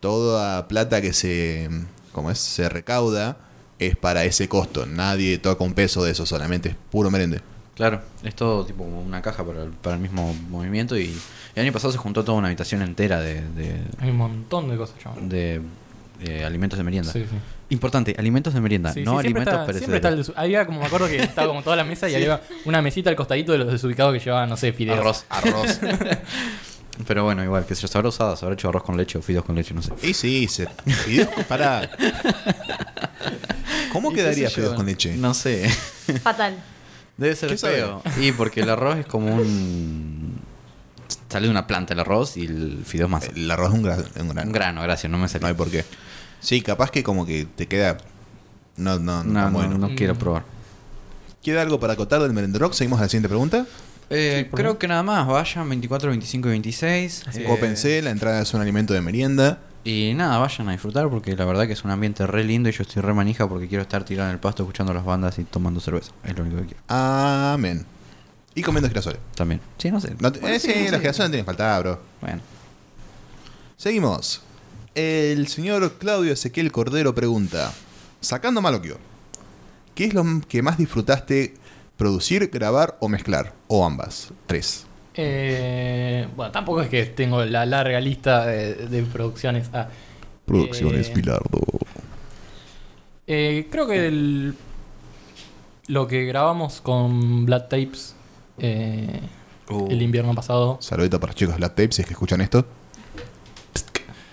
Toda 0.00 0.66
plata 0.66 1.00
que 1.00 1.12
se, 1.12 1.68
como 2.12 2.30
es, 2.30 2.38
se 2.38 2.68
recauda 2.68 3.38
es 3.78 3.96
para 3.96 4.24
ese 4.24 4.48
costo. 4.48 4.84
Nadie 4.86 5.38
toca 5.38 5.62
un 5.62 5.74
peso 5.74 6.02
de 6.02 6.10
eso, 6.10 6.26
solamente 6.26 6.70
es 6.70 6.76
puro 6.90 7.10
merende. 7.10 7.40
Claro, 7.74 8.02
es 8.22 8.34
todo 8.34 8.66
tipo 8.66 8.84
como 8.84 9.00
una 9.00 9.22
caja 9.22 9.44
para 9.44 9.62
el, 9.62 9.70
para 9.70 9.96
el 9.96 10.02
mismo 10.02 10.34
movimiento 10.50 10.96
y 10.98 11.16
el 11.54 11.62
año 11.62 11.72
pasado 11.72 11.90
se 11.92 11.98
juntó 11.98 12.22
toda 12.22 12.36
una 12.38 12.48
habitación 12.48 12.82
entera 12.82 13.20
de, 13.20 13.40
de, 13.40 13.80
Hay 13.98 14.10
un 14.10 14.18
montón 14.18 14.68
de 14.68 14.76
cosas, 14.76 14.98
chabón. 14.98 15.28
de, 15.30 15.62
eh, 16.20 16.44
alimentos 16.44 16.76
de 16.78 16.84
merienda. 16.84 17.12
Sí, 17.12 17.20
sí. 17.28 17.36
Importante, 17.70 18.14
alimentos 18.18 18.52
de 18.52 18.60
merienda, 18.60 18.92
Sí, 18.92 19.00
no 19.02 19.12
sí, 19.18 19.22
siempre 19.22 19.42
alimentos 19.42 19.54
está, 19.54 19.72
siempre 19.78 19.96
está 19.96 20.08
perecederos. 20.10 20.28
el 20.28 20.34
desu- 20.34 20.38
Había 20.38 20.66
como 20.66 20.80
me 20.80 20.86
acuerdo 20.86 21.06
que 21.08 21.16
estaba 21.22 21.48
como 21.48 21.62
toda 21.62 21.74
la 21.76 21.84
mesa 21.84 22.10
y 22.10 22.14
había 22.14 22.42
una 22.66 22.82
mesita 22.82 23.08
al 23.08 23.16
costadito 23.16 23.52
de 23.52 23.58
los 23.58 23.72
desubicados 23.72 24.12
que 24.12 24.20
llevaban, 24.20 24.50
no 24.50 24.56
sé, 24.58 24.74
fideos. 24.74 24.98
Arroz. 24.98 25.24
Arroz. 25.30 25.80
Pero 27.06 27.24
bueno, 27.24 27.42
igual, 27.42 27.64
que 27.64 27.74
se 27.74 27.86
habrá 27.96 28.10
usado, 28.10 28.36
se 28.36 28.44
habrá 28.44 28.52
hecho 28.52 28.68
arroz 28.68 28.82
con 28.82 28.98
leche 28.98 29.16
o 29.16 29.22
fideos 29.22 29.46
con 29.46 29.56
leche, 29.56 29.72
no 29.72 29.80
sé. 29.80 29.94
y 30.02 30.12
sí, 30.12 30.46
se, 30.46 30.66
fideos 30.86 31.28
con- 31.30 31.44
pará. 31.44 31.88
¿Cómo 33.92 34.10
¿Y 34.10 34.14
qué 34.14 34.20
quedaría 34.20 34.48
yo? 34.48 34.54
fideos 34.54 34.74
con 34.74 34.84
leche? 34.86 35.16
No 35.16 35.32
sé. 35.32 35.68
Fatal. 36.22 36.54
Debe 37.16 37.36
ser 37.36 37.56
feo. 37.58 38.02
Y 38.20 38.32
porque 38.32 38.60
el 38.60 38.70
arroz 38.70 38.98
es 38.98 39.06
como 39.06 39.34
un. 39.34 40.40
Sale 41.28 41.46
de 41.46 41.50
una 41.50 41.66
planta 41.66 41.94
el 41.94 42.00
arroz 42.00 42.36
y 42.36 42.44
el 42.44 42.82
fideo 42.84 43.08
más. 43.08 43.24
El 43.34 43.50
arroz 43.50 43.68
es 43.72 43.78
un, 43.78 43.84
gra- 43.84 44.20
un 44.20 44.28
grano. 44.28 44.46
Un 44.48 44.52
grano, 44.52 44.82
gracias, 44.82 45.10
no 45.10 45.18
me 45.18 45.28
salió. 45.28 45.42
No 45.42 45.48
hay 45.48 45.54
por 45.54 45.70
qué. 45.70 45.84
Sí, 46.40 46.60
capaz 46.60 46.90
que 46.90 47.02
como 47.02 47.24
que 47.24 47.46
te 47.46 47.66
queda... 47.68 47.98
No, 48.76 48.98
no, 48.98 49.22
no, 49.24 49.44
No, 49.44 49.50
bueno. 49.50 49.78
no 49.78 49.94
quiero 49.94 50.14
Mm. 50.14 50.18
probar. 50.18 50.44
¿Queda 51.42 51.62
algo 51.62 51.78
para 51.80 51.94
acotar 51.94 52.20
del 52.22 52.32
Merend 52.32 52.56
Rock? 52.56 52.72
Seguimos 52.74 52.98
a 52.98 53.02
la 53.02 53.08
siguiente 53.08 53.28
pregunta. 53.28 53.66
Eh, 54.10 54.50
creo 54.54 54.78
que 54.78 54.88
nada 54.88 55.02
más, 55.02 55.26
vayan 55.26 55.68
24, 55.68 56.10
25 56.10 56.48
y 56.48 56.50
26. 56.50 57.22
eh, 57.34 57.44
Cópense, 57.46 58.02
la 58.02 58.10
entrada 58.10 58.42
es 58.42 58.52
un 58.54 58.60
alimento 58.60 58.92
de 58.92 59.00
merienda. 59.00 59.58
Y 59.84 60.12
nada, 60.14 60.38
vayan 60.38 60.68
a 60.68 60.72
disfrutar 60.72 61.08
porque 61.10 61.34
la 61.36 61.44
verdad 61.44 61.66
que 61.66 61.72
es 61.72 61.82
un 61.84 61.90
ambiente 61.90 62.24
re 62.26 62.44
lindo 62.44 62.68
y 62.68 62.72
yo 62.72 62.82
estoy 62.82 63.02
re 63.02 63.12
manija 63.14 63.48
porque 63.48 63.66
quiero 63.66 63.82
estar 63.82 64.04
tirado 64.04 64.28
en 64.28 64.34
el 64.34 64.40
pasto 64.40 64.62
escuchando 64.62 64.94
las 64.94 65.04
bandas 65.04 65.38
y 65.38 65.44
tomando 65.44 65.80
cerveza. 65.80 66.12
Es 66.24 66.36
lo 66.36 66.44
único 66.44 66.58
que 66.60 66.66
quiero. 66.66 66.82
Amén. 66.88 67.84
Y 68.54 68.62
comiendo 68.62 68.88
girasoles. 68.88 69.18
También. 69.34 69.60
Sí, 69.78 69.90
no 69.90 70.00
sé. 70.00 70.14
No 70.20 70.30
te- 70.30 70.38
Bueno, 70.40 70.54
eh, 70.54 70.60
sí, 70.60 70.68
las 70.90 71.00
girasoles 71.00 71.18
no 71.18 71.30
tienen 71.32 71.40
que 71.40 71.44
faltar, 71.46 71.82
bro. 71.82 72.00
Bueno. 72.20 72.40
Seguimos. 73.76 74.42
El 74.94 75.48
señor 75.48 75.94
Claudio 75.98 76.32
Ezequiel 76.34 76.70
Cordero 76.70 77.14
pregunta, 77.14 77.72
sacando 78.20 78.60
Maloquio, 78.60 78.98
¿qué 79.94 80.04
es 80.04 80.14
lo 80.14 80.22
que 80.46 80.62
más 80.62 80.76
disfrutaste 80.78 81.54
producir, 81.96 82.48
grabar 82.52 82.98
o 83.00 83.08
mezclar? 83.08 83.54
O 83.68 83.84
ambas. 83.86 84.28
Tres. 84.46 84.84
Eh, 85.14 86.26
bueno, 86.36 86.50
tampoco 86.52 86.80
es 86.82 86.88
que 86.88 87.04
tengo 87.06 87.44
la 87.44 87.66
larga 87.66 88.00
lista 88.00 88.46
de, 88.46 88.74
de 88.74 89.02
producciones. 89.02 89.68
Ah, 89.72 89.88
Producciones 90.46 91.08
eh, 91.08 91.12
Pilardo. 91.14 91.60
eh, 93.26 93.68
creo 93.70 93.86
que 93.86 94.06
el- 94.06 94.54
lo 95.88 96.06
que 96.06 96.24
grabamos 96.24 96.80
con 96.80 97.44
Black 97.46 97.68
Tapes 97.68 98.14
eh, 98.58 99.20
Uh. 99.68 99.86
el 99.90 100.02
invierno 100.02 100.34
pasado. 100.34 100.78
Saludito 100.80 101.18
para 101.20 101.30
los 101.30 101.36
chicos 101.36 101.54
de 101.54 101.58
Black 101.58 101.72
Tape 101.74 101.92
si 101.92 102.02
es 102.02 102.06
que 102.08 102.14
escuchan 102.14 102.40
esto. 102.40 102.66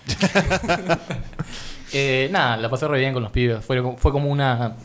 Eh, 1.92 2.30
nada, 2.32 2.56
la 2.58 2.70
pasé 2.70 2.88
re 2.88 3.00
bien 3.00 3.14
con 3.14 3.24
los 3.24 3.32
pibes. 3.32 3.66
Fue, 3.66 3.82
como- 3.82 3.98
fue 3.98 4.12
como 4.12 4.30
una 4.30 4.76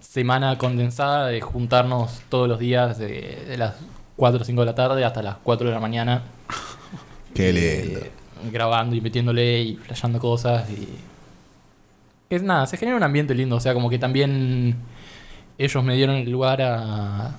semana 0.00 0.58
condensada 0.58 1.28
de 1.28 1.40
juntarnos 1.40 2.20
todos 2.28 2.48
los 2.48 2.58
días 2.58 2.98
de, 2.98 3.44
de 3.46 3.56
las 3.56 3.76
4 4.18 4.42
o 4.42 4.44
5 4.44 4.60
de 4.60 4.66
la 4.66 4.74
tarde 4.74 5.04
hasta 5.04 5.22
las 5.22 5.36
4 5.36 5.68
de 5.68 5.72
la 5.72 5.80
mañana. 5.80 6.24
Qué 7.34 7.50
eh, 7.50 7.84
lindo. 7.84 8.00
grabando 8.50 8.96
y 8.96 9.00
metiéndole 9.00 9.62
y 9.62 9.76
flasheando 9.76 10.18
cosas. 10.18 10.68
Y... 10.70 10.88
Es 12.28 12.42
nada, 12.42 12.66
se 12.66 12.76
genera 12.76 12.96
un 12.96 13.04
ambiente 13.04 13.32
lindo. 13.32 13.54
O 13.54 13.60
sea, 13.60 13.74
como 13.74 13.88
que 13.88 13.98
también 13.98 14.74
ellos 15.56 15.84
me 15.84 15.94
dieron 15.94 16.16
el 16.16 16.28
lugar 16.28 16.60
a, 16.60 17.36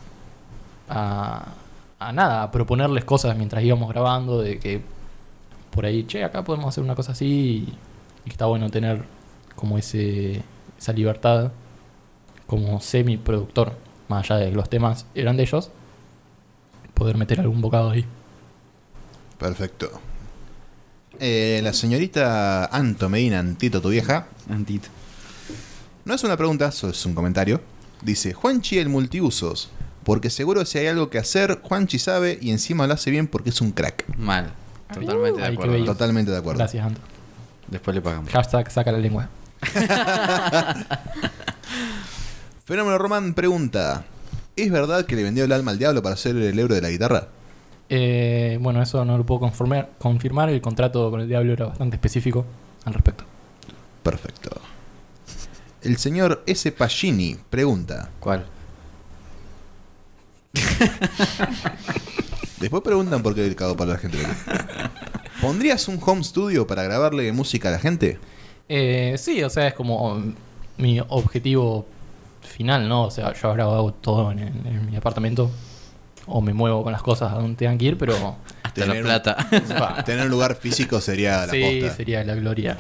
a, 0.88 1.48
a 2.00 2.12
nada, 2.13 2.44
a 2.44 2.52
proponerles 2.52 3.04
cosas 3.04 3.36
mientras 3.36 3.62
íbamos 3.62 3.89
grabando. 3.89 4.42
De 4.42 4.58
que 4.58 4.82
por 5.72 5.86
ahí, 5.86 6.06
che, 6.06 6.24
acá 6.24 6.46
podemos 6.46 6.70
hacer 6.70 6.82
una 6.82 6.96
cosa 6.96 7.12
así. 7.12 7.26
Y, 7.26 7.74
y 8.26 8.30
está 8.30 8.46
bueno 8.46 8.70
tener 8.70 9.04
como 9.56 9.78
ese 9.78 10.44
esa 10.78 10.94
libertad 10.94 11.52
como 12.48 12.80
semi-productor. 12.80 13.74
Más 14.08 14.32
allá 14.32 14.39
de 14.46 14.50
que 14.52 14.56
los 14.56 14.70
temas 14.70 15.06
eran 15.13 15.36
de 15.36 15.44
ellos. 15.44 15.72
Poder 17.00 17.18
meter 17.18 17.40
algún 17.40 17.62
bocado 17.62 17.90
ahí. 17.92 18.06
Perfecto. 19.40 19.90
Eh, 21.20 21.62
la 21.64 21.74
señorita 21.74 22.66
Anto 22.66 23.10
Medina, 23.10 23.40
Antito, 23.40 23.82
tu 23.82 23.90
vieja, 23.90 24.28
Antito. 24.50 24.90
no 26.06 26.14
es 26.14 26.24
una 26.24 26.38
pregunta, 26.38 26.68
eso 26.68 26.90
es 26.90 27.06
un 27.06 27.16
comentario. 27.16 27.62
Dice, 28.02 28.34
Juanchi 28.34 28.78
el 28.80 28.90
multiusos, 28.90 29.70
porque 30.04 30.30
seguro 30.30 30.66
si 30.66 30.78
hay 30.78 30.88
algo 30.88 31.10
que 31.10 31.18
hacer, 31.18 31.60
Juanchi 31.64 32.00
sabe 32.00 32.38
y 32.42 32.52
encima 32.52 32.86
lo 32.86 32.94
hace 32.94 33.12
bien 33.12 33.28
porque 33.28 33.50
es 33.50 33.62
un 33.62 33.72
crack. 33.72 34.06
Mal. 34.18 34.52
Totalmente 34.94 35.40
de 35.42 35.48
Ay, 35.48 35.54
acuerdo. 35.54 35.86
Totalmente 35.86 36.32
de 36.32 36.38
acuerdo. 36.38 36.58
Gracias, 36.60 36.86
Anto. 36.86 37.02
Después 37.68 37.96
le 37.96 38.02
pagamos. 38.02 38.32
Hashtag 38.32 38.72
saca 38.72 38.92
la 38.92 38.98
lengua. 38.98 39.30
Fenómeno 42.66 42.98
Román 42.98 43.34
pregunta, 43.34 44.06
¿es 44.62 44.72
verdad 44.72 45.06
que 45.06 45.15
le 45.15 45.24
vendió 45.24 45.43
el 45.43 45.52
alma 45.52 45.72
al 45.72 45.80
diablo 45.80 46.02
para 46.02 46.13
hacer 46.13 46.36
el 46.36 46.58
euro 46.58 46.76
de 46.76 46.82
la 46.82 46.89
guitarra? 46.89 47.28
Eh, 47.89 48.58
bueno, 48.62 48.82
eso 48.82 49.04
no 49.04 49.17
lo 49.17 49.26
puedo 49.26 49.41
confirmar, 49.41 49.89
confirmar. 49.98 50.50
El 50.50 50.62
contrato 50.62 51.10
con 51.10 51.22
el 51.22 51.28
Diablo 51.28 51.54
era 51.54 51.65
bastante 51.65 51.95
específico 51.95 52.45
al 52.86 52.93
respecto. 52.93 53.24
Perfecto. 54.04 54.52
El 55.82 55.98
señor 55.98 56.43
S. 56.45 56.72
Pagini 56.72 57.38
pregunta, 57.50 58.10
¿Cuál? 58.19 58.45
después 62.60 62.84
preguntan 62.84 63.24
por 63.24 63.34
qué 63.34 63.45
el 63.45 63.56
cago 63.56 63.78
para 63.78 63.93
la 63.93 63.98
gente. 63.98 64.17
¿Pondrías 65.41 65.88
un 65.88 66.00
home 66.06 66.24
studio 66.24 66.67
para 66.67 66.84
grabarle 66.84 67.32
música 67.32 67.69
a 67.69 67.72
la 67.72 67.80
gente? 67.80 68.19
Eh, 68.67 69.15
sí, 69.17 69.41
o 69.41 69.50
sea, 69.50 69.67
es 69.67 69.74
como 69.74 70.22
mi 70.78 71.00
objetivo 71.08 71.88
final, 72.41 72.88
¿no? 72.89 73.04
O 73.06 73.12
sea, 73.12 73.34
yo 73.34 73.47
ahora 73.49 73.63
hago 73.65 73.93
todo 73.93 74.32
en, 74.32 74.39
en- 74.39 74.65
en 74.67 74.86
mi 74.89 74.95
apartamento. 74.95 75.49
O 76.32 76.41
me 76.41 76.54
muevo 76.54 76.84
con 76.84 76.91
las 76.91 77.02
cosas 77.02 77.32
a 77.32 77.36
donde 77.36 77.56
tengan 77.58 77.78
que 77.78 77.86
ir, 77.86 77.97
pero. 77.97 78.13
Hasta 78.63 78.82
Tener 78.82 78.89
la 78.89 78.93
un- 79.02 79.04
plata. 79.04 79.38
va, 79.82 80.04
Tener 80.04 80.25
un 80.25 80.32
lugar 80.32 80.56
físico 80.56 81.02
sería 81.02 81.45
la 81.47 81.52
sí, 81.52 81.80
posta. 81.82 81.95
sería 81.97 82.23
la 82.23 82.36
gloria. 82.36 82.78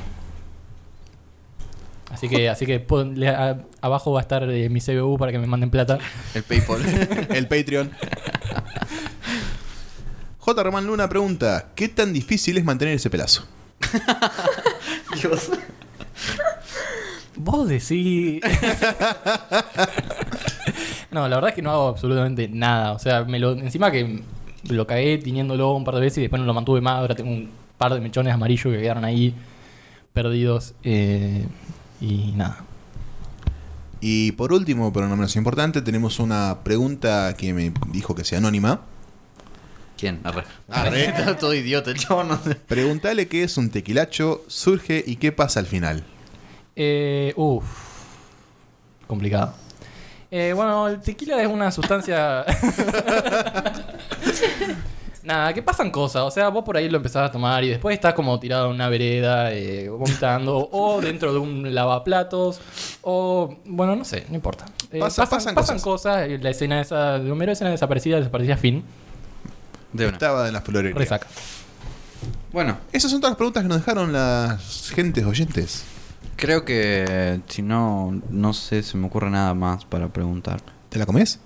Así 2.11 2.27
que, 2.29 2.49
así 2.49 2.65
que 2.65 2.79
pon- 2.79 3.19
le- 3.19 3.29
a- 3.29 3.59
abajo 3.81 4.11
va 4.11 4.19
a 4.19 4.21
estar 4.21 4.43
eh, 4.49 4.69
mi 4.69 4.81
CBU 4.81 5.17
para 5.17 5.31
que 5.31 5.39
me 5.39 5.47
manden 5.47 5.69
plata. 5.71 5.97
El 6.35 6.43
PayPal. 6.43 7.27
El 7.29 7.47
Patreon. 7.47 7.91
J. 10.39 10.63
Román 10.63 10.87
Luna 10.87 11.07
pregunta, 11.09 11.69
¿qué 11.75 11.87
tan 11.89 12.13
difícil 12.13 12.57
es 12.57 12.63
mantener 12.63 12.95
ese 12.95 13.09
pelazo? 13.09 13.47
Dios. 15.21 15.51
Vos 17.39 17.69
decís. 17.69 18.41
no, 21.11 21.27
la 21.29 21.37
verdad 21.37 21.49
es 21.49 21.55
que 21.55 21.61
no 21.61 21.71
hago 21.71 21.87
absolutamente 21.87 22.49
nada. 22.49 22.91
O 22.91 22.99
sea, 22.99 23.23
me 23.23 23.39
lo, 23.39 23.53
encima 23.53 23.91
que 23.91 24.21
lo 24.69 24.85
cagué 24.85 25.17
tiñéndolo 25.19 25.71
un 25.71 25.85
par 25.85 25.95
de 25.95 26.01
veces 26.01 26.17
y 26.17 26.21
después 26.21 26.41
no 26.41 26.45
lo 26.45 26.53
mantuve 26.53 26.81
más. 26.81 26.99
Ahora 26.99 27.15
tengo 27.15 27.31
un 27.31 27.49
par 27.77 27.93
de 27.93 28.01
mechones 28.01 28.33
amarillos 28.33 28.73
que 28.73 28.81
quedaron 28.81 29.05
ahí 29.05 29.33
perdidos. 30.13 30.73
eh, 30.83 31.47
y 32.01 32.33
nada. 32.35 32.63
Y 34.01 34.31
por 34.33 34.53
último, 34.53 34.93
pero 34.93 35.07
no 35.07 35.15
menos 35.15 35.35
importante, 35.35 35.81
tenemos 35.81 36.19
una 36.19 36.59
pregunta 36.63 37.35
que 37.37 37.53
me 37.53 37.73
dijo 37.91 38.15
que 38.15 38.23
sea 38.23 38.37
anónima. 38.37 38.81
¿Quién? 39.97 40.21
Arre. 40.23 40.43
Arre. 40.69 41.05
Está 41.05 41.37
todo 41.37 41.53
idiota 41.53 41.91
el 41.91 41.97
chavo, 41.97 42.23
no 42.23 42.41
sé. 42.41 42.55
Pregúntale 42.55 43.27
qué 43.27 43.43
es 43.43 43.57
un 43.57 43.69
tequilacho, 43.69 44.43
surge 44.47 45.03
y 45.05 45.17
qué 45.17 45.33
pasa 45.33 45.59
al 45.59 45.65
final. 45.65 46.05
Eh, 46.81 47.33
uf. 47.35 47.65
Complicado. 49.05 49.53
Eh, 50.31 50.53
bueno, 50.55 50.87
el 50.87 51.01
tequila 51.01 51.41
es 51.41 51.47
una 51.49 51.71
sustancia. 51.71 52.45
Nada, 55.23 55.53
que 55.53 55.61
pasan 55.61 55.91
cosas. 55.91 56.21
O 56.23 56.31
sea, 56.31 56.47
vos 56.49 56.63
por 56.63 56.77
ahí 56.77 56.89
lo 56.89 56.97
empezás 56.97 57.29
a 57.29 57.31
tomar 57.31 57.63
y 57.63 57.69
después 57.69 57.93
estás 57.93 58.13
como 58.13 58.39
tirado 58.39 58.67
en 58.69 58.75
una 58.75 58.87
vereda, 58.87 59.51
eh, 59.51 59.89
vomitando, 59.89 60.69
o 60.71 61.01
dentro 61.01 61.33
de 61.33 61.39
un 61.39 61.75
lavaplatos, 61.75 62.61
o. 63.01 63.57
Bueno, 63.65 63.95
no 63.97 64.05
sé, 64.05 64.25
no 64.29 64.35
importa. 64.35 64.65
Eh, 64.91 64.99
Pasa- 64.99 65.23
pasan, 65.23 65.37
pasan 65.39 65.55
pasan 65.55 65.75
cosas. 65.79 65.83
cosas. 66.23 66.29
eh, 66.29 66.39
La 66.41 66.49
escena 66.51 66.79
esa 66.81 67.19
de 67.19 67.29
Homero, 67.29 67.51
escena 67.51 67.71
desaparecida, 67.71 68.17
desaparecida 68.17 68.55
fin. 68.57 68.83
De 69.91 70.05
una. 70.05 70.13
Estaba 70.13 70.47
en 70.47 70.53
la 70.53 70.61
florería. 70.61 70.97
Resaca. 70.97 71.27
Bueno, 72.53 72.77
Esas 72.91 73.11
son 73.11 73.19
todas 73.19 73.31
las 73.31 73.37
preguntas 73.37 73.63
que 73.63 73.69
nos 73.69 73.77
dejaron 73.79 74.13
las 74.13 74.89
gentes 74.91 75.25
oyentes. 75.25 75.83
Creo 76.39 76.65
que 76.65 77.41
si 77.47 77.61
no, 77.61 78.19
no 78.29 78.53
sé, 78.53 78.81
se 78.81 78.97
me 78.97 79.07
ocurre 79.07 79.29
nada 79.29 79.53
más 79.53 79.85
para 79.85 80.07
preguntar. 80.07 80.61
¿Te 80.89 80.97
la 80.97 81.05
comes? 81.05 81.39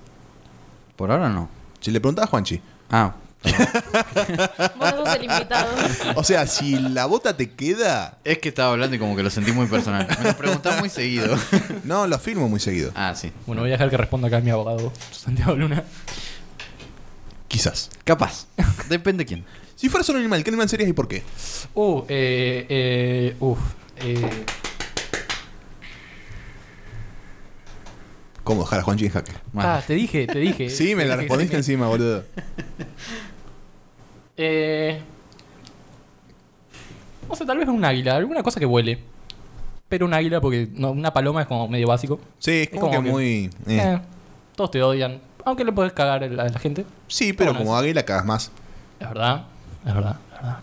Por 0.96 1.12
ahora 1.12 1.30
no. 1.30 1.50
Si 1.82 1.92
le 1.92 2.00
preguntás 2.00 2.26
a 2.26 2.28
Juanchi. 2.28 2.62
Ah, 2.90 3.16
Vos 3.44 4.90
sos 4.90 5.16
el 5.16 5.24
invitado. 5.26 5.76
O 6.16 6.24
sea, 6.24 6.48
si 6.48 6.80
la 6.80 7.08
bota 7.08 7.36
te 7.36 7.52
queda, 7.52 8.20
es 8.24 8.38
que 8.38 8.50
estaba 8.50 8.72
hablando 8.72 8.96
y 8.96 9.00
como 9.00 9.18
que 9.18 9.24
lo 9.24 9.30
sentí 9.30 9.52
muy 9.52 9.68
personal. 9.68 10.08
Me 10.20 10.30
lo 10.30 10.38
preguntás 10.38 10.80
muy 10.80 10.90
seguido. 10.90 11.36
no, 11.84 12.08
lo 12.08 12.16
afirmo 12.16 12.48
muy 12.48 12.62
seguido. 12.62 12.92
Ah, 12.96 13.14
sí. 13.16 13.34
Bueno, 13.46 13.64
voy 13.64 13.72
a 13.72 13.74
dejar 13.74 13.90
que 13.90 13.98
responda 13.98 14.30
acá 14.30 14.40
mi 14.40 14.52
abogado, 14.52 14.94
Santiago 15.12 15.56
Luna. 15.56 15.84
Quizás. 17.50 17.90
Capaz. 18.06 18.46
Depende 18.88 19.26
quién. 19.26 19.44
Si 19.76 19.90
fueras 19.90 20.08
un 20.08 20.18
animal, 20.18 20.42
¿qué 20.44 20.50
animal 20.50 20.70
serías 20.70 20.90
y 20.90 20.94
por 20.94 21.10
qué? 21.10 21.24
Uh, 21.74 22.04
eh, 22.08 22.66
eh, 22.70 23.36
uf. 23.42 23.60
Eh, 23.98 24.46
¿Cómo 28.44 28.62
dejar 28.64 28.80
a 28.80 28.84
Juanchi 28.84 29.06
en 29.06 29.12
jaque? 29.12 29.32
Ah, 29.56 29.82
te 29.86 29.94
dije, 29.94 30.28
te 30.28 30.40
dije. 30.40 30.70
Sí, 30.70 30.96
me 30.96 31.06
la 31.06 31.16
respondiste 31.16 31.56
encima, 31.56 31.88
boludo. 31.88 32.24
Eh, 34.36 35.00
no 37.30 37.36
sé, 37.36 37.46
tal 37.46 37.58
vez 37.58 37.68
un 37.68 37.84
águila, 37.86 38.16
alguna 38.16 38.44
cosa 38.44 38.60
que 38.60 38.66
vuele. 38.66 39.00
Pero 39.88 40.06
un 40.06 40.14
águila, 40.14 40.42
porque 40.42 40.68
no, 40.74 40.92
una 40.92 41.14
paloma 41.14 41.42
es 41.42 41.48
como 41.48 41.68
medio 41.68 41.88
básico. 41.88 42.20
Sí, 42.40 42.62
es 42.64 42.70
como, 42.70 42.82
como 42.82 42.92
que 42.92 43.04
que- 43.06 43.12
muy... 43.12 43.50
eh. 43.68 43.80
Eh, 43.96 44.00
todos 44.56 44.72
te 44.72 44.82
odian. 44.82 45.22
Aunque 45.46 45.64
le 45.64 45.72
puedes 45.72 45.94
cagar 45.94 46.24
a 46.24 46.28
la, 46.28 46.44
a 46.44 46.50
la 46.50 46.60
gente. 46.60 46.86
Sí, 47.08 47.34
pero 47.34 47.52
Bueno, 47.52 47.66
como 47.66 47.78
águila 47.78 48.04
cagas 48.04 48.26
más. 48.26 48.52
Es 49.00 49.08
verdad, 49.08 49.44
es 49.86 49.94
verdad, 49.94 50.16
es 50.36 50.42
verdad. 50.42 50.60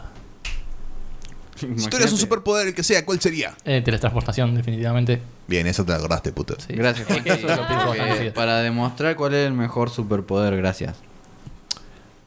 Si 1.61 1.66
tú 1.66 1.73
eres 1.73 1.83
un 1.85 1.92
Imagínate. 1.92 2.16
superpoder, 2.16 2.68
el 2.68 2.75
que 2.75 2.83
sea, 2.83 3.05
¿cuál 3.05 3.20
sería? 3.20 3.55
Eh, 3.64 3.83
teletransportación, 3.85 4.55
definitivamente. 4.55 5.20
Bien, 5.46 5.66
eso 5.66 5.85
te 5.85 5.92
acordaste, 5.92 6.33
puto. 6.33 6.57
Sí. 6.59 6.73
Gracias, 6.75 7.07
que 7.07 7.12
eso 7.14 7.46
lo 7.46 7.66
pienso 7.66 7.87
bastante 7.88 8.12
seguido. 8.16 8.35
Para 8.35 8.61
demostrar 8.61 9.14
cuál 9.16 9.35
es 9.35 9.46
el 9.46 9.53
mejor 9.53 9.90
superpoder, 9.90 10.57
gracias. 10.57 10.96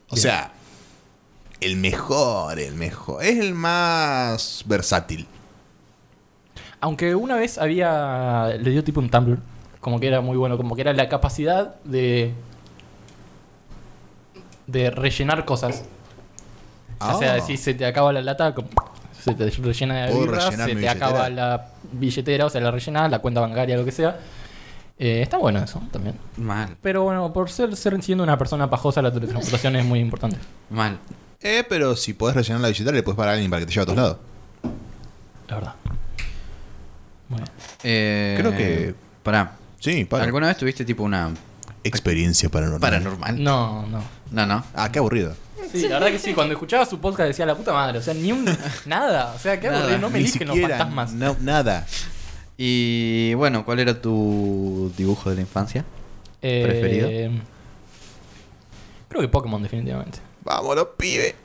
O 0.09 0.15
sea, 0.15 0.51
el 1.61 1.75
mejor, 1.77 2.59
el 2.59 2.75
mejor. 2.75 3.23
Es 3.23 3.39
el 3.39 3.53
más 3.55 4.63
versátil. 4.67 5.27
Aunque 6.81 7.15
una 7.15 7.35
vez 7.37 7.57
había. 7.57 8.49
Le 8.59 8.69
dio 8.69 8.83
tipo 8.83 8.99
un 8.99 9.09
Tumblr. 9.09 9.39
Como 9.79 9.99
que 9.99 10.07
era 10.07 10.21
muy 10.21 10.37
bueno. 10.37 10.57
Como 10.57 10.75
que 10.75 10.81
era 10.81 10.93
la 10.93 11.09
capacidad 11.09 11.75
de. 11.85 12.33
De 14.67 14.91
rellenar 14.91 15.45
cosas. 15.45 15.83
O 16.99 17.17
sea, 17.19 17.35
Ah. 17.35 17.41
si 17.41 17.57
se 17.57 17.73
te 17.73 17.85
acaba 17.85 18.13
la 18.13 18.21
lata, 18.21 18.53
como- 18.53 18.69
se 19.23 19.33
te 19.35 19.49
rellena 19.49 20.05
de 20.05 20.13
birra, 20.19 20.51
se 20.51 20.75
te 20.75 20.89
acaba 20.89 21.29
la 21.29 21.67
billetera, 21.91 22.45
o 22.45 22.49
sea, 22.49 22.61
la 22.61 22.71
rellenas, 22.71 23.09
la 23.11 23.19
cuenta 23.19 23.39
bancaria, 23.41 23.77
lo 23.77 23.85
que 23.85 23.91
sea. 23.91 24.17
Eh, 24.99 25.21
está 25.23 25.37
bueno 25.37 25.59
eso 25.59 25.81
también. 25.91 26.15
Mal, 26.37 26.77
Pero 26.81 27.03
bueno, 27.03 27.33
por 27.33 27.49
ser, 27.49 27.75
ser 27.75 28.01
siendo 28.03 28.23
una 28.23 28.37
persona 28.37 28.69
pajosa, 28.69 29.01
la 29.01 29.11
teletransportación 29.11 29.75
es 29.75 29.85
muy 29.85 29.99
importante. 29.99 30.37
mal. 30.69 30.97
Eh, 31.41 31.65
pero 31.67 31.95
si 31.97 32.13
podés 32.13 32.35
rellenar 32.37 32.61
la 32.61 32.67
billetera, 32.69 32.95
le 32.95 33.03
puedes 33.03 33.17
pagar 33.17 33.31
a 33.31 33.33
alguien 33.33 33.49
para 33.51 33.59
que 33.59 33.65
te 33.65 33.71
lleve 33.73 33.81
a 33.81 33.85
todos 33.85 33.97
lados. 33.97 34.17
La 35.49 35.55
verdad. 35.55 35.73
Muy 37.29 37.37
bien. 37.39 37.49
Eh, 37.83 38.35
Creo 38.39 38.51
que- 38.51 38.95
Pará. 39.23 39.53
Sí, 39.79 40.05
para. 40.05 40.23
¿Alguna 40.23 40.47
vez 40.47 40.57
tuviste 40.57 40.85
tipo 40.85 41.03
una 41.03 41.31
Experiencia 41.83 42.47
paranormal. 42.49 42.79
paranormal? 42.79 43.43
No, 43.43 43.85
no. 43.87 44.01
No, 44.31 44.45
no. 44.45 44.63
Ah, 44.73 44.89
qué 44.91 44.99
aburrido. 44.99 45.35
Sí, 45.71 45.87
la 45.87 45.95
verdad 45.99 46.11
que 46.11 46.19
sí, 46.19 46.33
cuando 46.33 46.53
escuchaba 46.53 46.85
su 46.85 46.99
podcast 46.99 47.27
decía 47.27 47.45
la 47.45 47.55
puta 47.55 47.73
madre, 47.73 47.99
o 47.99 48.01
sea, 48.01 48.13
ni 48.13 48.31
un 48.31 48.45
nada, 48.85 49.33
o 49.35 49.39
sea, 49.39 49.59
qué 49.59 49.67
aburrido, 49.67 49.97
no 49.99 50.09
me 50.09 50.19
Ni 50.19 50.25
eligen 50.25 50.47
los 50.47 50.55
siquiera, 50.55 50.77
fantasmas. 50.77 51.13
no, 51.13 51.35
nada. 51.41 51.85
Y 52.57 53.33
bueno, 53.35 53.65
¿cuál 53.65 53.79
era 53.79 53.99
tu 54.01 54.91
dibujo 54.95 55.29
de 55.29 55.35
la 55.37 55.41
infancia? 55.41 55.85
Eh, 56.41 56.63
preferido? 56.65 57.09
Creo 59.09 59.21
que 59.21 59.27
Pokémon 59.27 59.61
definitivamente. 59.61 60.19
Vámonos, 60.43 60.87
pibe. 60.97 61.35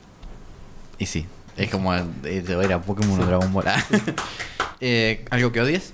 Y 0.98 1.07
sí, 1.07 1.26
es 1.57 1.70
como 1.70 1.94
eh, 1.94 2.02
era 2.24 2.81
Pokémon 2.81 3.20
o 3.20 3.26
Dragon 3.26 3.52
Ball. 3.52 3.66
Eh, 4.81 5.24
¿Algo 5.31 5.50
que 5.50 5.61
odies? 5.61 5.92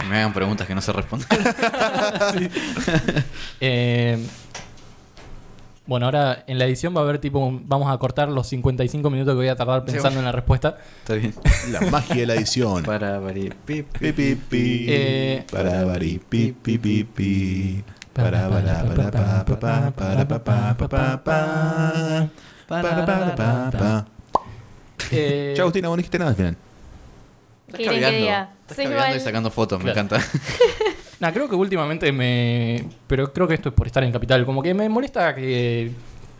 Que 0.00 0.06
me 0.06 0.16
hagan 0.16 0.32
preguntas 0.32 0.66
que 0.66 0.74
no 0.74 0.80
se 0.80 0.92
responden. 0.92 1.28
Eh, 3.60 4.18
bueno, 5.86 6.06
ahora 6.06 6.44
en 6.46 6.58
la 6.58 6.66
edición 6.66 6.94
va 6.94 7.00
a 7.00 7.04
haber 7.04 7.18
tipo, 7.18 7.58
vamos 7.64 7.92
a 7.92 7.98
cortar 7.98 8.28
los 8.28 8.46
55 8.46 9.10
minutos 9.10 9.32
que 9.32 9.36
voy 9.36 9.48
a 9.48 9.56
tardar 9.56 9.84
pensando 9.84 10.20
en 10.20 10.24
la 10.24 10.32
respuesta. 10.32 10.78
Está 11.00 11.14
bien. 11.14 11.34
La 11.72 11.80
magia 11.90 12.14
de 12.16 12.26
la 12.26 12.34
edición. 12.34 12.82
Para 12.84 13.20
vari- 13.20 13.52
pi- 13.64 13.82
Pi, 13.82 14.12
pi, 14.12 14.34
pi. 14.36 14.86
Eh, 14.88 15.44
Para 15.50 15.84
bari, 15.84 16.20
pi, 16.28 16.52
pi, 16.52 16.78
pi, 16.78 17.04
pi. 17.04 17.84
Para, 18.12 18.48
para, 18.48 18.84
para, 18.84 19.10
pa, 19.10 19.44
pa, 19.44 19.58
pa, 19.60 19.90
para, 19.90 20.28
pa, 20.28 20.44
pa, 20.44 20.76
pa, 20.76 20.88
pa, 20.88 21.24
pa. 21.24 22.28
Para, 22.68 23.04
para, 23.06 23.34
pa, 23.34 23.70
pa. 23.72 24.06
Eh, 25.10 25.54
Chao, 25.56 25.64
Agustina, 25.64 25.88
vos 25.88 25.96
no 25.96 25.98
dijiste 25.98 26.18
nada 26.18 26.30
al 26.30 26.36
final. 26.36 26.56
Estás 27.70 27.78
¿Qué 27.78 27.84
quieren 27.84 28.00
que 28.00 28.26
caviando. 28.26 28.52
Estás 28.68 28.76
caviando 28.76 29.16
y 29.16 29.20
sacando 29.20 29.50
fotos, 29.50 29.82
me 29.82 29.90
encanta. 29.90 30.20
Nah, 31.20 31.32
creo 31.32 31.50
que 31.50 31.54
últimamente 31.54 32.10
me. 32.12 32.82
Pero 33.06 33.30
creo 33.30 33.46
que 33.46 33.52
esto 33.52 33.68
es 33.68 33.74
por 33.74 33.86
estar 33.86 34.02
en 34.02 34.10
Capital. 34.10 34.46
Como 34.46 34.62
que 34.62 34.72
me 34.72 34.88
molesta 34.88 35.34
que. 35.34 35.92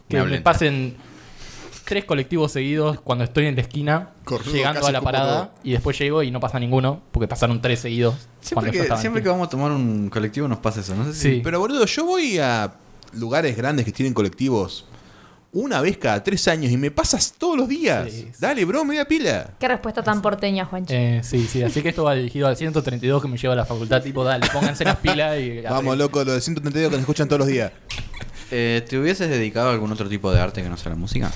Que 0.09 0.23
Me 0.23 0.41
pasen 0.41 0.97
tres 1.85 2.07
colectivos 2.07 2.51
seguidos 2.51 2.99
cuando 3.01 3.25
estoy 3.25 3.47
en 3.47 3.57
la 3.57 3.61
esquina, 3.61 4.11
Cornudo, 4.25 4.55
llegando 4.55 4.87
a 4.87 4.91
la 4.91 5.03
parada, 5.03 5.47
todo. 5.49 5.51
y 5.65 5.73
después 5.73 5.99
llego 5.99 6.23
y 6.23 6.31
no 6.31 6.41
pasa 6.41 6.59
ninguno, 6.59 7.03
porque 7.11 7.29
pasaron 7.29 7.61
tres 7.61 7.81
seguidos. 7.81 8.29
Siempre, 8.41 8.71
que, 8.71 8.97
siempre 8.97 9.23
vamos 9.23 9.49
a 9.49 9.51
tomar 9.51 9.71
un 9.73 10.09
colectivo 10.09 10.49
nos 10.49 10.59
pasa 10.59 10.81
eso, 10.81 10.95
no 10.95 11.05
sé 11.05 11.15
si... 11.15 11.21
Sí. 11.21 11.41
Pero 11.45 11.59
boludo, 11.59 11.85
yo 11.87 12.05
voy 12.05 12.39
a 12.39 12.73
lugares 13.13 13.57
grandes 13.57 13.85
que 13.85 13.93
tienen 13.93 14.15
colectivos 14.15 14.87
una 15.53 15.81
vez 15.81 15.99
cada 15.99 16.23
tres 16.23 16.47
años 16.49 16.71
y 16.71 16.77
me 16.77 16.91
pasas 16.91 17.35
todos 17.37 17.57
los 17.57 17.69
días. 17.69 18.11
Sí, 18.11 18.21
sí. 18.21 18.33
Dale, 18.39 18.65
bro, 18.65 18.85
media 18.85 19.07
pila. 19.07 19.51
Qué 19.59 19.67
respuesta 19.67 20.03
tan 20.03 20.23
porteña, 20.23 20.65
Juanchi. 20.65 20.95
Eh, 20.95 21.21
sí, 21.25 21.47
sí, 21.47 21.63
así 21.63 21.83
que 21.83 21.89
esto 21.89 22.05
va 22.05 22.15
dirigido 22.15 22.47
al 22.47 22.57
132 22.57 23.21
que 23.23 23.29
me 23.29 23.37
lleva 23.37 23.55
a 23.55 23.57
la 23.57 23.65
facultad. 23.65 24.03
Tipo, 24.03 24.23
dale, 24.23 24.47
pónganse 24.53 24.85
las 24.85 24.97
pilas 24.97 25.39
y. 25.41 25.61
Vamos, 25.63 25.97
loco, 25.99 26.25
los 26.25 26.35
de 26.35 26.41
132 26.41 26.91
que 26.91 26.97
nos 26.97 27.01
escuchan 27.01 27.27
todos 27.29 27.41
los 27.41 27.49
días. 27.49 27.73
Eh, 28.53 28.85
¿Te 28.89 28.99
hubieses 28.99 29.29
dedicado 29.29 29.69
a 29.69 29.73
algún 29.73 29.91
otro 29.93 30.09
tipo 30.09 30.33
de 30.33 30.41
arte 30.41 30.63
que 30.63 30.69
no 30.69 30.77
sea 30.77 30.91
la 30.91 30.97
música? 30.97 31.31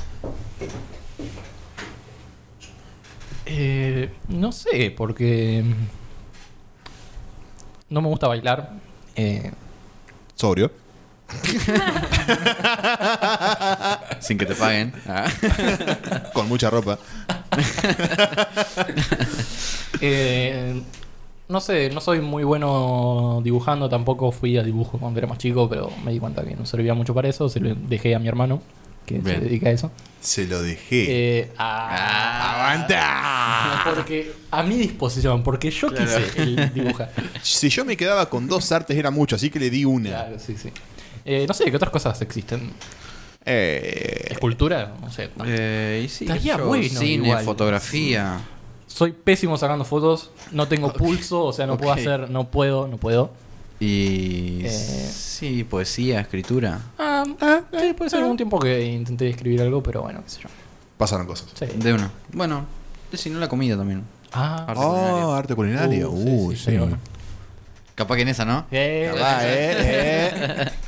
Eh, 3.46 4.10
no 4.28 4.52
sé, 4.52 4.92
porque. 4.96 5.64
No 7.88 8.00
me 8.00 8.08
gusta 8.08 8.28
bailar. 8.28 8.72
Eh, 9.16 9.52
Sobrio. 10.34 10.83
Sin 14.20 14.38
que 14.38 14.46
te 14.46 14.54
paguen. 14.54 14.92
Ah. 15.06 15.26
Con 16.32 16.48
mucha 16.48 16.70
ropa. 16.70 16.98
eh, 20.00 20.80
no 21.48 21.60
sé, 21.60 21.90
no 21.90 22.00
soy 22.00 22.20
muy 22.20 22.44
bueno 22.44 23.40
dibujando. 23.44 23.88
Tampoco 23.88 24.32
fui 24.32 24.56
a 24.58 24.62
dibujo 24.62 24.98
cuando 24.98 25.18
era 25.18 25.26
más 25.28 25.38
chico, 25.38 25.68
pero 25.68 25.90
me 26.04 26.12
di 26.12 26.18
cuenta 26.18 26.44
que 26.44 26.54
no 26.56 26.66
servía 26.66 26.94
mucho 26.94 27.14
para 27.14 27.28
eso. 27.28 27.48
Se 27.48 27.60
lo 27.60 27.74
dejé 27.74 28.14
a 28.14 28.18
mi 28.18 28.28
hermano, 28.28 28.62
que 29.06 29.18
Bien. 29.18 29.36
se 29.40 29.44
dedica 29.44 29.68
a 29.68 29.72
eso. 29.72 29.90
Se 30.20 30.46
lo 30.46 30.62
dejé. 30.62 31.04
Eh, 31.40 31.52
a- 31.58 31.88
Ah. 31.90 32.64
¡Aguanta! 32.64 33.82
Porque 33.94 34.32
a 34.50 34.62
mi 34.62 34.76
disposición, 34.76 35.42
porque 35.42 35.70
yo 35.70 35.88
Claro. 35.88 36.04
quise 36.04 36.42
el 36.42 36.72
dibujar. 36.72 37.12
Si 37.42 37.68
yo 37.68 37.84
me 37.84 37.96
quedaba 37.96 38.30
con 38.30 38.46
dos 38.46 38.72
artes 38.72 38.96
era 38.96 39.10
mucho, 39.10 39.36
así 39.36 39.50
que 39.50 39.58
le 39.60 39.68
di 39.70 39.84
una. 39.84 40.08
Claro, 40.10 40.38
sí, 40.38 40.56
sí. 40.56 40.70
Eh, 41.24 41.44
no 41.48 41.54
sé, 41.54 41.64
¿qué 41.70 41.76
otras 41.76 41.90
cosas 41.90 42.20
existen? 42.22 42.72
Eh, 43.44 44.28
¿Escultura? 44.30 44.94
No 45.00 45.10
sé. 45.10 45.30
Eh, 45.46 46.02
y 46.04 46.08
sí, 46.08 46.24
Estaría 46.24 46.56
yo, 46.56 46.66
bueno 46.66 46.84
Cine, 46.88 47.28
igual. 47.28 47.44
fotografía. 47.44 48.40
Soy 48.86 49.12
pésimo 49.12 49.56
sacando 49.58 49.84
fotos, 49.84 50.30
no 50.52 50.68
tengo 50.68 50.92
pulso, 50.92 51.44
o 51.44 51.52
sea, 51.52 51.66
no 51.66 51.76
puedo 51.76 51.92
Ok. 51.92 51.98
hacer, 51.98 52.30
no 52.30 52.48
puedo, 52.50 52.86
no 52.88 52.96
puedo. 52.96 53.32
Y... 53.80 54.60
Eh. 54.64 54.70
Sí, 55.12 55.64
poesía, 55.64 56.20
escritura. 56.20 56.78
Ah, 56.98 57.24
sí, 57.78 57.92
puede 57.94 58.08
ser 58.10 58.20
algún 58.20 58.36
tiempo 58.36 58.58
que 58.60 58.84
intenté 58.84 59.28
escribir 59.28 59.60
algo, 59.62 59.82
pero 59.82 60.02
bueno, 60.02 60.22
qué 60.24 60.30
sé 60.30 60.40
yo. 60.42 60.48
pasaron 60.96 61.26
cosas. 61.26 61.48
Sí. 61.54 61.66
De 61.76 61.92
una. 61.92 62.10
Bueno, 62.32 62.64
si 63.12 63.30
no 63.30 63.40
la 63.40 63.48
comida 63.48 63.76
también. 63.76 64.04
Ah, 64.32 64.64
Arte 64.68 64.80
Oh, 64.82 64.90
culinario. 64.92 65.32
arte 65.34 65.54
culinario. 65.54 66.10
Uh, 66.10 66.16
sí, 66.16 66.28
Uy, 66.30 66.56
sí, 66.56 66.64
sí. 66.66 66.70
sí, 66.70 66.76
bueno. 66.78 66.98
Capaz 67.96 68.16
que 68.16 68.22
en 68.22 68.28
esa, 68.28 68.44
¿no? 68.44 68.60
Eh, 68.70 69.12
eh, 69.12 69.76
eh. 69.80 70.70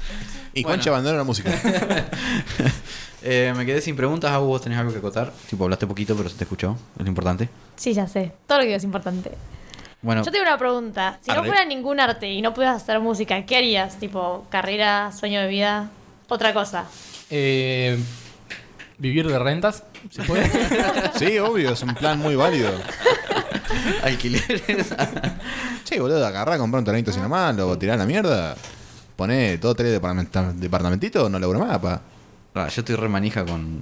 Y 0.56 0.62
Bueno. 0.62 0.82
Abandona 0.86 1.18
la 1.18 1.24
música. 1.24 1.50
Eh, 3.28 3.52
me 3.56 3.66
quedé 3.66 3.80
sin 3.80 3.96
preguntas. 3.96 4.30
¿A 4.30 4.38
vos 4.38 4.62
tenés 4.62 4.78
algo 4.78 4.92
que 4.92 4.98
acotar? 4.98 5.32
Tipo, 5.50 5.64
hablaste 5.64 5.84
poquito, 5.84 6.14
pero 6.16 6.28
se 6.28 6.36
te 6.36 6.44
escuchó. 6.44 6.76
Es 6.96 7.02
lo 7.02 7.08
importante. 7.08 7.48
Sí, 7.74 7.92
ya 7.92 8.06
sé. 8.06 8.30
Todo 8.46 8.58
lo 8.58 8.62
que 8.62 8.66
digo 8.68 8.76
es 8.76 8.84
importante. 8.84 9.32
Bueno, 10.00 10.22
Yo 10.22 10.30
tengo 10.30 10.44
una 10.44 10.56
pregunta. 10.56 11.18
Si 11.22 11.32
no 11.32 11.42
fuera 11.42 11.64
ningún 11.64 11.98
arte 11.98 12.30
y 12.30 12.40
no 12.40 12.54
pudieras 12.54 12.80
hacer 12.80 13.00
música, 13.00 13.44
¿qué 13.44 13.56
harías? 13.56 13.98
Tipo, 13.98 14.46
carrera, 14.48 15.10
sueño 15.10 15.40
de 15.40 15.48
vida, 15.48 15.90
otra 16.28 16.54
cosa. 16.54 16.84
Eh, 17.28 17.98
vivir 18.98 19.26
de 19.26 19.40
rentas, 19.40 19.82
¿se 20.10 20.22
puede? 20.22 20.48
Sí, 21.18 21.36
obvio, 21.40 21.72
es 21.72 21.82
un 21.82 21.96
plan 21.96 22.20
muy 22.20 22.36
válido. 22.36 22.70
alquileres. 24.04 24.94
Che, 25.82 25.98
boludo, 25.98 26.24
agarrá, 26.24 26.58
comprar 26.58 26.78
un 26.78 26.84
terrenito 26.84 27.10
sin 27.10 27.22
nomás, 27.22 27.56
lo 27.56 27.76
tirá 27.76 27.94
a 27.94 27.96
la 27.96 28.06
mierda. 28.06 28.56
Poné 29.16 29.56
todo 29.58 29.74
tres 29.74 29.92
departamentitos, 29.92 31.30
no 31.30 31.38
logro 31.38 31.58
más, 31.60 31.78
pa. 31.78 32.02
Ah, 32.54 32.68
yo 32.68 32.80
estoy 32.82 32.96
re 32.96 33.08
manija 33.08 33.44
con. 33.44 33.80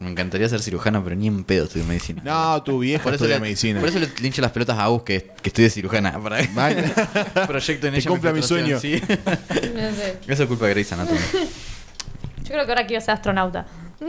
Me 0.00 0.08
encantaría 0.10 0.48
ser 0.48 0.60
cirujana, 0.60 1.02
pero 1.02 1.16
ni 1.16 1.26
en 1.26 1.42
pedo 1.42 1.64
estudio 1.64 1.84
medicina. 1.84 2.22
No, 2.24 2.62
tu 2.62 2.78
vieja 2.78 3.02
Por 3.02 3.14
eso, 3.14 3.24
estudia 3.24 3.36
le, 3.38 3.40
medicina. 3.42 3.80
por 3.80 3.88
eso 3.88 3.98
le 3.98 4.08
hincho 4.26 4.40
las 4.40 4.52
pelotas 4.52 4.78
a 4.78 4.84
Agus 4.84 5.02
que, 5.02 5.32
que 5.42 5.48
estudie 5.48 5.68
cirujana. 5.70 6.12
Para 6.22 6.38
Vaya. 6.54 6.84
proyecto 7.48 7.86
en 7.88 7.94
Que 7.94 7.98
ella. 7.98 8.10
cumpla 8.10 8.32
mi 8.32 8.42
sueño. 8.42 8.78
sí. 8.78 9.02
No 9.08 9.16
sé. 9.96 10.18
Eso 10.28 10.42
es 10.44 10.48
culpa 10.48 10.66
de 10.66 10.70
Grey's 10.74 10.92
Anatomy. 10.92 11.18
Yo 11.18 12.44
creo 12.54 12.64
que 12.64 12.70
ahora 12.70 12.86
quiero 12.86 13.00
ser 13.04 13.14
astronauta. 13.14 13.66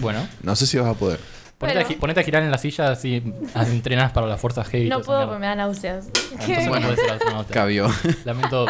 bueno, 0.00 0.26
No 0.42 0.56
sé 0.56 0.66
si 0.66 0.76
vas 0.78 0.88
a 0.88 0.94
poder. 0.94 1.20
ponete, 1.58 1.78
a, 1.78 1.82
Bueno. 1.82 1.94
gi- 1.94 2.00
ponete 2.00 2.20
a 2.20 2.24
girar 2.24 2.42
en 2.42 2.50
la 2.50 2.58
silla 2.58 2.90
así 2.90 3.22
ah, 3.54 3.64
entrenas 3.64 4.10
para 4.12 4.26
las 4.26 4.40
fuerzas 4.40 4.66
heavy. 4.68 4.86
y 4.86 4.88
No 4.88 5.02
puedo 5.02 5.20
porque 5.20 5.34
me 5.34 5.46
mierda. 5.46 5.56
da 5.56 5.62
náuseas. 5.68 6.06
Ah, 6.06 6.18
Entonces 6.40 6.68
Bueno. 6.68 6.88
no 6.88 6.94
podés 6.94 7.00
ser 7.06 7.10
astronauta. 7.14 7.54
Cabió. 7.54 7.88
Lamento 8.24 8.66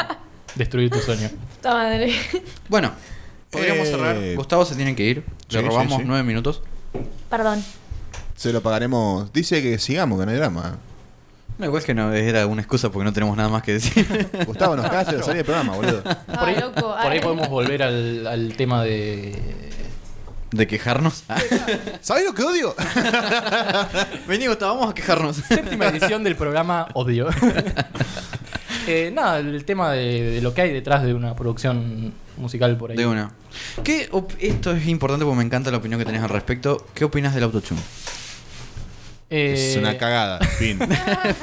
destruir 0.54 0.90
tu 0.90 0.98
sueño. 0.98 1.28
Puta 1.56 1.74
madre. 1.74 2.12
Bueno, 2.68 2.92
podríamos 3.50 3.86
Eh, 3.88 3.90
cerrar. 3.90 4.16
Gustavo 4.36 4.64
se 4.64 4.74
tiene 4.76 4.94
que 4.96 5.02
ir. 5.04 5.24
Le 5.50 5.60
sí, 5.60 5.66
robamos 5.66 5.98
sí. 5.98 6.04
nueve 6.06 6.22
minutos. 6.24 6.62
Perdón. 7.30 7.64
Se 8.36 8.52
lo 8.52 8.62
pagaremos. 8.62 9.32
Dice 9.32 9.62
que 9.62 9.78
sigamos, 9.78 10.18
que 10.18 10.26
no 10.26 10.32
hay 10.32 10.38
drama. 10.38 10.78
No, 11.58 11.66
igual 11.66 11.84
que 11.84 11.94
no, 11.94 12.12
era 12.12 12.46
una 12.46 12.62
excusa 12.62 12.90
porque 12.90 13.04
no 13.04 13.12
tenemos 13.12 13.36
nada 13.36 13.48
más 13.48 13.62
que 13.62 13.74
decir. 13.74 14.30
Gustavo, 14.46 14.74
nos 14.74 14.88
calla 14.90 15.12
de 15.12 15.22
salir 15.22 15.36
del 15.36 15.44
programa, 15.44 15.74
boludo. 15.76 16.02
Por 16.02 16.38
ahí, 16.48 16.54
Ay, 16.56 16.60
loco. 16.60 16.80
por 16.80 16.98
ahí 16.98 17.18
Ay. 17.18 17.20
podemos 17.20 17.48
volver 17.48 17.82
al, 17.82 18.26
al 18.26 18.54
tema 18.56 18.82
de. 18.82 19.70
¿De 20.50 20.66
quejarnos? 20.66 21.24
¿Sabes 22.02 22.24
lo 22.26 22.34
que 22.34 22.42
odio? 22.42 22.74
Vení, 24.28 24.46
Gustavo, 24.48 24.74
vamos 24.76 24.90
a 24.90 24.94
quejarnos. 24.94 25.36
Séptima 25.36 25.86
edición 25.88 26.24
del 26.24 26.36
programa 26.36 26.88
Odio. 26.94 27.28
Eh, 28.86 29.10
nada, 29.14 29.38
el 29.38 29.64
tema 29.64 29.92
de, 29.92 30.30
de 30.32 30.40
lo 30.42 30.54
que 30.54 30.62
hay 30.62 30.72
detrás 30.72 31.02
de 31.04 31.14
una 31.14 31.34
producción 31.36 32.12
musical 32.36 32.76
por 32.76 32.90
ahí. 32.90 32.96
De 32.96 33.06
una. 33.06 33.32
¿Qué 33.84 34.08
esto 34.40 34.72
es 34.72 34.86
importante 34.88 35.24
porque 35.24 35.38
me 35.38 35.44
encanta 35.44 35.70
la 35.70 35.78
opinión 35.78 35.98
que 35.98 36.06
tenés 36.06 36.22
al 36.22 36.28
respecto. 36.28 36.86
¿Qué 36.94 37.04
opinas 37.04 37.34
del 37.34 37.44
autotune? 37.44 37.80
Eh, 39.30 39.54
Es 39.54 39.76
una 39.76 39.96
cagada. 39.96 40.38
Fin. 40.58 40.78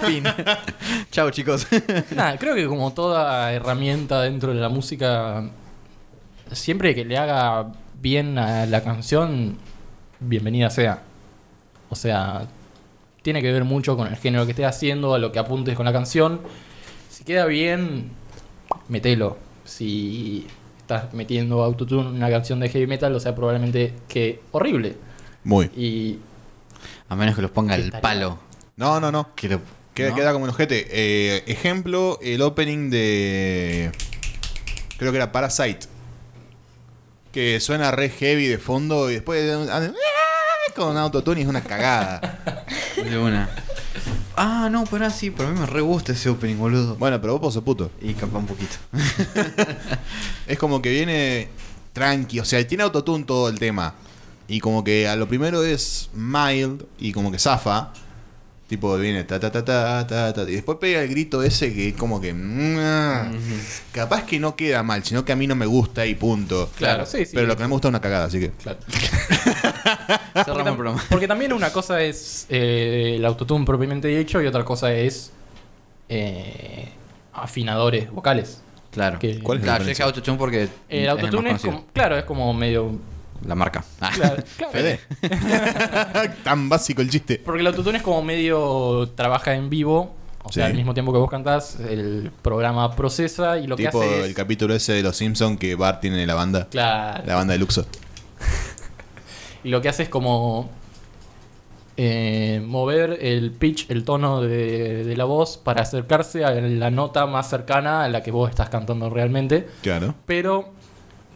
fin. 0.06 0.24
Chao, 1.12 1.32
chicos. 1.32 1.68
Nada, 2.16 2.38
creo 2.38 2.56
que 2.56 2.68
como 2.68 2.94
toda 2.94 3.52
herramienta 3.52 4.22
dentro 4.22 4.54
de 4.54 4.60
la 4.60 4.70
música, 4.70 5.50
siempre 6.52 6.94
que 6.94 7.06
le 7.06 7.18
haga 7.18 7.72
bien 8.00 8.38
a 8.38 8.66
la 8.66 8.84
canción, 8.84 9.58
bienvenida 10.20 10.70
sea. 10.70 11.02
O 11.90 11.96
sea, 11.96 12.44
tiene 13.24 13.42
que 13.42 13.52
ver 13.52 13.64
mucho 13.64 13.98
con 13.98 14.08
el 14.08 14.16
género 14.18 14.46
que 14.46 14.52
estés 14.52 14.68
haciendo, 14.68 15.16
a 15.16 15.20
lo 15.20 15.32
que 15.32 15.40
apuntes 15.40 15.76
con 15.76 15.86
la 15.86 15.94
canción. 15.94 16.42
Si 17.10 17.24
queda 17.24 17.46
bien, 17.46 18.12
metelo. 18.88 19.38
Si 19.66 20.48
estás 20.80 21.14
metiendo 21.14 21.64
autotune 21.64 22.10
en 22.10 22.16
una 22.16 22.30
canción 22.30 22.60
de 22.60 22.70
heavy 22.70 22.88
metal, 22.88 23.14
o 23.16 23.20
sea, 23.20 23.36
probablemente 23.36 23.94
que 24.08 24.42
horrible. 24.52 24.96
Muy. 25.44 25.66
Y 25.76 26.20
A 27.10 27.16
menos 27.16 27.36
que 27.36 27.42
los 27.42 27.52
ponga 27.52 27.76
el 27.76 27.82
Estaría- 27.86 28.02
palo. 28.02 28.40
No, 28.76 29.00
no, 29.00 29.12
no. 29.12 29.34
Que 29.36 29.50
lo- 29.50 29.62
Queda, 29.94 30.10
¿no? 30.12 30.16
queda 30.16 30.32
como 30.34 30.46
un 30.46 30.52
ojete. 30.52 30.88
Eh, 30.90 31.44
ejemplo, 31.48 32.20
el 32.22 32.42
opening 32.42 32.90
de. 32.90 33.92
Creo 34.98 35.12
que 35.12 35.18
era 35.18 35.32
Parasite. 35.32 35.88
Que 37.34 37.60
suena 37.60 37.92
re 37.92 38.10
heavy 38.10 38.48
de 38.48 38.58
fondo 38.58 39.10
y 39.10 39.16
después. 39.16 39.68
ah, 39.70 39.90
Con 40.76 40.96
autotune 40.98 41.42
y 41.42 41.44
es 41.44 41.50
una 41.50 41.62
cagada. 41.64 42.40
De 42.96 43.18
una. 43.18 43.50
Ah, 44.42 44.70
no, 44.72 44.86
pero 44.86 45.10
sí, 45.10 45.32
pero 45.32 45.50
a 45.50 45.52
mí 45.52 45.60
me 45.60 45.66
re 45.66 45.82
gusta 45.82 46.14
ese 46.14 46.30
opening, 46.30 46.56
boludo. 46.56 46.96
bueno, 46.96 47.20
pero 47.20 47.38
vos 47.40 47.54
sos 47.54 47.62
puto. 47.62 47.92
Y 48.00 48.14
capaz 48.14 48.40
un 48.40 48.46
poquito. 48.46 48.78
Es 50.48 50.58
como 50.58 50.82
que 50.82 50.90
viene 50.92 51.50
tranqui, 51.92 52.40
o 52.40 52.46
sea, 52.46 52.66
tiene 52.66 52.84
autotune 52.84 53.26
todo 53.26 53.50
el 53.50 53.60
tema. 53.60 53.96
Y 54.48 54.62
como 54.62 54.82
que 54.86 55.10
a 55.10 55.18
lo 55.18 55.28
primero 55.28 55.66
es 55.66 56.10
mild 56.14 56.86
y 56.98 57.12
como 57.12 57.34
que 57.34 57.38
zafa. 57.38 57.92
Tipo, 58.70 58.96
viene 59.00 59.24
ta 59.24 59.40
ta 59.40 59.52
ta 59.52 59.66
ta 59.66 60.06
ta 60.06 60.32
ta. 60.32 60.42
Y 60.44 60.54
después 60.54 60.78
pega 60.80 61.02
el 61.02 61.10
grito 61.10 61.42
ese 61.42 61.74
que 61.74 61.96
como 61.96 62.22
que. 62.22 62.36
Capaz 63.92 64.26
que 64.26 64.40
no 64.40 64.56
queda 64.56 64.84
mal, 64.84 65.04
sino 65.04 65.26
que 65.26 65.32
a 65.32 65.36
mí 65.36 65.48
no 65.48 65.56
me 65.56 65.66
gusta 65.66 66.06
y 66.06 66.14
punto. 66.14 66.70
Claro, 66.78 67.08
sí, 67.08 67.26
sí. 67.26 67.32
Pero 67.34 67.48
lo 67.48 67.58
que 67.58 67.64
no 67.64 67.70
me 67.70 67.74
gusta 67.74 67.88
es 67.88 67.90
una 67.90 68.00
cagada, 68.02 68.26
así 68.26 68.40
que. 68.40 68.52
Claro. 68.52 68.78
Porque, 70.46 70.64
tam- 70.64 71.02
porque 71.10 71.28
también 71.28 71.52
una 71.54 71.72
cosa 71.72 72.02
es 72.02 72.46
eh, 72.50 73.16
el 73.18 73.26
autotune 73.26 73.66
propiamente 73.66 74.08
dicho 74.08 74.42
y 74.42 74.46
otra 74.48 74.64
cosa 74.64 74.94
es 74.94 75.32
eh, 76.08 76.90
afinadores 77.34 78.10
vocales. 78.12 78.62
Claro. 78.92 79.20
Que- 79.20 79.40
¿Cuál 79.40 79.58
es 79.60 79.64
la 79.66 79.72
Claro, 79.74 79.84
yo 79.84 79.90
dije 79.90 80.04
autotune 80.04 80.38
porque. 80.38 80.62
El 80.64 80.70
es 80.90 81.04
el 81.04 81.10
autotune 81.10 81.52
más 81.52 81.64
es, 81.64 81.70
como, 81.70 81.86
claro, 81.94 82.18
es 82.18 82.24
como 82.24 82.54
medio... 82.54 82.92
La 83.46 83.56
marca. 83.56 83.84
Ah. 84.02 84.12
Claro, 84.14 84.44
claro. 84.58 84.72
Fede. 84.74 85.00
Tan 86.44 86.70
básico 86.70 87.02
el 87.02 87.10
chiste. 87.10 87.42
Porque 87.44 87.62
el 87.62 87.68
autotune 87.68 87.98
es 87.98 88.04
como 88.04 88.22
medio 88.22 89.10
trabaja 89.16 89.54
en 89.56 89.70
vivo, 89.70 90.16
o 90.44 90.52
sea, 90.52 90.66
Sí. 90.66 90.72
al 90.72 90.78
mismo 90.78 90.94
tiempo 90.94 91.12
que 91.14 91.20
vos 91.20 91.30
cantás, 91.30 91.80
el 91.80 92.32
programa 92.42 92.96
procesa 92.96 93.58
y 93.60 93.68
lo 93.68 93.76
tipo 93.76 94.00
que 94.00 94.06
hace 94.06 94.20
es... 94.22 94.26
el 94.28 94.34
capítulo 94.34 94.74
ese 94.74 94.94
de 94.94 95.04
los 95.04 95.16
Simpsons 95.18 95.58
que 95.60 95.76
Bart 95.76 96.02
tiene 96.02 96.26
la 96.26 96.34
banda. 96.36 96.68
Claro. 96.70 97.24
La 97.26 97.36
banda 97.36 97.54
de 97.54 97.60
Luxo. 97.60 97.86
Y 99.64 99.70
lo 99.70 99.82
que 99.82 99.90
hace 99.90 100.04
es 100.04 100.10
como 100.10 100.70
eh, 101.98 102.64
mover 102.66 103.18
el 103.22 103.52
pitch, 103.52 103.90
el 103.90 104.06
tono 104.06 104.40
de, 104.42 105.04
de 105.04 105.18
la 105.18 105.26
voz 105.26 105.58
para 105.58 105.82
acercarse 105.82 106.46
a 106.46 106.52
la 106.52 106.90
nota 106.92 107.26
más 107.26 107.50
cercana 107.50 108.06
a 108.06 108.08
la 108.08 108.24
que 108.24 108.32
vos 108.32 108.50
estás 108.50 108.70
cantando 108.70 109.10
realmente. 109.10 109.68
Claro. 109.82 110.16
Pero 110.26 110.72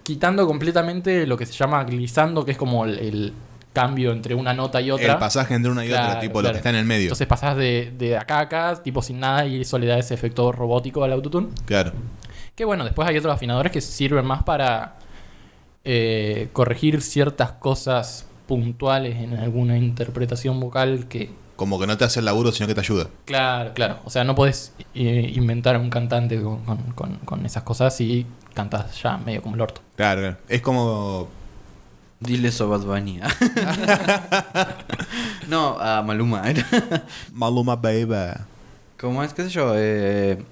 quitando 0.03 0.45
completamente 0.45 1.25
lo 1.25 1.37
que 1.37 1.45
se 1.45 1.53
llama 1.53 1.83
glissando, 1.83 2.45
que 2.45 2.51
es 2.51 2.57
como 2.57 2.85
el, 2.85 2.99
el 2.99 3.33
cambio 3.73 4.11
entre 4.11 4.35
una 4.35 4.53
nota 4.53 4.79
y 4.81 4.91
otra. 4.91 5.13
El 5.13 5.17
pasaje 5.19 5.55
entre 5.55 5.71
una 5.71 5.85
y 5.85 5.89
otra, 5.89 6.05
Claro, 6.05 6.19
tipo 6.19 6.41
lo 6.41 6.51
que 6.51 6.57
está 6.57 6.69
en 6.69 6.75
el 6.75 6.85
medio. 6.85 7.05
Entonces 7.05 7.27
pasás 7.27 7.57
de, 7.57 7.93
de 7.97 8.17
acá 8.17 8.37
a 8.37 8.41
acá, 8.41 8.83
tipo 8.83 9.01
sin 9.01 9.19
nada, 9.19 9.45
y 9.45 9.61
eso 9.61 9.77
le 9.79 9.87
da 9.87 9.97
ese 9.97 10.13
efecto 10.13 10.51
robótico 10.51 11.03
al 11.03 11.11
autotune. 11.11 11.49
Claro. 11.65 11.91
Que 12.55 12.65
bueno, 12.65 12.83
después 12.83 13.07
hay 13.07 13.17
otros 13.17 13.33
afinadores 13.33 13.71
que 13.71 13.81
sirven 13.81 14.25
más 14.25 14.43
para 14.43 14.97
eh, 15.83 16.49
corregir 16.53 17.01
ciertas 17.01 17.53
cosas 17.53 18.27
puntuales 18.47 19.17
en 19.17 19.33
alguna 19.35 19.77
interpretación 19.77 20.59
vocal 20.59 21.07
que... 21.07 21.31
Como 21.55 21.79
que 21.79 21.87
no 21.87 21.97
te 21.97 22.05
hace 22.05 22.19
el 22.19 22.25
laburo, 22.25 22.51
sino 22.51 22.67
que 22.67 22.73
te 22.73 22.81
ayuda. 22.81 23.07
Claro, 23.25 23.73
claro. 23.73 23.99
O 24.05 24.09
sea, 24.09 24.23
no 24.23 24.35
podés 24.35 24.73
eh, 24.95 25.31
inventar 25.35 25.75
a 25.75 25.79
un 25.79 25.89
cantante 25.89 26.41
con, 26.41 26.63
con- 26.65 26.91
con- 26.93 27.17
con 27.19 27.45
esas 27.45 27.63
cosas 27.63 27.99
y 28.01 28.25
cantas 28.53 29.01
ya 29.01 29.17
medio 29.17 29.41
como 29.41 29.55
el 29.55 29.61
orto. 29.61 29.81
Claro, 29.95 30.21
claro. 30.21 30.37
Es 30.49 30.61
como. 30.61 31.27
Dile 32.19 32.47
eso 32.47 32.63
a 32.65 32.77
Bad 32.77 32.85
Bunny. 32.85 33.19
no, 35.47 35.77
a 35.79 36.01
Maluma. 36.01 36.43
Maluma 37.33 37.75
Baby. 37.75 38.33
¿Cómo 38.99 39.23
es? 39.23 39.33
¿Qué 39.33 39.43
sé 39.43 39.49
yo? 39.49 39.73
Eh, 39.75 40.43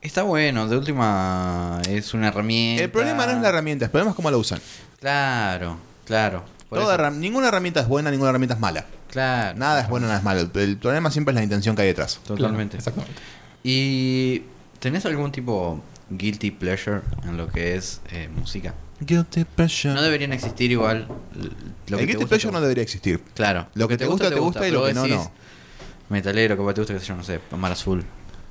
está 0.00 0.22
bueno, 0.22 0.68
de 0.68 0.76
última 0.76 1.80
es 1.88 2.14
una 2.14 2.28
herramienta. 2.28 2.84
El 2.84 2.90
problema 2.90 3.26
no 3.26 3.32
es 3.32 3.42
la 3.42 3.48
herramienta, 3.48 3.84
el 3.86 3.90
problema 3.90 4.10
es 4.10 4.16
cómo 4.16 4.30
la 4.30 4.36
usan. 4.36 4.60
Claro, 5.00 5.76
claro. 6.06 6.44
Toda 6.70 7.10
ninguna 7.10 7.48
herramienta 7.48 7.80
es 7.80 7.88
buena, 7.88 8.10
ninguna 8.10 8.30
herramienta 8.30 8.54
es 8.54 8.60
mala. 8.60 8.84
Claro. 9.10 9.58
Nada 9.58 9.80
es 9.82 9.88
bueno, 9.88 10.06
nada 10.06 10.18
es 10.18 10.24
malo. 10.24 10.48
El, 10.54 10.76
problema 10.76 11.10
siempre 11.10 11.32
es 11.32 11.36
la 11.36 11.42
intención 11.42 11.74
que 11.74 11.82
hay 11.82 11.88
detrás. 11.88 12.20
Totalmente. 12.26 12.76
Exactamente. 12.76 13.20
¿Y 13.64 14.42
tenés 14.78 15.06
algún 15.06 15.32
tipo 15.32 15.82
guilty 16.10 16.50
pleasure 16.50 17.00
en 17.24 17.36
lo 17.36 17.48
que 17.48 17.76
es 17.76 18.00
eh, 18.10 18.28
música? 18.34 18.74
Guilty 19.00 19.44
pleasure. 19.44 19.94
No 19.94 20.02
deberían 20.02 20.32
existir 20.32 20.70
igual. 20.70 21.06
Lo 21.06 21.44
el 21.44 21.52
que 21.88 21.96
guilty 21.96 22.14
gusta, 22.14 22.28
pleasure 22.28 22.52
no 22.52 22.60
debería 22.60 22.82
existir. 22.82 23.20
Claro. 23.34 23.68
Lo 23.74 23.88
que 23.88 23.96
te 23.96 24.06
gusta, 24.06 24.28
te 24.30 24.40
gusta, 24.40 24.66
y 24.68 24.70
lo 24.70 24.84
que 24.84 24.94
no, 24.94 25.02
decís, 25.02 25.16
no. 25.16 25.30
Metalero, 26.08 26.56
que 26.56 26.74
te 26.74 26.80
gusta, 26.80 26.94
que 26.94 27.00
sé 27.00 27.06
yo, 27.06 27.16
no 27.16 27.22
sé, 27.22 27.40
Mar 27.56 27.72
Azul. 27.72 28.04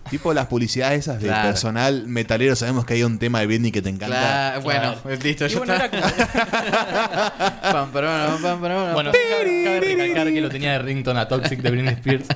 Tipo 0.10 0.34
las 0.34 0.48
publicidades 0.48 1.00
esas 1.00 1.20
de 1.22 1.28
Claro. 1.28 1.50
personal 1.50 2.08
metalero, 2.08 2.56
sabemos 2.56 2.86
que 2.86 2.96
hay 2.96 3.04
un 3.04 3.20
tema 3.20 3.40
de 3.42 3.48
Britney 3.48 3.72
que 3.72 3.82
te 3.82 3.90
encanta. 3.90 4.16
Claro, 4.18 4.62
bueno, 4.62 4.96
Claro. 5.02 5.20
listo, 5.24 5.46
Y 5.46 5.50
ya 5.50 5.58
bueno, 5.58 5.74
está. 5.74 5.86
era 5.86 6.02
como- 7.72 7.88
Bueno, 8.94 9.12
cabe, 9.12 9.64
cabe 9.64 9.80
recalcar 9.82 10.28
que 10.34 10.42
lo 10.42 10.50
tenía 10.50 10.72
de 10.74 10.80
ringtone 10.80 11.20
a 11.20 11.28
Toxic 11.28 11.62
de 11.62 11.72
Britney 11.72 11.94
Spears. 11.96 12.26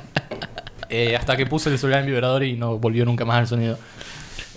Eh, 0.93 1.15
hasta 1.15 1.37
que 1.37 1.45
puse 1.45 1.69
el 1.69 1.79
celular 1.79 2.01
en 2.01 2.07
vibrador 2.07 2.43
y 2.43 2.57
no 2.57 2.77
volvió 2.77 3.05
nunca 3.05 3.23
más 3.23 3.37
al 3.37 3.47
sonido. 3.47 3.79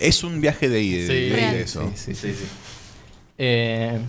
Es 0.00 0.24
un 0.24 0.40
viaje 0.40 0.68
de 0.68 0.82
ida 0.82 1.06
Sí. 1.06 1.32
eso. 1.60 1.92
Sí, 1.94 2.12
sí, 2.16 2.32
sí. 2.34 2.44
Eh, 3.38 4.00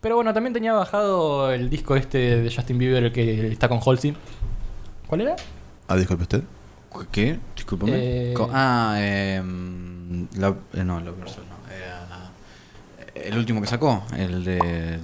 pero 0.00 0.14
bueno, 0.14 0.32
también 0.32 0.52
tenía 0.54 0.72
bajado 0.72 1.50
el 1.52 1.68
disco 1.68 1.96
este 1.96 2.18
de 2.42 2.54
Justin 2.54 2.78
Bieber 2.78 3.02
el 3.02 3.12
que 3.12 3.48
está 3.48 3.68
con 3.68 3.80
Halsey. 3.84 4.14
¿Cuál 5.08 5.22
era? 5.22 5.34
Ah, 5.88 5.96
disculpe 5.96 6.22
usted. 6.22 6.42
¿Qué? 7.10 7.40
Discúlpame. 7.66 7.92
Eh, 7.96 8.34
ah, 8.52 8.94
eh, 8.98 9.42
la, 10.36 10.54
eh, 10.74 10.84
no. 10.84 11.00
Era 11.00 11.10
el 13.14 13.38
último 13.38 13.60
que 13.60 13.66
sacó, 13.66 14.04
el 14.16 14.44
de, 14.44 14.56
de- 14.58 15.00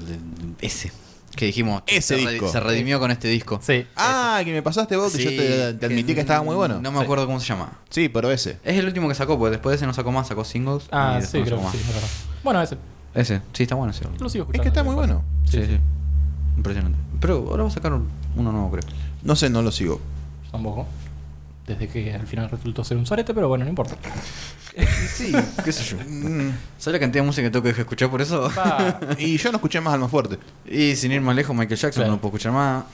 ese. 0.60 0.92
Que 1.34 1.46
dijimos, 1.46 1.82
Ese 1.86 2.18
se, 2.22 2.30
disco. 2.30 2.46
se 2.52 2.60
redimió 2.60 3.00
con 3.00 3.10
este 3.10 3.26
disco. 3.28 3.58
Sí. 3.62 3.86
Ah, 3.96 4.42
que 4.44 4.52
me 4.52 4.62
pasaste 4.62 4.96
vos, 4.96 5.10
que 5.12 5.18
Sí, 5.18 5.24
yo 5.24 5.30
te, 5.30 5.74
te 5.74 5.86
admití 5.86 6.14
que 6.14 6.20
estaba 6.20 6.42
muy 6.44 6.54
bueno. 6.54 6.78
No 6.80 6.92
me 6.92 6.98
Sí. 6.98 7.04
acuerdo 7.04 7.24
cómo 7.26 7.40
se 7.40 7.46
llama. 7.46 7.72
Sí, 7.88 8.10
pero 8.10 8.30
ese. 8.30 8.58
Es 8.64 8.76
el 8.76 8.84
último 8.86 9.08
que 9.08 9.14
sacó, 9.14 9.38
porque 9.38 9.52
después 9.52 9.72
de 9.72 9.76
ese 9.76 9.86
no 9.86 9.94
sacó 9.94 10.12
más, 10.12 10.28
sacó 10.28 10.44
singles. 10.44 10.84
Ah, 10.92 11.18
y 11.22 11.24
sí, 11.26 11.38
no 11.38 11.44
creo 11.46 11.58
que 11.62 11.78
sí, 11.78 11.78
es. 11.78 12.24
Bueno, 12.44 12.60
ese. 12.62 12.76
Ese, 13.14 13.40
sí, 13.54 13.62
está 13.62 13.74
bueno 13.76 13.92
ese. 13.92 14.04
Lo 14.04 14.28
sigo 14.28 14.44
Es 14.44 14.48
escuchando. 14.48 14.62
que 14.62 14.68
está 14.68 14.82
muy 14.84 14.94
bueno. 14.94 15.22
Sí, 15.50 15.64
sí. 15.64 15.78
Impresionante. 16.56 16.98
Pero 17.18 17.46
ahora 17.50 17.62
va 17.62 17.68
a 17.70 17.72
sacar 17.72 17.94
un- 17.94 18.08
uno 18.36 18.52
nuevo, 18.52 18.70
creo. 18.70 18.82
No 19.22 19.34
sé, 19.34 19.48
no 19.48 19.62
lo 19.62 19.72
sigo. 19.72 20.00
Tampoco. 20.50 20.86
Desde 21.66 21.86
que 21.88 22.12
al 22.12 22.26
final 22.26 22.50
resultó 22.50 22.82
ser 22.84 22.96
un 22.96 23.06
sorete, 23.06 23.32
pero 23.34 23.48
bueno, 23.48 23.64
no 23.64 23.70
importa. 23.70 23.96
Sí, 25.14 25.30
qué 25.62 25.70
sé 25.70 25.84
yo. 25.84 25.98
Mm, 25.98 26.50
¿Sabes 26.78 26.94
la 26.94 26.98
cantidad 27.00 27.22
de 27.22 27.26
música 27.26 27.42
que 27.46 27.50
tengo 27.50 27.62
que 27.62 27.68
dejar 27.68 27.82
escuchar 27.82 28.08
por 28.10 28.22
eso? 28.22 28.50
Y 29.18 29.36
yo 29.36 29.50
no 29.52 29.56
escuché 29.58 29.82
más 29.82 29.92
Alma 29.92 30.08
Fuerte. 30.08 30.38
Y 30.64 30.96
sin 30.96 31.12
ir 31.12 31.20
más 31.20 31.36
lejos, 31.36 31.54
Michael 31.54 31.78
Jackson 31.78 32.00
Claro. 32.04 32.12
no 32.12 32.18
puedo 32.18 32.30
escuchar 32.34 32.52
más. 32.52 32.84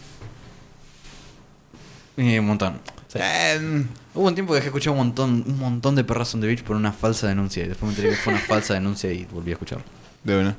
Y 2.17 2.37
un 2.39 2.47
montón. 2.47 2.81
Sí. 3.07 3.19
Eh, 3.23 3.85
Hubo 4.15 4.27
un 4.27 4.35
tiempo 4.35 4.53
que 4.53 4.57
dejé 4.57 4.69
escuchar 4.69 4.91
un 4.91 4.99
montón, 4.99 5.45
un 5.47 5.57
montón 5.59 5.95
de 5.95 6.03
perras 6.03 6.35
on 6.35 6.41
the 6.41 6.49
beach 6.49 6.65
por 6.65 6.75
una 6.75 6.91
falsa 6.93 7.29
denuncia. 7.29 7.65
Y 7.65 7.69
después 7.69 7.87
me 7.93 7.97
enteré 7.97 8.11
que 8.11 8.17
fue 8.21 8.33
una 8.33 8.43
falsa 8.43 8.75
denuncia 8.75 9.13
y 9.13 9.25
volví 9.27 9.51
a 9.51 9.55
escucharlo. 9.55 9.85
de 10.25 10.37
una. 10.41 10.57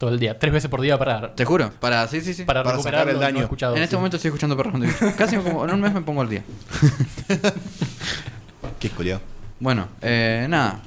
Todo 0.00 0.08
el 0.14 0.18
día. 0.18 0.38
Tres 0.38 0.50
veces 0.50 0.70
por 0.70 0.80
día 0.80 0.96
para, 0.98 1.34
Te 1.34 1.44
juro, 1.44 1.70
para, 1.78 2.08
sí, 2.08 2.22
sí, 2.22 2.32
sí. 2.32 2.44
para, 2.44 2.62
para 2.62 2.76
recuperar 2.76 3.06
el 3.10 3.20
daño. 3.20 3.42
escuchado. 3.42 3.76
en 3.76 3.82
este 3.82 3.90
sí. 3.90 3.96
momento 3.96 4.16
estoy 4.16 4.30
escuchando 4.30 4.56
beach. 4.56 5.14
Casi 5.18 5.36
pongo- 5.36 5.62
en 5.68 5.74
un 5.74 5.80
mes 5.82 5.92
me 5.92 6.00
pongo 6.00 6.22
al 6.22 6.30
día. 6.30 6.42
Qué 8.80 8.86
esculiado. 8.86 9.20
Bueno, 9.58 9.88
eh, 10.00 10.46
nada. 10.48 10.80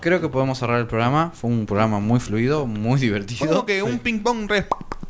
Creo 0.00 0.20
que 0.20 0.28
podemos 0.28 0.58
cerrar 0.58 0.80
el 0.80 0.86
programa. 0.88 1.30
Fue 1.32 1.48
un 1.48 1.64
programa 1.64 2.00
muy 2.00 2.18
fluido, 2.18 2.66
muy 2.66 2.98
divertido. 2.98 3.46
Como 3.46 3.66
que 3.66 3.84
un 3.84 4.00
ping 4.00 4.18
pong 4.18 4.48
re. 4.50 4.66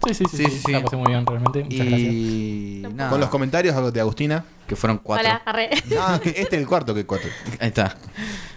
Sí, 0.07 0.13
sí, 0.13 0.25
sí. 0.31 0.37
Sí, 0.37 0.45
sí, 0.45 0.51
sí, 0.51 0.63
sí. 0.67 0.73
La 0.73 0.83
pasé 0.83 0.97
muy 0.97 1.09
bien, 1.09 1.25
realmente. 1.25 1.65
Muchas 1.65 1.79
gracias. 1.79 2.01
Y 2.13 2.83
nada. 2.95 3.09
Con 3.09 3.21
los 3.21 3.31
comentarios 3.31 3.93
de 3.95 4.01
Agustina. 4.01 4.45
que 4.69 4.77
fueron 4.77 4.99
cuatro. 4.99 5.27
Hola, 5.27 5.41
arre. 5.47 5.71
Ah, 5.99 6.21
este 6.23 6.41
es 6.43 6.53
el 6.53 6.67
cuarto 6.67 6.95
que 6.95 7.07
cuatro. 7.07 7.31
Ahí 7.59 7.69
está. 7.69 7.97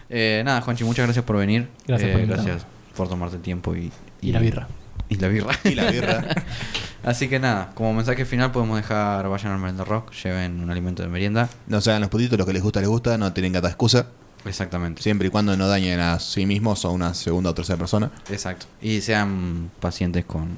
Eh, 0.09 0.41
nada, 0.43 0.59
Juanchi, 0.59 0.83
muchas 0.83 1.05
gracias 1.05 1.23
por 1.23 1.37
venir. 1.37 1.69
Gracias 1.87 2.09
Eh, 2.09 2.17
por. 2.17 2.27
Gracias 2.27 2.65
por 2.97 3.07
tomarte 3.07 3.37
el 3.37 3.41
tiempo 3.41 3.73
y, 3.73 3.91
Y 4.21 4.31
la 4.31 4.39
birra. 4.39 4.67
Y 5.09 5.15
la 5.15 5.27
birra. 5.27 5.53
Y 5.63 5.75
la 5.75 5.91
birra. 5.91 6.25
Así 7.03 7.29
que 7.29 7.39
nada, 7.39 7.71
como 7.73 7.93
mensaje 7.93 8.25
final 8.25 8.51
podemos 8.51 8.75
dejar, 8.77 9.29
vayan 9.29 9.53
al 9.53 9.59
Merenda 9.59 9.85
Rock, 9.85 10.11
lleven 10.11 10.59
un 10.61 10.69
alimento 10.69 11.03
de 11.03 11.09
merienda. 11.09 11.49
No 11.67 11.79
se 11.79 11.89
hagan 11.89 12.01
los 12.01 12.09
putitos, 12.09 12.37
lo 12.37 12.45
que 12.45 12.53
les 12.53 12.61
gusta, 12.61 12.81
les 12.81 12.89
gusta. 12.89 13.17
No 13.17 13.31
tienen 13.31 13.53
gata 13.53 13.67
excusa. 13.67 14.07
Exactamente. 14.45 15.01
Siempre 15.01 15.27
y 15.27 15.31
cuando 15.31 15.55
no 15.55 15.67
dañen 15.67 15.99
a 15.99 16.19
sí 16.19 16.45
mismos 16.45 16.83
o 16.85 16.89
a 16.89 16.91
una 16.91 17.13
segunda 17.13 17.51
o 17.51 17.53
tercera 17.53 17.77
persona. 17.77 18.11
Exacto. 18.29 18.65
Y 18.81 19.01
sean 19.01 19.71
pacientes 19.79 20.25
con 20.25 20.57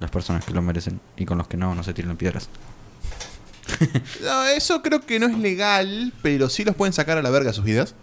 las 0.00 0.10
personas 0.10 0.44
que 0.44 0.52
lo 0.52 0.62
merecen 0.62 1.00
y 1.16 1.24
con 1.24 1.38
los 1.38 1.48
que 1.48 1.56
no, 1.56 1.74
no 1.74 1.82
se 1.82 1.94
tiren 1.94 2.16
piedras. 2.16 2.48
No, 4.22 4.44
eso 4.46 4.80
creo 4.82 5.00
que 5.00 5.18
no 5.18 5.26
es 5.26 5.36
legal, 5.36 6.12
pero 6.22 6.48
sí 6.48 6.64
los 6.64 6.74
pueden 6.74 6.92
sacar 6.92 7.18
a 7.18 7.22
la 7.22 7.30
verga 7.30 7.52
sus 7.52 7.64
vidas. 7.64 7.94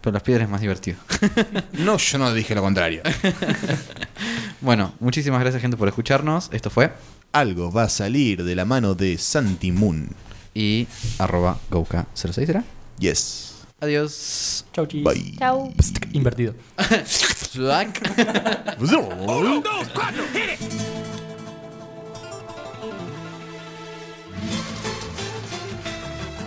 Pero 0.00 0.14
las 0.14 0.22
piedras 0.22 0.44
es 0.46 0.50
más 0.50 0.60
divertido. 0.60 0.98
No, 1.72 1.96
yo 1.96 2.18
no 2.18 2.32
dije 2.34 2.54
lo 2.54 2.62
contrario. 2.62 3.02
bueno, 4.60 4.92
muchísimas 5.00 5.40
gracias 5.40 5.62
gente 5.62 5.76
por 5.76 5.88
escucharnos. 5.88 6.48
Esto 6.52 6.70
fue 6.70 6.92
Algo 7.32 7.70
va 7.72 7.84
a 7.84 7.88
salir 7.88 8.44
de 8.44 8.54
la 8.54 8.64
mano 8.64 8.94
de 8.94 9.16
Santi 9.18 9.72
Moon. 9.72 10.08
y 10.54 10.86
arroba 11.18 11.58
Gouka06 11.70 12.32
será. 12.46 12.64
Yes. 12.98 13.54
Adiós. 13.80 14.66
Chau, 14.74 14.86
chis. 14.86 15.02
Bye. 15.02 15.36
Chau. 15.38 15.72
Invertido. 16.12 16.54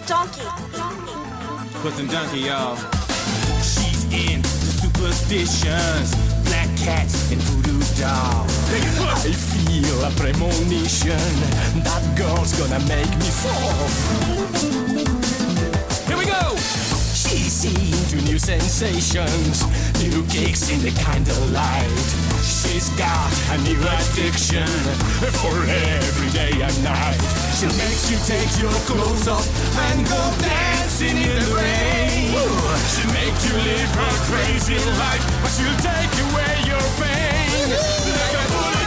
Donkey. 0.06 0.44
Put 1.82 1.94
some 1.94 2.08
donkey, 2.08 2.42
y'all. 2.46 2.78
Into 4.14 4.48
superstitions, 4.48 6.14
black 6.46 6.70
cats 6.78 7.32
and 7.32 7.42
voodoo 7.42 7.80
dolls. 8.00 8.54
I 8.72 9.32
feel 9.34 10.04
a 10.04 10.12
premonition. 10.12 11.18
That 11.84 12.04
girl's 12.16 12.54
gonna 12.60 12.80
make 12.86 13.10
me 13.18 13.30
fall. 13.42 13.90
Here 16.06 16.18
we 16.18 16.26
go. 16.26 16.56
She's 17.16 17.66
into 17.66 17.93
new 18.26 18.40
sensations, 18.40 19.64
new 20.02 20.24
kicks 20.28 20.70
in 20.70 20.80
the 20.82 20.92
candlelight. 21.02 21.90
She's 22.44 22.90
got 23.00 23.32
a 23.52 23.58
new 23.64 23.80
addiction 23.80 24.68
for 25.40 25.56
every 25.68 26.30
day 26.32 26.52
and 26.62 26.84
night. 26.84 27.20
She 27.58 27.68
makes 27.78 28.12
you 28.12 28.18
take 28.28 28.52
your 28.62 28.74
clothes 28.88 29.28
off 29.28 29.48
and 29.90 30.06
go 30.08 30.22
dancing 30.40 31.18
in 31.18 31.36
the 31.40 31.56
rain. 31.56 32.32
She'll 32.92 33.14
make 33.14 33.38
you 33.48 33.56
live 33.56 33.92
her 33.96 34.16
crazy 34.30 34.78
life, 35.00 35.24
but 35.42 35.52
she'll 35.56 35.80
take 35.82 36.14
away 36.28 36.54
your 36.68 36.86
pain. 37.00 37.70
Like 37.72 38.36
a 38.36 38.46
bullet 38.52 38.83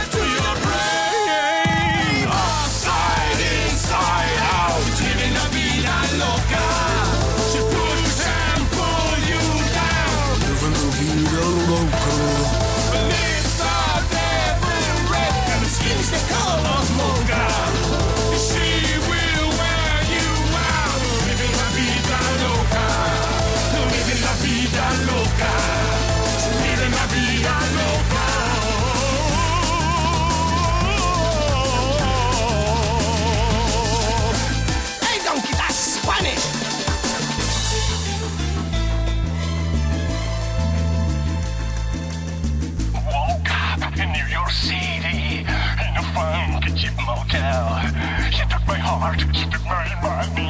heart, 48.97 49.21
keeping 49.33 49.65
my 49.69 49.85
money. 50.01 50.49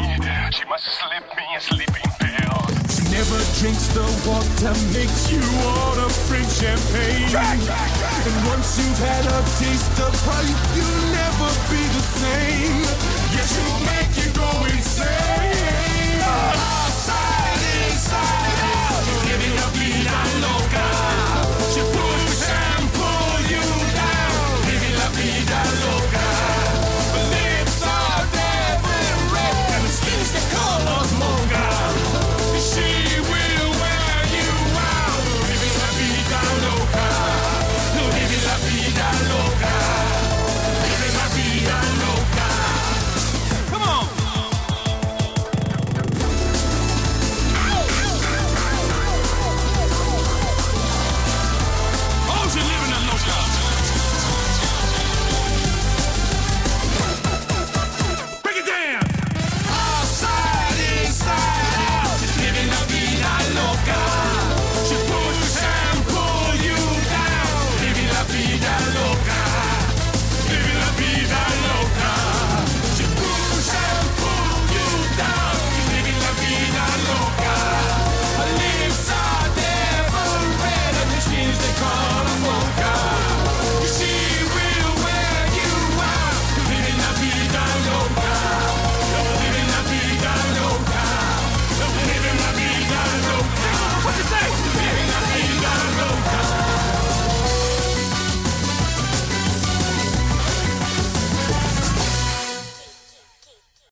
She 0.56 0.64
must 0.66 0.88
slip 0.88 1.26
me 1.36 1.45
a 1.56 1.60
sleeping 1.60 2.10
pill. 2.20 2.60
She 2.88 3.04
never 3.12 3.39
drinks 3.60 3.88
the 3.91 4.08
water, 4.24 4.74
makes 4.95 5.28
you 5.32 5.43
order 5.76 6.10
free 6.28 6.48
champagne. 6.48 7.28
Drink, 7.28 7.60
drink, 7.68 7.91
drink. 8.00 8.24
And 8.28 8.38
once 8.48 8.80
you've 8.80 9.02
had 9.04 9.26
a 9.28 9.39
taste 9.60 10.00
of 10.00 10.14
right, 10.28 10.56
you'll 10.76 11.04
never 11.12 11.50
be 11.72 11.82
the 11.91 12.04
same. 12.24 12.88
Yes, 13.36 13.52
she'll 13.52 13.80
make 13.91 14.14
you 14.16 14.30
go 14.32 14.50
insane. 14.72 16.24
Outside, 16.24 17.62
inside. 17.91 18.57